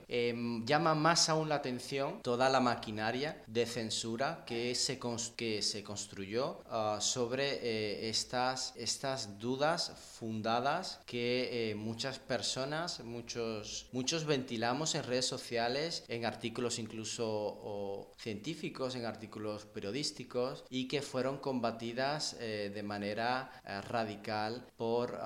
llama 0.65 0.95
más 0.95 1.29
aún 1.29 1.49
la 1.49 1.55
atención 1.55 2.21
toda 2.21 2.49
la 2.49 2.59
maquinaria 2.59 3.43
de 3.47 3.65
censura 3.65 4.43
que 4.45 4.73
se, 4.75 4.99
que 5.35 5.61
se 5.61 5.83
construyó 5.83 6.61
ah, 6.69 6.97
sobre 7.01 7.59
eh, 7.61 8.09
estas, 8.09 8.73
estas 8.75 9.39
dudas 9.39 9.91
fundadas 10.19 10.99
que 11.05 11.71
eh, 11.71 11.75
muchas 11.75 12.19
personas, 12.19 13.03
muchos, 13.03 13.87
muchos 13.91 14.25
ventilamos 14.25 14.95
en 14.95 15.03
redes 15.03 15.25
sociales, 15.25 16.03
en 16.07 16.25
artículos 16.25 16.79
incluso 16.79 18.11
científicos, 18.17 18.95
en 18.95 19.05
artículos 19.05 19.65
periodísticos 19.65 20.63
y 20.69 20.87
que 20.87 21.01
fueron 21.01 21.37
combatidas 21.37 22.37
eh, 22.39 22.71
de 22.73 22.83
manera 22.83 23.51
radical 23.87 24.65
por, 24.77 25.19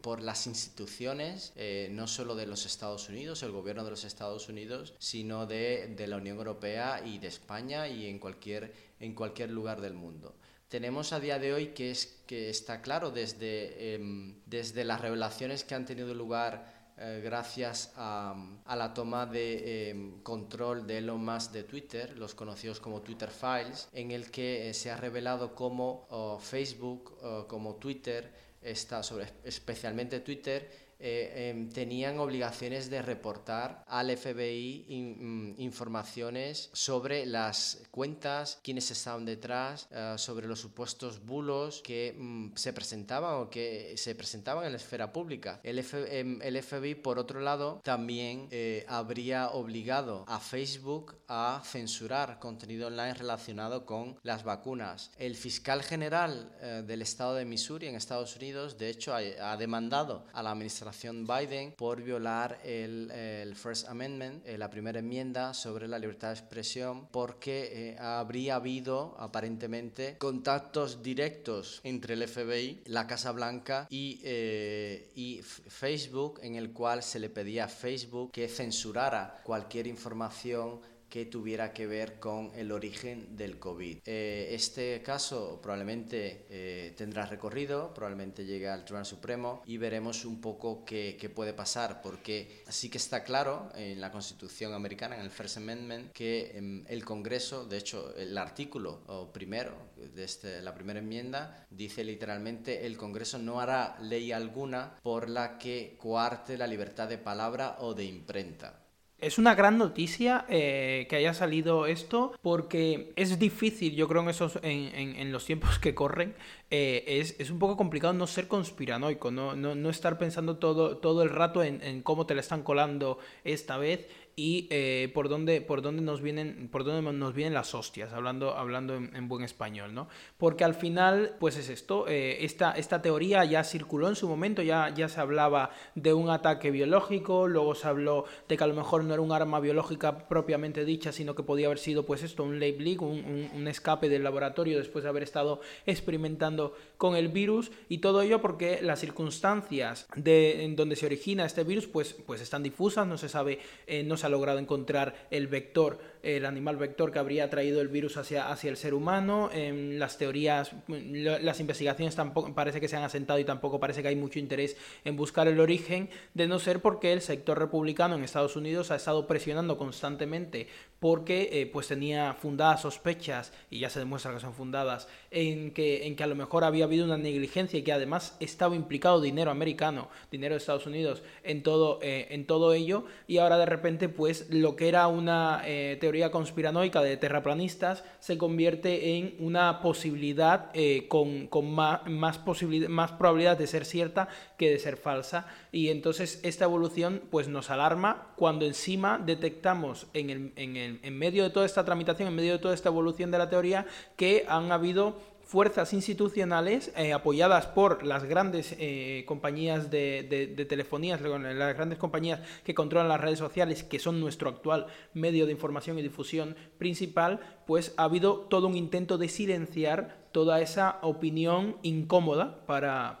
por 0.00 0.22
las 0.22 0.46
instituciones, 0.46 1.52
no 1.90 2.06
solo 2.06 2.34
de 2.34 2.46
los 2.46 2.66
Estados 2.66 3.08
Unidos, 3.08 3.42
el 3.42 3.52
gobierno 3.52 3.84
de 3.84 3.90
los 3.90 4.04
Estados 4.04 4.48
Unidos, 4.48 4.94
sino 4.98 5.46
de, 5.46 5.94
de 5.96 6.06
la 6.06 6.16
Unión 6.16 6.38
Europea 6.38 7.02
y 7.04 7.18
de 7.18 7.28
España 7.28 7.88
y 7.88 8.06
en 8.06 8.18
cualquier, 8.18 8.72
en 9.00 9.14
cualquier 9.14 9.50
lugar 9.50 9.80
del 9.80 9.94
mundo. 9.94 10.34
Tenemos 10.68 11.14
a 11.14 11.20
día 11.20 11.38
de 11.38 11.54
hoy 11.54 11.68
que, 11.68 11.90
es, 11.90 12.20
que 12.26 12.50
está 12.50 12.82
claro 12.82 13.10
desde, 13.10 13.94
em, 13.94 14.34
desde 14.44 14.84
las 14.84 15.00
revelaciones 15.00 15.64
que 15.64 15.74
han 15.74 15.86
tenido 15.86 16.12
lugar 16.12 16.92
eh, 16.98 17.22
gracias 17.24 17.92
a, 17.96 18.34
a, 18.66 18.76
la 18.76 18.92
toma 18.92 19.24
de 19.24 19.90
em, 19.90 20.20
control 20.22 20.86
de 20.86 20.98
Elon 20.98 21.24
Musk 21.24 21.52
de 21.52 21.62
Twitter, 21.62 22.18
los 22.18 22.34
conocidos 22.34 22.80
como 22.80 23.00
Twitter 23.00 23.30
Files, 23.30 23.88
en 23.94 24.10
el 24.10 24.30
que 24.30 24.68
eh, 24.68 24.74
se 24.74 24.90
ha 24.90 24.96
revelado 24.98 25.54
cómo 25.54 26.06
oh, 26.10 26.38
Facebook, 26.38 27.16
oh, 27.22 27.46
como 27.48 27.76
Twitter, 27.76 28.30
está 28.70 29.02
sobre, 29.02 29.26
especialmente 29.44 30.20
Twitter, 30.20 30.87
eh, 31.00 31.50
em, 31.50 31.68
tenían 31.68 32.18
obligaciones 32.18 32.90
de 32.90 33.02
reportar 33.02 33.84
al 33.86 34.10
FBI 34.16 34.84
mm, 34.88 35.60
informaciones 35.60 36.70
sobre 36.72 37.24
las 37.24 37.82
cuentas, 37.92 38.58
quiénes 38.64 38.90
estaban 38.90 39.24
detrás, 39.24 39.86
eh, 39.92 40.14
sobre 40.16 40.48
los 40.48 40.60
supuestos 40.60 41.24
bulos 41.24 41.82
que 41.84 42.16
mm, 42.18 42.56
se 42.56 42.72
presentaban 42.72 43.42
o 43.42 43.48
que 43.48 43.94
se 43.96 44.16
presentaban 44.16 44.66
en 44.66 44.72
la 44.72 44.78
esfera 44.78 45.12
pública. 45.12 45.60
El, 45.62 45.78
em, 45.92 46.42
el 46.42 46.60
FBI, 46.60 46.96
por 46.96 47.20
otro 47.20 47.40
lado, 47.40 47.80
también 47.84 48.48
eh, 48.50 48.84
habría 48.88 49.50
obligado 49.50 50.24
a 50.26 50.40
Facebook 50.40 51.16
a 51.28 51.62
censurar 51.64 52.40
contenido 52.40 52.88
online 52.88 53.14
relacionado 53.14 53.86
con 53.86 54.18
las 54.24 54.42
vacunas. 54.42 55.12
El 55.16 55.36
fiscal 55.36 55.82
general 55.82 56.50
del 56.86 57.02
estado 57.02 57.34
de 57.34 57.44
Missouri 57.44 57.86
en 57.86 57.94
Estados 57.94 58.34
Unidos, 58.36 58.78
de 58.78 58.88
hecho, 58.88 59.14
ha 59.14 59.56
demandado 59.56 60.24
a 60.32 60.42
la 60.42 60.50
administración 60.50 60.87
Biden 61.26 61.72
por 61.72 62.02
violar 62.02 62.60
el, 62.64 63.54
First 63.54 63.88
Amendment, 63.88 64.46
eh, 64.46 64.58
la 64.58 64.70
primera 64.70 64.98
enmienda 64.98 65.54
sobre 65.54 65.88
la 65.88 65.98
libertad 65.98 66.28
de 66.28 66.34
expresión, 66.34 67.08
porque 67.10 67.90
eh, 67.90 67.96
habría 67.98 68.56
habido 68.56 69.16
aparentemente 69.18 70.16
contactos 70.18 71.02
directos 71.02 71.80
entre 71.84 72.14
el 72.14 72.26
FBI, 72.26 72.82
la 72.86 73.06
Casa 73.06 73.32
Blanca 73.32 73.86
y, 73.90 74.20
eh, 74.24 75.10
y 75.14 75.40
Facebook, 75.42 76.40
en 76.42 76.54
el 76.56 76.72
cual 76.72 77.02
se 77.02 77.18
le 77.18 77.30
pedía 77.30 77.64
a 77.64 77.68
Facebook 77.68 78.32
que 78.32 78.48
censurara 78.48 79.40
cualquier 79.44 79.86
información 79.86 80.80
que 81.08 81.26
tuviera 81.26 81.72
que 81.72 81.86
ver 81.86 82.18
con 82.18 82.50
el 82.54 82.72
origen 82.72 83.36
del 83.36 83.58
COVID. 83.58 83.98
Eh, 84.04 84.48
este 84.52 85.02
caso 85.02 85.60
probablemente 85.62 86.46
eh, 86.50 86.94
tendrá 86.96 87.26
recorrido, 87.26 87.94
probablemente 87.94 88.44
llegue 88.44 88.68
al 88.68 88.84
Tribunal 88.84 89.06
Supremo 89.06 89.62
y 89.66 89.76
veremos 89.76 90.24
un 90.24 90.40
poco 90.40 90.84
qué, 90.84 91.16
qué, 91.18 91.28
puede 91.28 91.52
pasar, 91.52 92.02
porque 92.02 92.62
sí 92.68 92.90
que 92.90 92.98
está 92.98 93.24
claro 93.24 93.70
en 93.74 94.00
la 94.00 94.10
Constitución 94.10 94.72
americana, 94.74 95.16
en 95.16 95.22
el 95.22 95.30
First 95.30 95.58
Amendment, 95.58 96.12
que 96.12 96.56
em, 96.56 96.84
el 96.88 97.04
Congreso, 97.04 97.64
de 97.64 97.78
hecho 97.78 98.14
el 98.16 98.36
artículo 98.36 99.30
primero 99.32 99.74
de 99.96 100.24
este, 100.24 100.60
la 100.62 100.74
primera 100.74 100.98
enmienda, 100.98 101.66
dice 101.70 102.04
literalmente 102.04 102.86
el 102.86 102.96
Congreso 102.96 103.38
no 103.38 103.60
hará 103.60 103.96
ley 104.00 104.32
alguna 104.32 104.96
por 105.02 105.28
la 105.28 105.58
que 105.58 105.96
coarte 105.98 106.58
la 106.58 106.66
libertad 106.66 107.08
de 107.08 107.18
palabra 107.18 107.76
o 107.80 107.94
de 107.94 108.04
imprenta. 108.04 108.87
Es 109.20 109.36
una 109.36 109.56
gran 109.56 109.78
noticia 109.78 110.46
eh, 110.48 111.08
que 111.10 111.16
haya 111.16 111.34
salido 111.34 111.86
esto 111.86 112.32
porque 112.40 113.12
es 113.16 113.36
difícil, 113.40 113.96
yo 113.96 114.06
creo, 114.06 114.22
en, 114.22 114.28
esos, 114.28 114.60
en, 114.62 115.32
los 115.32 115.44
tiempos 115.44 115.80
que 115.80 115.92
corren, 115.92 116.36
eh, 116.70 117.34
es, 117.38 117.50
un 117.50 117.58
poco 117.58 117.76
complicado 117.76 118.12
no 118.12 118.28
ser 118.28 118.46
conspiranoico, 118.46 119.32
no, 119.32 119.56
no, 119.56 119.90
estar 119.90 120.18
pensando 120.18 120.58
todo, 120.58 120.98
todo 120.98 121.24
el 121.24 121.30
rato 121.30 121.64
en, 121.64 121.82
en, 121.82 122.02
cómo 122.02 122.26
te 122.26 122.36
la 122.36 122.42
están 122.42 122.62
colando 122.62 123.18
esta 123.42 123.76
vez 123.76 124.06
y 124.38 124.68
eh, 124.70 125.10
por 125.14 125.28
dónde 125.28 125.60
por 125.60 125.82
dónde 125.82 126.00
nos 126.00 126.22
vienen 126.22 126.68
por 126.70 126.84
dónde 126.84 127.12
nos 127.12 127.34
vienen 127.34 127.54
las 127.54 127.74
hostias 127.74 128.12
hablando 128.12 128.54
hablando 128.54 128.94
en, 128.94 129.28
buen 129.28 129.42
español 129.42 129.92
no 129.94 130.08
porque 130.36 130.62
al 130.62 130.74
final 130.74 131.34
pues 131.40 131.56
es 131.56 131.68
esto 131.68 132.06
eh, 132.06 132.44
esta, 132.44 132.70
esta 132.70 133.02
teoría 133.02 133.44
ya 133.44 133.64
circuló 133.64 134.08
en 134.08 134.14
su 134.14 134.28
momento 134.28 134.62
ya 134.62 134.94
ya 134.94 135.08
se 135.08 135.18
hablaba 135.20 135.70
de 135.96 136.14
un 136.14 136.30
ataque 136.30 136.70
biológico 136.70 137.48
luego 137.48 137.74
se 137.74 137.88
habló 137.88 138.26
de 138.48 138.56
que 138.56 138.62
a 138.62 138.68
lo 138.68 138.74
mejor 138.74 139.02
no 139.02 139.12
era 139.12 139.20
un 139.20 139.32
arma 139.32 139.58
biológica 139.58 140.28
propiamente 140.28 140.84
dicha 140.84 141.10
sino 141.10 141.34
que 141.34 141.42
podía 141.42 141.66
haber 141.66 141.80
sido 141.80 142.06
pues 142.06 142.22
esto 142.22 142.44
un 142.44 142.60
late 142.60 142.78
leak 142.78 143.02
un, 143.02 143.50
un 143.52 143.66
escape 143.66 144.08
del 144.08 144.22
laboratorio 144.22 144.78
después 144.78 145.02
de 145.02 145.10
haber 145.10 145.24
estado 145.24 145.60
experimentando 145.84 146.76
con 146.96 147.16
el 147.16 147.26
virus 147.26 147.72
y 147.88 147.98
todo 147.98 148.22
ello 148.22 148.40
porque 148.40 148.78
las 148.82 149.00
circunstancias 149.00 150.06
de 150.14 150.64
en 150.64 150.76
donde 150.76 150.94
se 150.94 151.06
origina 151.06 151.44
este 151.44 151.64
virus 151.64 151.88
pues 151.88 152.14
pues 152.24 152.40
están 152.40 152.62
difusas 152.62 153.04
no 153.04 153.18
se 153.18 153.28
sabe 153.28 153.58
eh, 153.88 154.04
no 154.04 154.16
se 154.16 154.27
ha 154.28 154.30
logrado 154.30 154.58
encontrar 154.58 155.26
el 155.30 155.48
vector 155.48 155.98
el 156.22 156.46
animal 156.46 156.76
vector 156.76 157.12
que 157.12 157.18
habría 157.18 157.48
traído 157.50 157.80
el 157.80 157.88
virus 157.88 158.16
hacia, 158.16 158.50
hacia 158.50 158.70
el 158.70 158.76
ser 158.76 158.94
humano. 158.94 159.50
En 159.52 159.98
las 159.98 160.18
teorías, 160.18 160.72
las 160.88 161.60
investigaciones 161.60 162.16
tampoco 162.16 162.54
parece 162.54 162.80
que 162.80 162.88
se 162.88 162.96
han 162.96 163.02
asentado 163.02 163.38
y 163.38 163.44
tampoco 163.44 163.80
parece 163.80 164.02
que 164.02 164.08
hay 164.08 164.16
mucho 164.16 164.38
interés 164.38 164.76
en 165.04 165.16
buscar 165.16 165.48
el 165.48 165.60
origen, 165.60 166.10
de 166.34 166.46
no 166.46 166.58
ser 166.58 166.80
porque 166.80 167.12
el 167.12 167.20
sector 167.20 167.58
republicano 167.58 168.14
en 168.14 168.24
Estados 168.24 168.56
Unidos 168.56 168.90
ha 168.90 168.96
estado 168.96 169.26
presionando 169.26 169.78
constantemente 169.78 170.68
porque 170.98 171.48
eh, 171.52 171.66
pues 171.66 171.86
tenía 171.86 172.34
fundadas 172.34 172.82
sospechas, 172.82 173.52
y 173.70 173.78
ya 173.78 173.90
se 173.90 174.00
demuestra 174.00 174.34
que 174.34 174.40
son 174.40 174.52
fundadas, 174.52 175.08
en 175.30 175.72
que, 175.72 176.06
en 176.06 176.16
que 176.16 176.24
a 176.24 176.26
lo 176.26 176.34
mejor 176.34 176.64
había 176.64 176.84
habido 176.84 177.04
una 177.04 177.18
negligencia 177.18 177.78
y 177.78 177.82
que 177.82 177.92
además 177.92 178.36
estaba 178.40 178.74
implicado 178.74 179.20
dinero 179.20 179.50
americano, 179.50 180.08
dinero 180.30 180.54
de 180.54 180.58
Estados 180.58 180.86
Unidos, 180.86 181.22
en 181.44 181.62
todo, 181.62 181.98
eh, 182.02 182.28
en 182.30 182.46
todo 182.46 182.72
ello, 182.72 183.04
y 183.26 183.38
ahora 183.38 183.58
de 183.58 183.66
repente 183.66 184.08
pues 184.08 184.48
lo 184.50 184.76
que 184.76 184.88
era 184.88 185.06
una 185.08 185.62
eh, 185.64 185.96
teoría 186.00 186.30
conspiranoica 186.30 187.02
de 187.02 187.16
terraplanistas 187.16 188.04
se 188.20 188.38
convierte 188.38 189.16
en 189.16 189.36
una 189.38 189.80
posibilidad 189.82 190.70
eh, 190.74 191.06
con, 191.08 191.48
más, 191.74 192.06
más, 192.06 192.40
más 192.88 193.12
probabilidad 193.12 193.58
de 193.58 193.66
ser 193.66 193.84
cierta 193.84 194.28
que 194.56 194.70
de 194.70 194.78
ser 194.78 194.96
falsa. 194.96 195.46
Y 195.72 195.88
entonces 195.88 196.40
esta 196.42 196.64
evolución 196.64 197.22
pues 197.30 197.48
nos 197.48 197.70
alarma 197.70 198.32
cuando 198.36 198.64
encima 198.64 199.18
detectamos 199.24 200.06
en, 200.14 200.30
el, 200.30 200.52
en, 200.56 200.76
el, 200.76 201.00
en 201.02 201.18
medio 201.18 201.42
de 201.42 201.50
toda 201.50 201.66
esta 201.66 201.84
tramitación, 201.84 202.28
en 202.28 202.34
medio 202.34 202.52
de 202.52 202.58
toda 202.58 202.74
esta 202.74 202.88
evolución 202.88 203.30
de 203.30 203.38
la 203.38 203.50
teoría, 203.50 203.86
que 204.16 204.44
han 204.48 204.72
habido 204.72 205.18
fuerzas 205.48 205.94
institucionales 205.94 206.92
eh, 206.94 207.14
apoyadas 207.14 207.64
por 207.64 208.04
las 208.04 208.24
grandes 208.24 208.76
eh, 208.78 209.24
compañías 209.26 209.90
de, 209.90 210.66
telefonías, 210.68 211.22
las 211.22 211.74
grandes 211.74 211.98
compañías 211.98 212.40
que 212.64 212.74
controlan 212.74 213.08
las 213.08 213.22
redes 213.22 213.38
sociales, 213.38 213.82
que 213.82 213.98
son 213.98 214.20
nuestro 214.20 214.50
actual 214.50 214.88
medio 215.14 215.46
de 215.46 215.52
información 215.52 215.98
y 215.98 216.02
difusión 216.02 216.54
principal, 216.76 217.40
pues 217.66 217.94
ha 217.96 218.04
habido 218.04 218.40
todo 218.40 218.66
un 218.66 218.76
intento 218.76 219.16
de 219.16 219.30
silenciar 219.30 220.28
toda 220.32 220.60
esa 220.60 220.98
opinión 221.00 221.76
incómoda 221.82 222.66
para, 222.66 223.18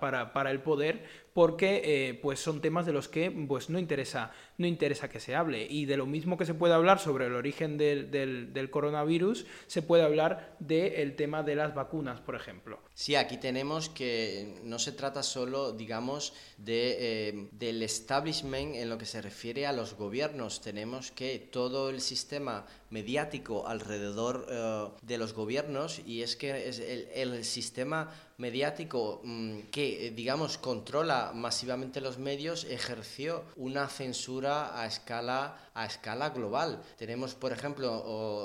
el 0.50 0.60
poder 0.60 1.04
porque 1.32 1.80
eh, 1.84 2.14
pues 2.20 2.40
son 2.40 2.60
temas 2.60 2.84
de 2.84 2.92
los 2.92 3.08
que 3.08 3.30
pues 3.30 3.70
no 3.70 3.78
interesa, 3.78 4.32
no 4.58 4.66
interesa 4.66 5.08
que 5.08 5.20
se 5.20 5.34
hable. 5.34 5.66
Y 5.70 5.86
de 5.86 5.96
lo 5.96 6.04
mismo 6.04 6.36
que 6.36 6.44
se 6.44 6.54
puede 6.54 6.74
hablar 6.74 6.98
sobre 6.98 7.26
el 7.26 7.34
origen 7.34 7.78
del, 7.78 8.10
del, 8.10 8.70
coronavirus, 8.70 9.46
se 9.66 9.82
puede 9.82 10.02
hablar 10.02 10.56
del 10.58 11.14
tema 11.16 11.42
de 11.42 11.54
las 11.54 11.74
vacunas, 11.74 12.20
por 12.20 12.34
ejemplo. 12.34 12.80
Sí, 12.92 13.14
aquí 13.14 13.38
tenemos 13.38 13.88
que 13.88 14.58
no 14.64 14.78
se 14.78 14.92
trata 14.92 15.22
solo, 15.22 15.72
digamos, 15.72 16.34
de, 16.58 16.96
eh, 16.98 17.48
del 17.52 17.82
establishment 17.82 18.74
en 18.74 18.90
lo 18.90 18.98
que 18.98 19.06
se 19.06 19.22
refiere 19.22 19.66
a 19.66 19.72
los 19.72 19.94
gobiernos. 19.94 20.60
Tenemos 20.60 21.12
que 21.12 21.38
todo 21.38 21.88
el 21.88 22.00
sistema 22.00 22.66
mediático 22.90 23.68
alrededor 23.68 24.46
eh, 24.50 24.88
de 25.02 25.18
los 25.18 25.34
gobiernos 25.34 26.00
y 26.04 26.22
es 26.22 26.34
que 26.34 26.68
es 26.68 26.80
el, 26.80 27.08
el 27.14 27.44
sistema 27.44 28.10
mediático 28.38 29.20
mm, 29.24 29.62
que, 29.72 30.06
eh, 30.06 30.10
digamos, 30.10 30.58
controla 30.58 31.32
masivamente 31.34 32.00
los 32.00 32.18
medios, 32.18 32.64
ejerció 32.64 33.44
una 33.56 33.88
censura 33.88 34.47
a 34.48 34.86
escala, 34.86 35.56
a 35.74 35.86
escala 35.86 36.30
global. 36.30 36.82
Tenemos, 36.96 37.34
por 37.34 37.52
ejemplo, 37.52 38.02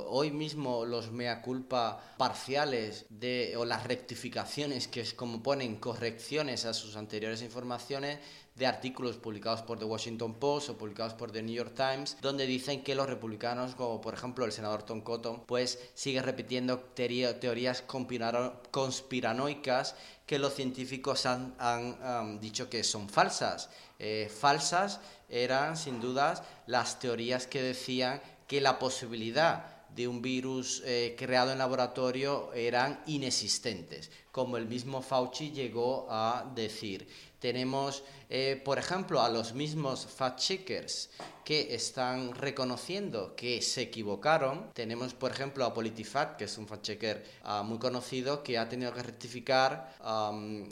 hoy 0.09 0.31
mismo 0.31 0.85
los 0.85 1.11
mea 1.11 1.41
culpa 1.41 1.99
parciales 2.17 3.05
de, 3.09 3.55
o 3.57 3.65
las 3.65 3.83
rectificaciones, 3.85 4.87
que 4.87 5.01
es 5.01 5.13
como 5.13 5.41
ponen 5.41 5.77
correcciones 5.77 6.65
a 6.65 6.73
sus 6.73 6.95
anteriores 6.95 7.41
informaciones, 7.41 8.19
de 8.55 8.67
artículos 8.67 9.17
publicados 9.17 9.63
por 9.63 9.79
The 9.79 9.85
Washington 9.85 10.35
Post 10.35 10.69
o 10.69 10.77
publicados 10.77 11.13
por 11.13 11.31
The 11.31 11.41
New 11.41 11.55
York 11.55 11.73
Times, 11.75 12.17
donde 12.21 12.45
dicen 12.45 12.83
que 12.83 12.93
los 12.93 13.09
republicanos, 13.09 13.73
como 13.75 13.99
por 13.99 14.13
ejemplo 14.13 14.45
el 14.45 14.51
senador 14.51 14.83
Tom 14.83 15.01
Cotton, 15.01 15.43
pues 15.45 15.79
sigue 15.95 16.21
repitiendo 16.21 16.79
teorías 16.79 17.83
conspiranoicas 18.71 19.95
que 20.25 20.39
los 20.39 20.53
científicos 20.53 21.25
han, 21.25 22.39
dicho 22.39 22.69
que 22.69 22.83
son 22.83 23.09
falsas. 23.09 23.69
Eh, 23.99 24.31
falsas 24.33 24.99
eran 25.29 25.77
sin 25.77 25.99
dudas 25.99 26.43
las 26.67 26.99
teorías 26.99 27.47
que 27.47 27.61
decían 27.61 28.21
que 28.47 28.61
la 28.61 28.77
posibilidad 28.77 29.72
de 29.95 30.07
un 30.07 30.21
virus 30.21 30.81
eh, 30.85 31.15
creado 31.17 31.51
en 31.51 31.57
laboratorio 31.57 32.51
eran 32.53 33.01
inexistentes, 33.05 34.09
como 34.31 34.57
el 34.57 34.67
mismo 34.67 35.01
Fauci 35.01 35.51
llegó 35.51 36.07
a 36.09 36.51
decir. 36.55 37.07
Tenemos, 37.39 38.03
eh, 38.29 38.61
por 38.63 38.79
ejemplo, 38.79 39.21
a 39.21 39.27
los 39.27 39.53
mismos 39.53 40.07
fact-checkers 40.07 41.09
que 41.43 41.75
están 41.75 42.33
reconociendo 42.33 43.35
que 43.35 43.61
se 43.61 43.81
equivocaron. 43.81 44.71
Tenemos, 44.73 45.13
por 45.13 45.31
ejemplo, 45.31 45.65
a 45.65 45.73
PolitiFact, 45.73 46.37
que 46.37 46.45
es 46.45 46.57
un 46.57 46.65
fact-checker 46.65 47.21
ah, 47.43 47.61
muy 47.61 47.79
conocido, 47.79 48.43
que 48.43 48.57
ha 48.57 48.69
tenido 48.69 48.93
que 48.93 49.03
rectificar 49.03 49.93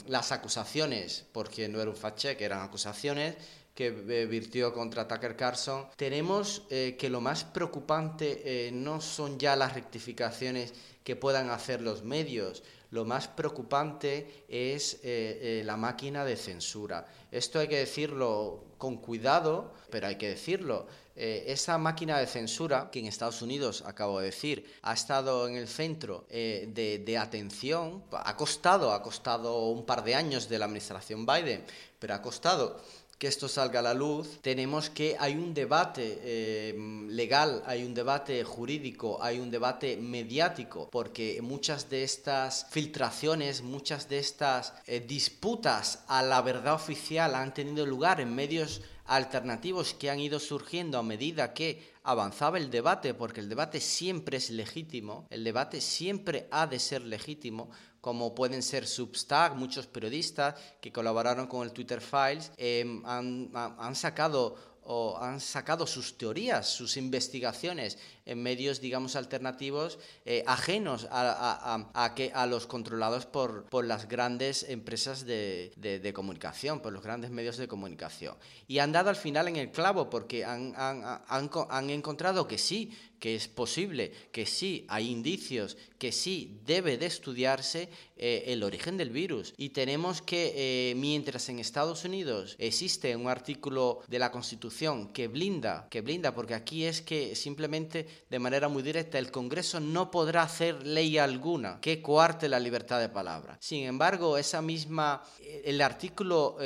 las 0.06 0.32
acusaciones, 0.32 1.26
porque 1.32 1.68
no 1.68 1.78
era 1.78 1.90
un 1.90 1.96
fact-check, 1.96 2.40
eran 2.40 2.62
acusaciones 2.62 3.36
que 3.74 3.86
eh, 3.86 4.26
virtió 4.26 4.72
contra 4.72 5.08
Tucker 5.08 5.36
Carlson. 5.36 5.86
Tenemos 5.96 6.62
eh, 6.70 6.96
que 6.98 7.08
lo 7.08 7.20
más 7.20 7.44
preocupante 7.44 8.70
no 8.72 9.00
son 9.00 9.38
ya 9.38 9.56
las 9.56 9.74
rectificaciones 9.74 10.74
que 11.04 11.16
puedan 11.16 11.50
hacer 11.50 11.80
los 11.80 12.02
medios, 12.02 12.62
lo 12.92 13.06
más 13.06 13.26
preocupante 13.26 14.44
es 14.48 14.94
eh, 14.96 15.00
eh, 15.02 15.62
la 15.64 15.78
máquina 15.78 16.26
de 16.26 16.36
censura. 16.36 17.06
Esto 17.30 17.58
hay 17.58 17.66
que 17.66 17.78
decirlo 17.78 18.64
con 18.76 18.98
cuidado, 18.98 19.72
pero 19.90 20.08
hay 20.08 20.16
que 20.16 20.28
decirlo. 20.28 20.86
Eh, 21.16 21.44
esa 21.46 21.78
máquina 21.78 22.18
de 22.18 22.26
censura, 22.26 22.90
que 22.92 22.98
en 22.98 23.06
Estados 23.06 23.40
Unidos, 23.40 23.82
acabo 23.86 24.20
de 24.20 24.26
decir, 24.26 24.70
ha 24.82 24.92
estado 24.92 25.48
en 25.48 25.56
el 25.56 25.68
centro 25.68 26.26
de, 26.28 27.02
de, 27.02 27.18
atención, 27.18 28.04
ha 28.12 28.36
costado, 28.36 28.92
ha 28.92 29.02
costado 29.02 29.68
un 29.68 29.86
par 29.86 30.04
de 30.04 30.14
años 30.14 30.50
de 30.50 30.58
la 30.58 30.66
administración 30.66 31.24
Biden, 31.24 31.64
pero 31.98 32.12
ha 32.12 32.20
costado 32.20 32.78
que 33.22 33.28
esto 33.28 33.46
salga 33.46 33.78
a 33.78 33.82
la 33.82 33.94
luz, 33.94 34.40
tenemos 34.42 34.90
que 34.90 35.14
hay 35.16 35.36
un 35.36 35.54
debate 35.54 36.18
eh, 36.24 37.06
legal, 37.08 37.62
hay 37.66 37.84
un 37.84 37.94
debate 37.94 38.42
jurídico, 38.42 39.22
hay 39.22 39.38
un 39.38 39.48
debate 39.48 39.96
mediático, 39.96 40.88
porque 40.90 41.40
muchas 41.40 41.88
de 41.88 42.02
estas 42.02 42.66
filtraciones, 42.70 43.62
muchas 43.62 44.08
de 44.08 44.18
estas 44.18 44.74
eh, 44.88 44.98
disputas 44.98 46.02
a 46.08 46.24
la 46.24 46.42
verdad 46.42 46.74
oficial 46.74 47.36
han 47.36 47.54
tenido 47.54 47.86
lugar 47.86 48.20
en 48.20 48.34
medios 48.34 48.82
alternativos 49.06 49.94
que 49.94 50.10
han 50.10 50.18
ido 50.18 50.40
surgiendo 50.40 50.98
a 50.98 51.04
medida 51.04 51.54
que 51.54 51.92
avanzaba 52.02 52.58
el 52.58 52.72
debate, 52.72 53.14
porque 53.14 53.38
el 53.38 53.48
debate 53.48 53.80
siempre 53.80 54.38
es 54.38 54.50
legítimo, 54.50 55.28
el 55.30 55.44
debate 55.44 55.80
siempre 55.80 56.48
ha 56.50 56.66
de 56.66 56.80
ser 56.80 57.02
legítimo, 57.02 57.70
como 58.02 58.34
pueden 58.34 58.62
ser 58.62 58.86
Substack, 58.86 59.54
muchos 59.54 59.86
periodistas 59.86 60.56
que 60.82 60.92
colaboraron 60.92 61.46
con 61.46 61.62
el 61.62 61.72
Twitter 61.72 62.02
Files, 62.02 62.52
em, 62.58 63.00
han, 63.06 63.50
han 63.54 63.94
sacado 63.94 64.72
o 64.84 65.16
han 65.20 65.40
sacado 65.40 65.86
sus 65.86 66.18
teorías, 66.18 66.68
sus 66.68 66.96
investigaciones 66.96 67.98
en 68.26 68.42
medios, 68.42 68.80
digamos, 68.80 69.16
alternativos, 69.16 69.98
eh, 70.24 70.42
ajenos 70.46 71.06
a, 71.10 71.86
a, 71.94 72.14
que, 72.14 72.32
a 72.34 72.46
los 72.46 72.66
controlados 72.66 73.26
por, 73.26 73.64
por 73.66 73.84
las 73.84 74.08
grandes 74.08 74.64
empresas 74.68 75.24
de, 75.24 75.72
de, 75.76 76.12
comunicación, 76.12 76.80
por 76.80 76.92
los 76.92 77.02
grandes 77.02 77.30
medios 77.30 77.56
de 77.56 77.68
comunicación. 77.68 78.36
Y 78.66 78.78
han 78.78 78.92
dado 78.92 79.10
al 79.10 79.16
final 79.16 79.48
en 79.48 79.56
el 79.56 79.70
clavo 79.70 80.10
porque 80.10 80.44
han, 80.44 80.74
han, 80.76 81.04
han, 81.28 81.50
han 81.70 81.90
encontrado 81.90 82.48
que 82.48 82.58
sí, 82.58 82.90
que 83.22 83.36
es 83.36 83.46
posible, 83.46 84.10
que 84.32 84.46
sí 84.46 84.84
hay 84.88 85.08
indicios, 85.08 85.76
que 85.96 86.10
sí 86.10 86.58
debe 86.66 86.98
de 86.98 87.06
estudiarse 87.06 87.88
eh, 88.16 88.42
el 88.48 88.64
origen 88.64 88.96
del 88.96 89.10
virus. 89.10 89.54
Y 89.56 89.68
tenemos 89.68 90.20
que, 90.20 90.52
eh, 90.56 90.94
mientras 90.96 91.48
en 91.48 91.60
Estados 91.60 92.04
Unidos 92.04 92.56
existe 92.58 93.14
un 93.14 93.28
artículo 93.28 94.00
de 94.08 94.18
la 94.18 94.32
Constitución, 94.32 95.12
que 95.12 95.28
blinda, 95.28 95.86
que 95.88 96.00
blinda, 96.00 96.34
porque 96.34 96.54
aquí 96.54 96.84
es 96.84 97.00
que 97.00 97.36
simplemente 97.36 98.08
de 98.28 98.38
manera 98.40 98.68
muy 98.68 98.82
directa 98.82 99.20
el 99.20 99.30
Congreso 99.30 99.78
no 99.78 100.10
podrá 100.10 100.42
hacer 100.42 100.84
ley 100.84 101.16
alguna 101.16 101.78
que 101.80 102.02
coarte 102.02 102.48
la 102.48 102.58
libertad 102.58 102.98
de 102.98 103.08
palabra. 103.08 103.56
Sin 103.60 103.84
embargo, 103.84 104.36
esa 104.36 104.60
misma, 104.62 105.22
eh, 105.40 105.62
el 105.66 105.80
artículo 105.80 106.56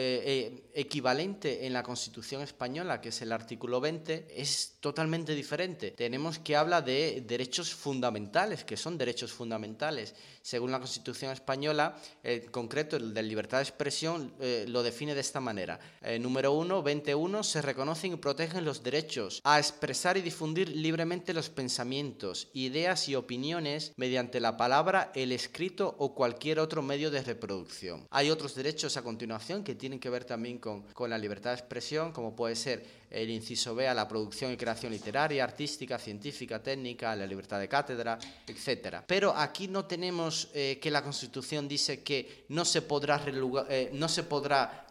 equivalente 0.76 1.66
en 1.66 1.72
la 1.72 1.82
Constitución 1.82 2.42
española, 2.42 3.00
que 3.00 3.08
es 3.08 3.22
el 3.22 3.32
artículo 3.32 3.80
20, 3.80 4.26
es 4.30 4.76
totalmente 4.80 5.34
diferente. 5.34 5.92
Tenemos 5.92 6.38
que 6.38 6.54
habla 6.54 6.82
de 6.82 7.24
derechos 7.26 7.74
fundamentales, 7.74 8.62
que 8.62 8.76
son 8.76 8.98
derechos 8.98 9.32
fundamentales. 9.32 10.14
Según 10.42 10.70
la 10.70 10.78
Constitución 10.78 11.32
española, 11.32 11.96
en 12.22 12.46
concreto 12.50 12.96
el 12.96 13.14
de 13.14 13.22
libertad 13.22 13.58
de 13.58 13.64
expresión 13.64 14.34
lo 14.68 14.82
define 14.82 15.14
de 15.14 15.22
esta 15.22 15.40
manera. 15.40 15.80
número 16.20 16.52
1, 16.52 16.82
21, 16.82 17.42
se 17.42 17.62
reconocen 17.62 18.12
y 18.12 18.16
protegen 18.16 18.64
los 18.64 18.82
derechos 18.82 19.40
a 19.44 19.58
expresar 19.58 20.18
y 20.18 20.20
difundir 20.20 20.68
libremente 20.68 21.32
los 21.32 21.48
pensamientos, 21.48 22.48
ideas 22.52 23.08
y 23.08 23.14
opiniones 23.14 23.92
mediante 23.96 24.40
la 24.40 24.56
palabra, 24.58 25.10
el 25.14 25.32
escrito 25.32 25.96
o 25.98 26.14
cualquier 26.14 26.60
otro 26.60 26.82
medio 26.82 27.10
de 27.10 27.22
reproducción. 27.22 28.06
Hay 28.10 28.30
otros 28.30 28.54
derechos 28.54 28.96
a 28.98 29.02
continuación 29.02 29.64
que 29.64 29.74
tienen 29.74 29.98
que 29.98 30.10
ver 30.10 30.24
también 30.24 30.58
con, 30.58 30.65
con 30.92 31.10
la 31.10 31.18
libertad 31.18 31.50
de 31.50 31.56
expresión, 31.56 32.12
como 32.12 32.34
puede 32.34 32.56
ser 32.56 32.84
el 33.10 33.30
inciso 33.30 33.74
B 33.74 33.88
a 33.88 33.94
la 33.94 34.08
producción 34.08 34.52
y 34.52 34.56
creación 34.56 34.92
literaria, 34.92 35.44
artística, 35.44 35.98
científica, 35.98 36.62
técnica, 36.62 37.14
la 37.14 37.26
libertad 37.26 37.58
de 37.60 37.68
cátedra, 37.68 38.18
etc. 38.46 39.02
Pero 39.06 39.34
aquí 39.36 39.68
no 39.68 39.84
tenemos 39.84 40.48
eh, 40.54 40.78
que 40.80 40.90
la 40.90 41.02
Constitución 41.02 41.68
dice 41.68 42.02
que 42.02 42.44
no 42.48 42.64
se 42.64 42.82
podrá, 42.82 43.22
eh, 43.68 43.90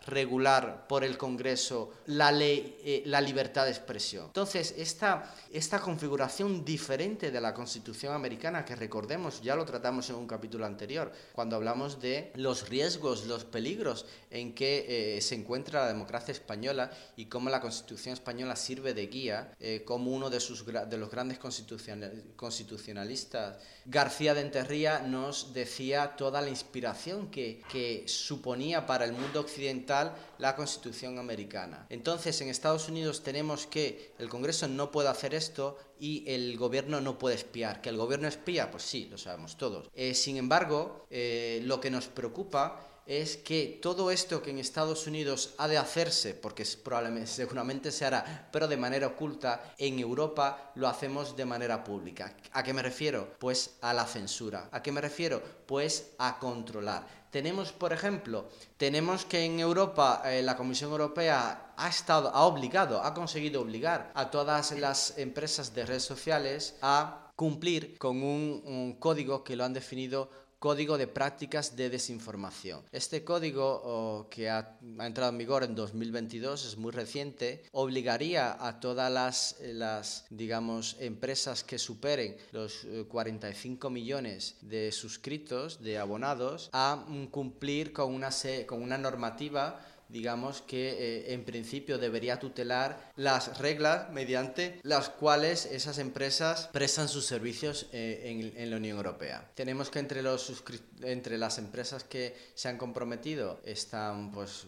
regular 0.08 0.86
por 0.88 1.04
el 1.04 1.18
Congreso 1.18 1.92
la 2.08 2.32
eh, 2.32 3.04
libertad 3.24 3.66
de 3.66 3.72
expresión. 3.72 4.26
Entonces, 4.28 4.76
esta 4.78 5.80
configuración 5.82 6.64
diferente 6.64 7.32
de 7.32 7.42
la 7.42 7.54
Constitución 7.54 8.14
americana, 8.14 8.64
que 8.64 8.76
recordemos, 8.76 9.42
ya 9.42 9.56
lo 9.56 9.66
tratamos 9.66 10.10
en 10.10 10.18
un 10.18 10.28
capítulo 10.28 10.66
anterior, 10.66 11.12
cuando 11.34 11.56
hablamos 11.56 12.00
de 12.00 12.32
los 12.36 12.70
riesgos, 12.70 13.26
los 13.26 13.46
peligros 13.46 14.06
en 14.30 14.54
que 14.54 15.18
se 15.22 15.36
encuentra 15.36 15.82
la 15.82 15.88
democracia 15.88 16.32
española 16.32 16.92
y 17.16 17.26
cómo 17.26 17.50
la 17.50 17.62
Constitución 17.62 18.05
española 18.14 18.56
sirve 18.56 18.94
de 18.94 19.08
guía 19.08 19.52
eh, 19.60 19.84
como 19.86 20.12
uno 20.12 20.30
de, 20.30 20.40
sus, 20.40 20.66
de 20.66 20.98
los 20.98 21.10
grandes 21.10 21.40
constitucionalistas. 21.40 23.58
García 23.86 24.34
de 24.34 24.42
Enterría 24.42 25.00
nos 25.00 25.54
decía 25.54 26.16
toda 26.16 26.42
la 26.42 26.50
inspiración 26.50 27.32
que, 27.32 27.64
que 27.72 28.04
suponía 28.08 28.86
para 28.86 29.06
el 29.06 29.14
mundo 29.14 29.40
occidental 29.40 30.16
la 30.38 30.56
Constitución 30.56 31.20
americana. 31.20 31.86
Entonces, 31.90 32.40
en 32.42 32.50
Estados 32.50 32.90
Unidos 32.90 33.24
tenemos 33.24 33.68
que 33.68 34.14
el 34.20 34.30
Congreso 34.30 34.68
no 34.68 34.92
puede 34.92 35.10
hacer 35.10 35.34
esto 35.34 35.78
y 36.00 36.24
el 36.28 36.58
gobierno 36.58 37.02
no 37.02 37.18
puede 37.18 37.36
espiar. 37.36 37.82
¿Que 37.82 37.90
el 37.90 37.98
gobierno 37.98 38.28
espía? 38.28 38.72
Pues 38.72 38.84
sí, 38.84 39.08
lo 39.10 39.18
sabemos 39.18 39.58
todos. 39.58 39.90
Eh, 39.94 40.14
sin 40.14 40.38
embargo, 40.38 41.06
eh, 41.10 41.62
lo 41.64 41.80
que 41.80 41.90
nos 41.90 42.08
preocupa 42.08 42.95
es 43.06 43.38
que 43.38 43.80
todo 43.82 44.10
esto 44.10 44.42
que 44.42 44.50
en 44.50 44.60
Estados 44.60 45.06
Unidos 45.06 45.54
ha 45.58 45.68
de 45.68 45.78
hacerse, 45.78 46.34
porque 46.34 46.66
probablemente, 46.84 47.30
seguramente 47.32 47.92
se 47.92 48.06
hará, 48.06 48.50
pero 48.52 48.68
de 48.68 48.78
manera 48.78 49.08
oculta, 49.08 49.74
en 49.78 50.00
Europa 50.00 50.72
lo 50.76 50.88
hacemos 50.88 51.36
de 51.36 51.46
manera 51.46 51.84
pública. 51.84 52.36
¿A 52.52 52.64
qué 52.64 52.74
me 52.74 52.82
refiero? 52.82 53.36
Pues 53.40 53.76
a 53.82 53.94
la 53.94 54.06
censura. 54.06 54.70
¿A 54.72 54.82
qué 54.82 54.92
me 54.92 55.02
refiero? 55.02 55.42
Pues 55.66 56.12
a 56.18 56.40
controlar. 56.40 57.26
Tenemos, 57.30 57.74
por 57.74 57.92
ejemplo, 57.92 58.48
tenemos 58.78 59.26
que 59.26 59.44
en 59.44 59.60
Europa 59.60 60.22
eh, 60.26 60.42
la 60.42 60.56
Comisión 60.56 60.92
Europea 60.92 61.74
ha 61.76 61.90
estado, 61.90 62.30
ha 62.30 62.46
obligado, 62.46 63.04
ha 63.04 63.14
conseguido 63.14 63.62
obligar 63.62 64.12
a 64.16 64.32
todas 64.32 64.72
las 64.72 65.18
empresas 65.18 65.76
de 65.76 65.86
redes 65.86 66.04
sociales 66.04 66.76
a 66.82 67.34
cumplir 67.36 67.98
con 67.98 68.24
un 68.24 68.96
código 69.00 69.44
que 69.44 69.58
lo 69.58 69.66
han 69.66 69.74
definido 69.74 70.30
Código 70.66 70.98
de 70.98 71.06
Prácticas 71.06 71.76
de 71.76 71.92
Desinformación. 71.92 72.82
Este 72.92 73.24
código, 73.24 74.26
que 74.32 74.50
ha, 74.50 74.80
entrado 75.00 75.30
en 75.30 75.38
vigor 75.38 75.64
en 75.64 75.76
2022, 75.76 76.66
es 76.66 76.76
muy 76.76 76.92
reciente, 76.92 77.62
obligaría 77.72 78.58
a 78.60 78.80
todas 78.80 79.12
las, 79.12 79.58
las 79.62 80.26
digamos, 80.32 80.98
empresas 81.00 81.64
que 81.64 81.78
superen 81.78 82.36
los 82.52 82.88
45 83.10 83.88
eh, 83.88 83.92
millones 83.92 84.56
de 84.62 84.92
suscritos, 84.92 85.84
de 85.84 86.00
abonados, 86.00 86.72
a 86.74 86.96
mm, 86.96 87.28
cumplir 87.28 87.94
con 87.94 88.12
una, 88.12 88.30
con 88.66 88.82
una 88.82 88.98
normativa 88.98 89.80
digamos 90.10 90.62
que 90.62 90.90
eh, 90.90 91.34
en 91.34 91.44
principio 91.44 91.98
debería 91.98 92.40
tutelar 92.40 93.12
las 93.16 93.58
reglas 93.58 94.10
mediante 94.12 94.80
las 94.84 95.10
cuales 95.10 95.66
esas 95.66 95.98
empresas 95.98 96.70
prestan 96.72 97.08
sus 97.08 97.26
servicios 97.26 97.88
eh, 97.92 98.54
en, 98.56 98.70
la 98.70 98.78
Unión 98.78 98.98
Europea. 98.98 99.50
Tenemos 99.56 99.90
que 99.90 100.00
entre, 100.00 100.22
los 100.22 100.64
entre 101.02 101.38
las 101.38 101.58
empresas 101.58 102.04
que 102.04 102.36
se 102.54 102.70
han 102.70 102.78
comprometido 102.78 103.60
están, 103.66 104.32
pues, 104.32 104.68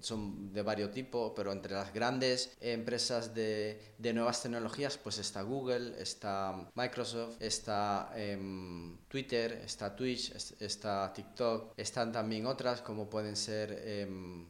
son 0.00 0.52
de 0.52 0.62
varios 0.62 0.92
tipos, 0.92 1.32
pero 1.34 1.52
entre 1.52 1.74
las 1.74 1.92
grandes 1.92 2.52
empresas 2.60 3.34
de, 3.34 3.80
de 3.98 4.12
nuevas 4.12 4.42
tecnologías, 4.42 4.98
pues 4.98 5.18
está 5.18 5.42
Google, 5.42 6.00
está 6.00 6.70
Microsoft, 6.74 7.36
está 7.40 8.12
em, 8.16 8.98
Twitter, 9.08 9.62
está 9.64 9.94
Twitch, 9.94 10.32
está 10.60 11.12
TikTok, 11.12 11.74
están 11.76 12.12
también 12.12 12.46
otras 12.46 12.82
como 12.82 13.08
pueden 13.08 13.36
ser... 13.36 13.70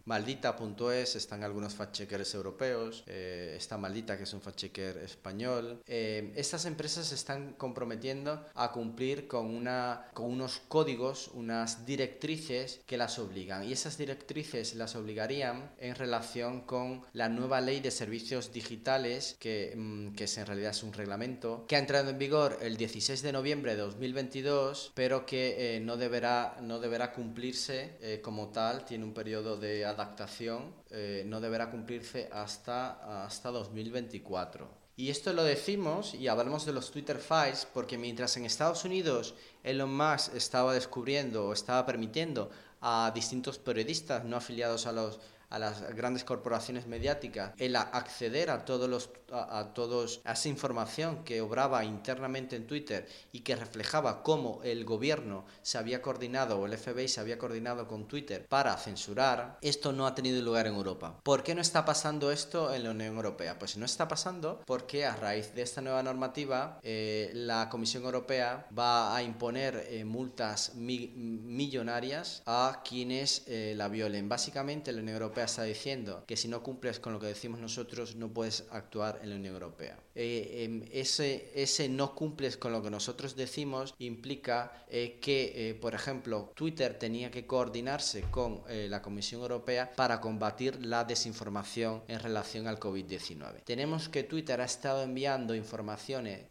Maldita.es, 0.05 1.16
están 1.16 1.44
algunos 1.44 1.74
fact-checkers 1.76 2.34
europeos, 2.34 3.05
eh, 3.07 3.55
está 3.57 3.76
Maldita, 3.76 4.16
que 4.16 4.24
es 4.24 4.32
un 4.32 4.40
fact-checker 4.40 4.98
español. 4.98 5.82
Eh, 5.86 6.32
estas 6.36 6.64
empresas 6.64 7.07
se 7.07 7.14
están 7.14 7.55
comprometiendo 7.55 8.44
a 8.55 8.72
cumplir 8.72 9.26
con, 9.26 9.46
una, 9.46 10.07
con 10.14 10.26
unos 10.26 10.61
códigos, 10.68 11.30
unas 11.34 11.86
directrices 11.86 12.80
que 12.86 12.96
las 12.96 13.18
obligan. 13.18 13.64
Y 13.64 13.72
esas 13.72 13.98
directrices 13.98 14.74
las 14.74 14.96
obligarían 14.96 15.70
en 15.78 15.94
relación 15.94 16.62
con 16.62 17.03
la 17.12 17.28
nueva 17.28 17.61
ley 17.61 17.80
de 17.80 17.90
servicios 17.90 18.53
digitales, 18.53 19.36
que, 19.38 19.74
mm, 19.76 20.14
que 20.14 20.24
es, 20.24 20.38
en 20.38 20.46
realidad 20.46 20.70
es 20.70 20.82
un 20.82 20.92
reglamento, 20.92 21.66
que 21.66 21.76
ha 21.76 21.78
entrado 21.78 22.11
en 22.11 22.18
vigor 22.18 22.59
el 22.62 22.76
16 22.76 23.22
de 23.22 23.32
noviembre 23.32 23.76
de 23.76 23.82
2022, 23.82 24.92
pero 24.94 25.26
que 25.26 25.76
eh, 25.76 25.80
no, 25.80 25.96
deberá, 25.96 26.57
no 26.62 26.78
deberá 26.78 27.12
cumplirse 27.12 28.20
como 28.22 28.48
tal, 28.48 28.84
tiene 28.84 29.05
un 29.05 29.14
periodo 29.14 29.57
de 29.57 29.84
adaptación 29.91 30.74
eh, 30.91 31.24
no 31.26 31.41
deberá 31.41 31.70
cumplirse 31.70 32.28
hasta, 32.32 33.24
hasta 33.24 33.51
2024. 33.51 34.80
Y 34.97 35.09
esto 35.09 35.32
lo 35.32 35.45
decimos 35.45 36.14
y 36.14 36.28
hablamos 36.28 36.66
de 36.66 36.72
los 36.72 36.91
Twitter 36.91 37.18
Files 37.18 37.66
porque 37.72 37.97
mientras 37.97 38.36
en 38.36 38.45
Estados 38.45 38.84
Unidos 38.84 39.34
Elon 39.62 39.97
Musk 39.97 40.34
estaba 40.34 40.74
descubriendo 40.74 41.47
o 41.47 41.53
estaba 41.53 41.86
permitiendo 41.86 42.51
a 42.82 43.11
distintos 43.14 43.59
periodistas 43.59 44.24
no 44.24 44.36
afiliados 44.36 44.86
a 44.86 44.93
los 44.93 45.18
a 45.51 45.59
las 45.59 45.94
grandes 45.94 46.24
corporaciones 46.24 46.86
mediáticas 46.86 47.53
el 47.59 47.76
acceder 47.76 48.51
a 48.51 48.64
todos 48.64 48.88
los 48.88 49.11
a, 49.32 49.72
todos 49.74 50.20
esa 50.24 50.48
información 50.48 51.24
que 51.24 51.40
obraba 51.40 51.84
internamente 51.84 52.57
en 52.57 52.66
Twitter 52.66 53.07
y 53.32 53.40
que 53.40 53.57
reflejaba 53.57 54.22
cómo 54.22 54.61
el 54.64 54.84
gobierno 54.84 55.44
se 55.62 55.78
había 55.78 56.03
coordinado 56.03 56.59
o 56.59 56.66
el 56.66 56.76
FBI 56.76 57.09
se 57.09 57.20
había 57.20 57.38
coordinado 57.38 57.86
con 57.86 58.07
Twitter 58.09 58.46
para 58.46 58.76
censurar, 58.76 59.59
esto 59.62 59.92
no 59.92 60.07
ha 60.07 60.14
tenido 60.14 60.40
lugar 60.42 60.66
en 60.66 60.74
Europa. 60.74 61.20
¿Por 61.22 61.42
qué 61.42 61.55
no 61.55 61.61
está 61.61 61.84
pasando 61.84 62.30
esto 62.32 62.72
en 62.74 62.84
la 62.84 62.90
Unión 62.90 63.14
Europea? 63.14 63.59
Pues 63.59 63.76
no 63.76 63.84
está 63.84 64.09
pasando 64.09 64.62
porque 64.66 65.05
a 65.07 65.16
raíz 65.16 65.55
de 65.55 65.62
esta 65.62 65.80
nueva 65.80 66.03
normativa 66.03 66.78
eh, 66.82 67.30
la 67.34 67.68
Comisión 67.68 68.05
Europea 68.05 68.66
va 68.76 69.14
a 69.14 69.22
imponer 69.22 69.86
eh, 69.88 70.05
multas 70.05 70.74
millonarias 70.74 72.42
a 72.46 72.82
quienes 72.86 73.44
eh, 73.46 73.74
la 73.76 73.88
violen. 73.88 74.28
Básicamente 74.28 74.92
la 74.92 75.01
Unión 75.01 75.16
Europea 75.16 75.39
está 75.45 75.64
diciendo 75.64 76.24
que 76.26 76.36
si 76.36 76.49
no 76.49 76.62
cumples 76.62 77.01
con 77.01 77.12
lo 77.12 77.20
que 77.20 77.26
decimos 77.26 77.61
nosotros 77.61 78.16
no 78.16 78.32
puedes 78.32 78.64
actuar 78.70 79.20
en 79.22 79.30
la 79.30 79.36
Unión 79.36 79.55
Europea. 79.55 79.99
Eh, 80.14 80.64
em, 80.64 80.84
ese, 80.93 81.51
ese 81.55 81.88
no 81.88 82.14
cumples 82.14 82.57
con 82.57 82.72
lo 82.72 82.82
que 82.82 82.91
nosotros 82.91 83.36
decimos 83.36 83.95
implica 83.99 84.84
eh, 84.88 85.18
que, 85.20 85.70
eh, 85.70 85.74
por 85.74 85.95
ejemplo, 85.95 86.53
Twitter 86.55 86.99
tenía 86.99 87.30
que 87.30 87.47
coordinarse 87.47 88.22
con 88.30 88.62
la 88.68 89.03
Comisión 89.03 89.41
Europea 89.41 89.93
para 89.97 90.20
combatir 90.20 90.84
la 90.84 91.05
desinformación 91.05 92.03
en 92.09 92.20
relación 92.20 92.66
al 92.66 92.78
COVID-19. 92.78 93.62
Tenemos 93.64 94.09
que 94.09 94.22
Twitter 94.24 94.61
ha 94.61 94.64
estado 94.64 95.03
enviando 95.03 95.55
informaciones 95.55 96.47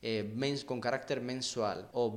con 0.66 0.82
carácter 0.82 1.22
mensual 1.22 1.90
o, 1.94 2.14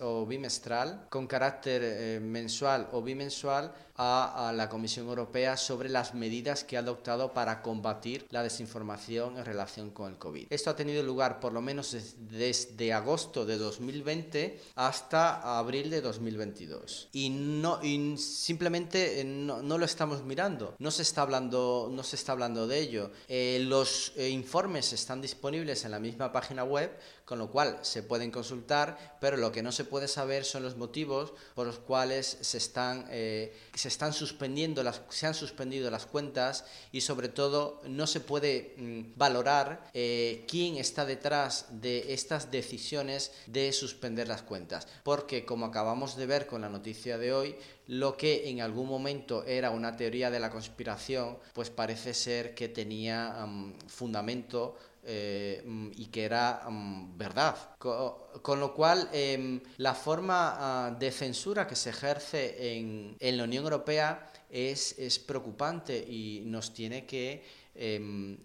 o 0.00 0.26
bimestral, 0.26 1.06
con 1.08 1.26
carácter 1.26 2.20
mensual 2.20 2.88
o 2.92 3.02
bimensual 3.02 3.72
a, 3.98 4.52
la 4.54 4.68
Comisión 4.68 5.08
Europea 5.08 5.56
sobre 5.56 5.88
las 5.88 6.14
medidas 6.14 6.64
que 6.64 6.76
ha 6.76 6.80
adoptado 6.80 7.32
para 7.32 7.62
combatir 7.62 8.26
la 8.30 8.42
desinformación 8.42 9.38
en 9.38 9.44
relación 9.44 9.90
con 9.90 10.12
el 10.12 10.18
COVID. 10.18 10.46
Esto 10.50 10.70
ha 10.70 10.76
tenido 10.76 11.02
lugar 11.02 11.40
por 11.40 11.52
lo 11.52 11.60
menos 11.60 11.96
desde 12.18 12.92
agosto 12.92 13.44
de 13.44 13.58
2020 13.58 14.60
hasta 14.74 15.58
abril 15.58 15.90
de 15.90 16.00
2022. 16.00 17.08
Y, 17.12 17.30
no, 17.30 17.82
y 17.82 18.16
simplemente 18.18 19.20
eh, 19.20 19.24
no, 19.24 19.62
lo 19.62 19.84
estamos 19.84 20.22
mirando, 20.24 20.74
no 20.78 20.90
se 20.90 21.02
está 21.02 21.22
hablando, 21.22 21.88
no 21.92 22.02
se 22.02 22.16
está 22.16 22.32
hablando 22.32 22.66
de 22.66 22.80
ello. 22.80 23.10
Eh, 23.28 23.60
los 23.62 24.12
eh, 24.16 24.28
informes 24.28 24.92
están 24.92 25.20
disponibles 25.20 25.84
en 25.84 25.90
la 25.90 25.98
misma 25.98 26.32
página 26.32 26.64
web, 26.64 26.90
con 27.26 27.40
lo 27.40 27.50
cual 27.50 27.80
se 27.82 28.04
pueden 28.04 28.30
consultar, 28.30 29.18
pero 29.20 29.36
lo 29.36 29.50
que 29.50 29.62
no 29.62 29.72
se 29.72 29.84
puede 29.84 30.06
saber 30.06 30.44
son 30.44 30.62
los 30.62 30.76
motivos 30.76 31.32
por 31.56 31.66
los 31.66 31.80
cuales 31.80 32.38
se 32.40 32.56
están, 32.56 33.06
eh, 33.10 33.52
se 33.74 33.88
están 33.88 34.12
suspendiendo 34.12 34.84
las, 34.84 35.02
se 35.10 35.26
han 35.26 35.34
suspendido 35.34 35.90
las 35.90 36.06
cuentas 36.06 36.64
y 36.92 37.00
sobre 37.00 37.28
todo 37.28 37.82
no 37.88 38.06
se 38.06 38.20
puede 38.20 38.74
mm, 38.78 39.18
valorar 39.18 39.90
eh, 39.92 40.44
quién 40.46 40.76
está 40.76 41.04
detrás 41.04 41.66
de 41.70 42.14
estas 42.14 42.52
decisiones 42.52 43.32
de 43.48 43.72
suspender 43.72 44.28
las 44.28 44.42
cuentas, 44.42 44.86
porque 45.02 45.44
como 45.44 45.66
acabamos 45.66 46.16
de 46.16 46.26
ver 46.26 46.46
con 46.46 46.60
la 46.60 46.68
noticia 46.68 47.18
de 47.18 47.32
hoy, 47.32 47.56
lo 47.88 48.16
que 48.16 48.48
en 48.48 48.60
algún 48.60 48.88
momento 48.88 49.44
era 49.44 49.70
una 49.70 49.96
teoría 49.96 50.30
de 50.30 50.40
la 50.40 50.50
conspiración, 50.50 51.38
pues 51.54 51.70
parece 51.70 52.14
ser 52.14 52.54
que 52.54 52.68
tenía 52.68 53.46
mm, 53.46 53.80
fundamento 53.88 54.76
eh, 55.06 55.62
mm, 55.64 55.90
y 55.96 56.06
que 56.06 56.24
era 56.24 56.62
mm, 56.68 57.16
verdad. 57.16 57.56
Con, 57.78 58.60
lo 58.60 58.74
cual, 58.74 59.08
em, 59.12 59.60
la 59.76 59.94
forma 59.94 60.56
ah, 60.58 60.90
de 60.98 61.10
censura 61.12 61.66
que 61.66 61.76
se 61.76 61.90
ejerce 61.90 62.76
en, 62.76 63.16
en 63.20 63.36
la 63.36 63.44
Unión 63.44 63.64
Europea 63.64 64.26
es, 64.50 64.98
es 64.98 65.18
preocupante 65.18 65.96
y 65.96 66.42
nos 66.46 66.72
tiene 66.74 67.06
que 67.06 67.44
Em, 67.78 68.38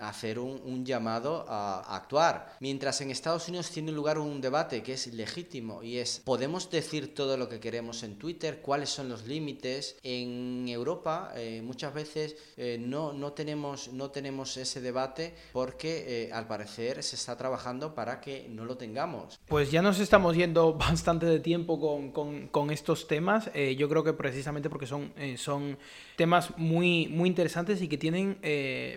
hacer 0.00 0.38
un, 0.38 0.86
llamado 0.86 1.44
a, 1.48 1.96
actuar. 1.96 2.56
Mientras 2.60 3.00
en 3.02 3.10
Estados 3.10 3.48
Unidos 3.48 3.70
tiene 3.70 3.92
lugar 3.92 4.18
un 4.18 4.40
debate 4.40 4.82
que 4.82 4.94
es 4.94 5.12
legítimo 5.12 5.82
y 5.82 5.98
es, 5.98 6.22
¿podemos 6.24 6.70
decir 6.70 7.14
todo 7.14 7.36
lo 7.36 7.48
que 7.48 7.60
queremos 7.60 8.02
en 8.02 8.16
Twitter? 8.16 8.60
¿Cuáles 8.62 8.88
son 8.88 9.08
los 9.08 9.26
límites? 9.26 9.96
En 10.02 10.66
Europa 10.68 11.32
eh, 11.36 11.60
muchas 11.62 11.92
veces 11.92 12.36
eh, 12.56 12.78
no, 12.80 13.12
no, 13.12 13.32
tenemos, 13.32 13.92
no 13.92 14.10
tenemos 14.10 14.56
ese 14.56 14.80
debate 14.80 15.34
porque 15.52 16.28
eh, 16.28 16.32
al 16.32 16.46
parecer 16.46 17.02
se 17.02 17.16
está 17.16 17.36
trabajando 17.36 17.94
para 17.94 18.20
que 18.20 18.46
no 18.48 18.64
lo 18.64 18.78
tengamos. 18.78 19.38
Pues 19.46 19.70
ya 19.70 19.82
nos 19.82 20.00
estamos 20.00 20.36
yendo 20.36 20.72
bastante 20.78 21.26
de 21.26 21.40
tiempo 21.40 21.78
con, 21.78 22.48
con, 22.48 22.70
estos 22.70 23.08
temas. 23.08 23.50
yo 23.76 23.88
creo 23.88 24.04
que 24.04 24.12
precisamente 24.12 24.70
porque 24.70 24.86
son, 24.86 25.12
son 25.36 25.76
temas 26.16 26.56
muy, 26.56 27.08
muy 27.08 27.28
interesantes 27.28 27.82
y 27.82 27.88
que 27.88 27.98
tienen 27.98 28.38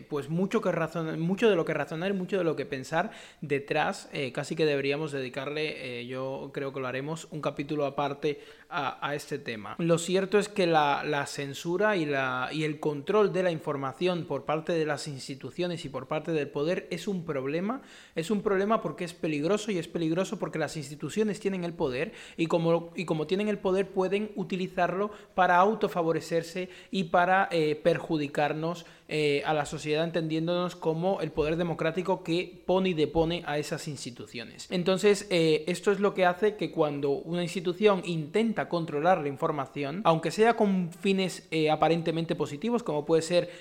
pues 0.10 0.30
mucho, 0.30 0.62
que 0.62 0.72
razonar, 0.72 1.18
mucho 1.18 1.50
de 1.50 1.56
lo 1.56 1.66
que 1.66 1.74
razonar 1.74 2.12
y 2.12 2.14
mucho 2.14 2.38
de 2.38 2.44
lo 2.44 2.56
que 2.56 2.66
pensar 2.66 3.12
detrás. 3.42 4.10
Eh, 4.14 4.32
casi 4.32 4.56
que 4.56 4.66
deberíamos 4.66 5.12
dedicarle, 5.12 6.02
eh, 6.02 6.06
yo 6.06 6.52
creo 6.54 6.74
que 6.74 6.80
lo 6.80 6.88
haremos, 6.88 7.28
un 7.32 7.42
capítulo 7.42 7.86
aparte 7.86 8.42
a, 8.70 9.14
este 9.14 9.38
tema. 9.38 9.76
Lo 9.78 10.00
cierto 10.00 10.40
es 10.40 10.50
que 10.50 10.66
la, 10.66 11.26
censura 11.28 11.96
y, 11.96 12.06
la, 12.06 12.50
y 12.52 12.64
el 12.64 12.80
control 12.80 13.32
de 13.32 13.44
la 13.44 13.52
información 13.52 14.26
por 14.26 14.46
parte 14.46 14.74
de 14.74 14.86
las 14.88 15.08
instituciones 15.08 15.86
y 15.86 15.90
por 15.90 16.08
parte 16.08 16.32
del 16.32 16.48
poder 16.48 16.88
es 16.90 17.08
un 17.08 17.24
problema. 17.24 17.84
Es 18.16 18.32
un 18.32 18.42
problema 18.42 18.82
porque 18.82 19.04
es 19.04 19.14
peligroso 19.14 19.72
y 19.72 19.78
es 19.78 19.88
peligroso 19.88 20.40
porque 20.40 20.58
las 20.58 20.76
instituciones 20.76 21.40
tienen 21.40 21.64
el 21.64 21.74
poder 21.74 22.14
y 22.36 22.48
como, 22.48 22.92
y 22.96 23.06
como 23.06 23.28
tienen 23.28 23.48
el 23.48 23.60
poder 23.60 23.90
pueden 23.90 24.32
utilizarlo 24.36 25.12
para 25.36 25.58
autofavorecerse 25.58 26.70
y 26.90 27.06
para 27.06 27.50
perjudicarnos 27.84 28.88
eh, 29.16 29.44
a 29.46 29.54
la 29.54 29.68
sociedad 29.68 30.06
entendiéndonos 30.06 30.76
como 30.76 31.22
el 31.22 31.32
poder 31.32 31.56
democrático 31.56 32.24
que 32.24 32.64
pone 32.66 32.90
y 32.90 32.94
depone 32.96 33.44
a 33.46 33.60
esas 33.60 33.88
instituciones. 33.88 34.66
Entonces, 34.72 35.28
eh, 35.30 35.64
esto 35.68 35.92
es 35.92 36.00
lo 36.00 36.16
que 36.16 36.26
hace 36.26 36.56
que 36.56 36.72
cuando 36.72 37.12
una 37.12 37.44
institución 37.44 38.02
intenta 38.06 38.68
controlar 38.70 39.22
la 39.22 39.28
información, 39.28 40.02
aunque 40.04 40.32
sea 40.32 40.56
con 40.56 40.90
fines 40.92 41.48
eh, 41.52 41.70
aparentemente 41.70 42.34
positivos, 42.34 42.82
como 42.82 43.06
puede 43.06 43.22
ser 43.22 43.52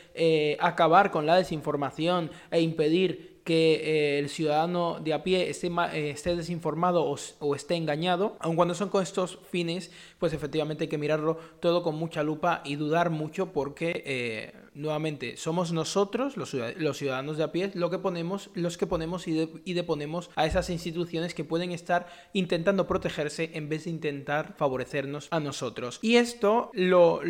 acabar 0.59 1.11
con 1.11 1.27
la 1.27 1.37
desinformación 1.37 2.31
e 2.51 2.63
impedir 2.63 3.43
que 3.45 4.19
el 4.21 4.31
ciudadano 4.31 5.01
de 5.01 5.13
a 5.13 5.23
pie 5.23 5.51
esté, 5.51 5.71
esté 5.93 6.35
desinformado 6.35 7.05
o, 7.05 7.55
esté 7.55 7.75
engañado, 7.75 8.39
aun 8.41 8.57
cuando 8.57 8.75
son 8.75 8.89
con 8.89 9.03
estos 9.03 9.39
fines, 9.51 9.91
pues 10.19 10.33
efectivamente 10.33 10.85
hay 10.85 10.89
que 10.89 10.97
mirarlo 10.97 11.39
todo 11.61 11.83
con 11.83 11.97
mucha 11.97 12.23
lupa 12.23 12.63
y 12.65 12.77
dudar 12.77 13.11
mucho 13.11 13.53
porque 13.53 14.62
nuevamente, 14.75 15.37
somos 15.37 15.73
nosotros, 15.73 16.37
los, 16.37 16.51
ciudadanos 16.51 17.37
de 17.37 17.45
a 17.45 17.53
pie, 17.53 17.71
lo 17.75 17.91
que 17.91 17.99
ponemos, 17.99 18.51
los 18.55 18.77
que 18.77 18.87
ponemos 18.87 19.27
y, 19.29 19.75
deponemos 19.75 20.31
a 20.37 20.47
esas 20.47 20.71
instituciones 20.71 21.35
que 21.35 21.45
pueden 21.45 21.73
estar 21.73 22.07
intentando 22.33 22.87
protegerse 22.87 23.51
en 23.55 23.69
vez 23.69 23.85
de 23.85 23.91
intentar 23.91 24.55
favorecernos 24.57 25.29
a 25.31 25.41
nosotros. 25.41 25.99
Y 26.03 26.17
esto 26.17 26.71
lo, 26.73 27.21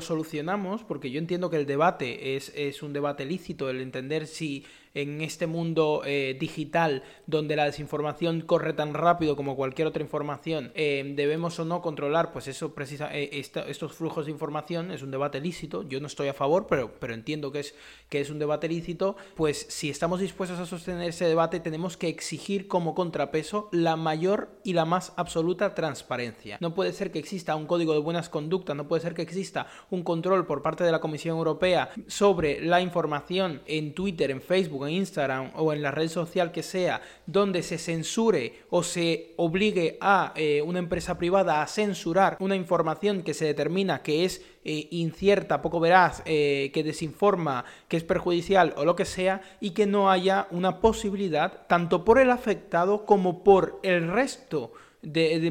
solucionamos 0.00 0.84
porque 0.84 1.10
yo 1.10 1.18
entiendo 1.18 1.50
que 1.50 1.56
el 1.56 1.66
debate 1.66 2.36
es, 2.36 2.82
un 2.82 2.92
debate 2.92 3.24
lícito, 3.24 3.70
el 3.70 3.80
entender 3.80 4.26
si 4.26 4.64
en 4.94 5.22
este 5.22 5.46
mundo 5.46 6.02
eh, 6.04 6.36
digital 6.38 7.02
donde 7.26 7.56
la 7.56 7.64
desinformación 7.64 8.42
corre 8.42 8.72
tan 8.72 8.94
rápido 8.94 9.36
como 9.36 9.56
cualquier 9.56 9.88
otra 9.88 10.02
información, 10.02 10.70
eh, 10.74 11.12
debemos 11.16 11.58
o 11.58 11.64
no 11.64 11.80
controlar 11.80 12.32
pues 12.32 12.48
eso 12.48 12.74
eh, 12.78 13.30
estos 13.32 13.92
flujos 13.92 14.26
de 14.26 14.32
información, 14.32 14.90
es 14.90 15.02
un 15.02 15.10
debate 15.10 15.40
lícito, 15.40 15.82
yo 15.88 16.00
no 16.00 16.06
estoy 16.06 16.28
a 16.28 16.34
favor, 16.34 16.66
pero, 16.68 16.81
pero 16.90 17.14
entiendo 17.14 17.52
que 17.52 17.60
es, 17.60 18.30
un 18.30 18.38
debate 18.38 18.68
lícito, 18.68 19.16
pues 19.34 19.66
si 19.68 19.90
estamos 19.90 20.20
dispuestos 20.20 20.58
a 20.58 20.66
sostener 20.66 21.08
ese 21.08 21.24
debate 21.24 21.60
tenemos 21.60 21.96
que 21.96 22.08
exigir 22.08 22.68
como 22.68 22.94
contrapeso 22.94 23.68
la 23.72 23.96
mayor 23.96 24.50
y 24.64 24.74
la 24.74 24.84
más 24.84 25.12
absoluta 25.16 25.74
transparencia. 25.74 26.58
No 26.60 26.74
puede 26.74 26.92
ser 26.92 27.10
que 27.10 27.18
exista 27.18 27.56
un 27.56 27.66
código 27.66 27.94
de 27.94 28.00
buenas 28.00 28.28
conductas, 28.28 28.76
no 28.76 28.88
puede 28.88 29.02
ser 29.02 29.14
que 29.14 29.22
exista 29.22 29.66
un 29.90 30.02
control 30.02 30.46
por 30.46 30.62
parte 30.62 30.84
de 30.84 30.92
la 30.92 31.00
Comisión 31.00 31.36
Europea 31.36 31.90
sobre 32.06 32.60
la 32.60 32.80
información 32.80 33.62
en 33.66 33.94
Twitter, 33.94 34.30
en 34.30 34.40
Facebook, 34.40 34.86
en 34.86 34.94
Instagram 34.94 35.50
o 35.54 35.72
en 35.72 35.82
la 35.82 35.90
red 35.90 36.08
social 36.08 36.52
que 36.52 36.62
sea, 36.62 37.02
donde 37.26 37.62
se 37.62 37.78
censure 37.78 38.62
o 38.70 38.82
se 38.82 39.34
obligue 39.36 39.98
a 40.00 40.32
eh, 40.36 40.62
una 40.62 40.78
empresa 40.78 41.18
privada 41.18 41.62
a 41.62 41.66
censurar 41.66 42.36
una 42.40 42.56
información 42.56 43.22
que 43.22 43.34
se 43.34 43.44
determina 43.44 44.02
que 44.02 44.24
es 44.24 44.42
eh, 44.64 44.88
incierta, 44.90 45.62
poco 45.62 45.80
veraz, 45.80 46.22
eh, 46.24 46.70
que 46.72 46.82
desinforma, 46.82 47.64
que 47.88 47.96
es 47.96 48.04
perjudicial 48.04 48.74
o 48.76 48.84
lo 48.84 48.96
que 48.96 49.04
sea, 49.04 49.42
y 49.60 49.70
que 49.70 49.86
no 49.86 50.10
haya 50.10 50.46
una 50.50 50.80
posibilidad, 50.80 51.66
tanto 51.66 52.04
por 52.04 52.18
el 52.18 52.30
afectado 52.30 53.04
como 53.04 53.42
por 53.42 53.80
el 53.82 54.08
resto 54.08 54.72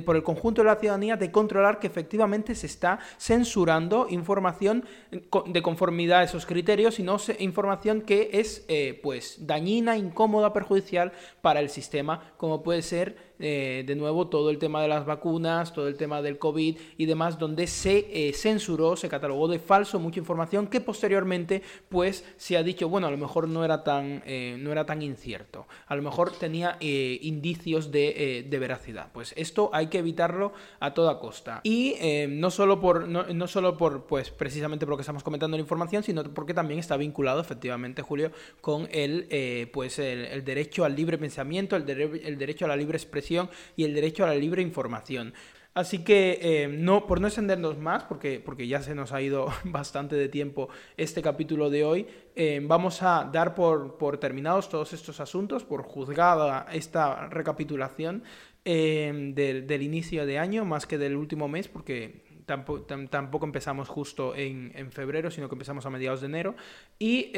por 0.06 0.16
el 0.16 0.24
conjunto 0.24 0.62
de 0.62 0.68
la 0.68 0.78
ciudadanía 0.78 1.18
de 1.18 1.32
controlar 1.32 1.80
que 1.80 1.88
efectivamente 1.88 2.56
se 2.56 2.68
está 2.68 3.00
censurando 3.18 4.08
información 4.10 4.86
de 5.12 5.62
conformidad 5.62 6.20
a 6.20 6.24
esos 6.24 6.46
criterios, 6.46 6.96
sino 6.96 7.18
información 7.40 8.02
que 8.02 8.30
es 8.34 8.64
eh, 8.70 9.00
pues 9.04 9.46
dañina, 9.46 9.98
incómoda, 9.98 10.54
perjudicial 10.54 11.12
para 11.42 11.60
el 11.60 11.70
sistema, 11.70 12.34
como 12.38 12.64
puede 12.64 12.82
ser 12.82 13.31
eh, 13.42 13.84
de 13.86 13.96
nuevo 13.96 14.28
todo 14.28 14.50
el 14.50 14.60
tema 14.60 14.82
de 14.82 14.88
las 14.88 15.06
vacunas, 15.06 15.74
todo 15.74 15.88
el 15.88 15.96
tema 15.96 16.22
del 16.22 16.38
COVID 16.38 16.78
y 16.98 17.06
demás, 17.06 17.40
donde 17.40 17.66
se 17.66 18.08
eh, 18.12 18.34
censuró, 18.34 18.96
se 18.96 19.10
catalogó 19.10 19.48
de 19.48 19.58
falso 19.58 20.00
mucha 20.00 20.20
información 20.20 20.68
que 20.68 20.80
posteriormente 20.80 21.64
pues 21.90 22.24
se 22.38 22.56
ha 22.58 22.64
dicho, 22.64 22.88
bueno, 22.88 23.08
a 23.08 23.12
lo 23.12 23.18
mejor 23.18 23.48
no 23.48 23.66
era 23.66 23.84
tan, 23.84 24.22
eh, 24.26 24.58
no 24.60 24.72
era 24.72 24.86
tan 24.86 25.02
incierto, 25.02 25.68
a 25.88 25.96
lo 25.96 26.04
mejor 26.04 26.32
tenía 26.32 26.78
indicios 26.82 27.92
de, 27.92 28.46
de, 28.48 28.60
veracidad. 28.60 29.12
Pues 29.12 29.34
esto 29.36 29.70
hay 29.74 29.88
que 29.88 30.00
evitarlo 30.00 30.54
a 30.80 30.94
toda 30.94 31.20
costa. 31.20 31.62
Y 31.64 31.96
no 32.30 32.52
solo 32.52 32.80
por, 32.80 33.08
no, 33.08 33.48
solo 33.48 33.78
por, 33.78 34.06
pues 34.06 34.30
precisamente 34.30 34.86
por 34.86 34.92
lo 34.92 34.98
que 34.98 35.02
estamos 35.02 35.24
comentando 35.24 35.58
la 35.58 35.62
información, 35.62 36.04
sino 36.04 36.24
porque 36.24 36.54
también 36.54 36.80
está 36.80 36.98
vinculado 36.98 37.42
efectivamente, 37.42 38.02
Julio, 38.02 38.32
con 38.62 38.88
el, 38.92 39.70
pues 39.74 40.00
el, 40.00 40.44
derecho 40.44 40.86
al 40.86 40.96
libre 40.96 41.18
pensamiento, 41.18 41.76
el, 41.76 41.90
el 41.90 42.38
derecho 42.38 42.66
a 42.66 42.68
la 42.68 42.76
libre 42.76 42.98
expresión 42.98 43.31
y 43.76 43.84
el 43.84 43.94
derecho 43.94 44.24
a 44.24 44.28
la 44.28 44.36
libre 44.36 44.62
información. 44.62 45.34
Así 45.74 46.04
que 46.04 46.38
eh, 46.42 46.68
no, 46.68 47.08
por 47.08 47.22
no 47.22 47.28
extendernos 47.28 47.78
más, 47.78 48.04
porque, 48.04 48.42
porque 48.44 48.68
ya 48.68 48.82
se 48.82 48.94
nos 48.94 49.14
ha 49.14 49.22
ido 49.22 49.48
bastante 49.64 50.16
de 50.18 50.28
tiempo 50.28 50.68
este 50.98 51.22
capítulo 51.22 51.70
de 51.70 51.86
hoy, 51.86 52.08
eh, 52.36 52.60
vamos 52.62 53.02
a 53.04 53.30
dar 53.32 53.56
por, 53.56 53.98
por, 53.98 54.18
terminados 54.18 54.68
todos 54.68 54.92
estos 54.92 55.22
asuntos, 55.22 55.64
por 55.64 55.84
juzgada 55.84 56.68
esta 56.74 57.30
recapitulación 57.30 58.24
eh, 58.66 59.32
del, 59.34 59.82
inicio 59.82 60.26
de 60.26 60.40
año, 60.40 60.66
más 60.66 60.86
que 60.86 60.98
del 60.98 61.16
último 61.16 61.48
mes, 61.48 61.70
porque 61.70 62.26
tampoco, 62.46 63.46
empezamos 63.46 63.88
justo 63.88 64.36
en, 64.36 64.74
en, 64.76 64.92
febrero, 64.92 65.32
sino 65.32 65.48
que 65.48 65.56
empezamos 65.56 65.86
a 65.86 65.90
mediados 65.90 66.20
de 66.20 66.28
enero. 66.28 66.56
Y 67.00 67.32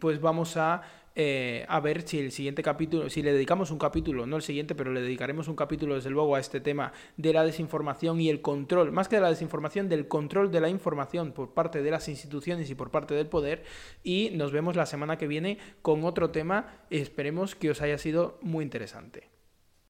pues 0.00 0.20
vamos 0.20 0.56
a 0.56 0.82
eh, 1.14 1.64
a 1.68 1.80
ver 1.80 2.02
si 2.02 2.18
el 2.18 2.32
siguiente 2.32 2.62
capítulo, 2.62 3.08
si 3.08 3.22
le 3.22 3.32
dedicamos 3.32 3.70
un 3.70 3.78
capítulo, 3.78 4.26
no 4.26 4.36
el 4.36 4.42
siguiente, 4.42 4.74
pero 4.74 4.92
le 4.92 5.00
dedicaremos 5.00 5.48
un 5.48 5.56
capítulo 5.56 5.94
desde 5.94 6.10
luego 6.10 6.34
a 6.34 6.40
este 6.40 6.60
tema 6.60 6.92
de 7.16 7.32
la 7.32 7.44
desinformación 7.44 8.20
y 8.20 8.28
el 8.28 8.40
control, 8.40 8.92
más 8.92 9.08
que 9.08 9.16
de 9.16 9.22
la 9.22 9.30
desinformación, 9.30 9.88
del 9.88 10.08
control 10.08 10.50
de 10.50 10.60
la 10.60 10.68
información 10.68 11.32
por 11.32 11.54
parte 11.54 11.82
de 11.82 11.90
las 11.90 12.08
instituciones 12.08 12.70
y 12.70 12.74
por 12.74 12.90
parte 12.90 13.14
del 13.14 13.28
poder. 13.28 13.64
Y 14.02 14.30
nos 14.34 14.52
vemos 14.52 14.76
la 14.76 14.86
semana 14.86 15.18
que 15.18 15.28
viene 15.28 15.58
con 15.82 16.04
otro 16.04 16.30
tema. 16.30 16.84
Esperemos 16.90 17.54
que 17.54 17.70
os 17.70 17.80
haya 17.80 17.98
sido 17.98 18.38
muy 18.42 18.64
interesante. 18.64 19.33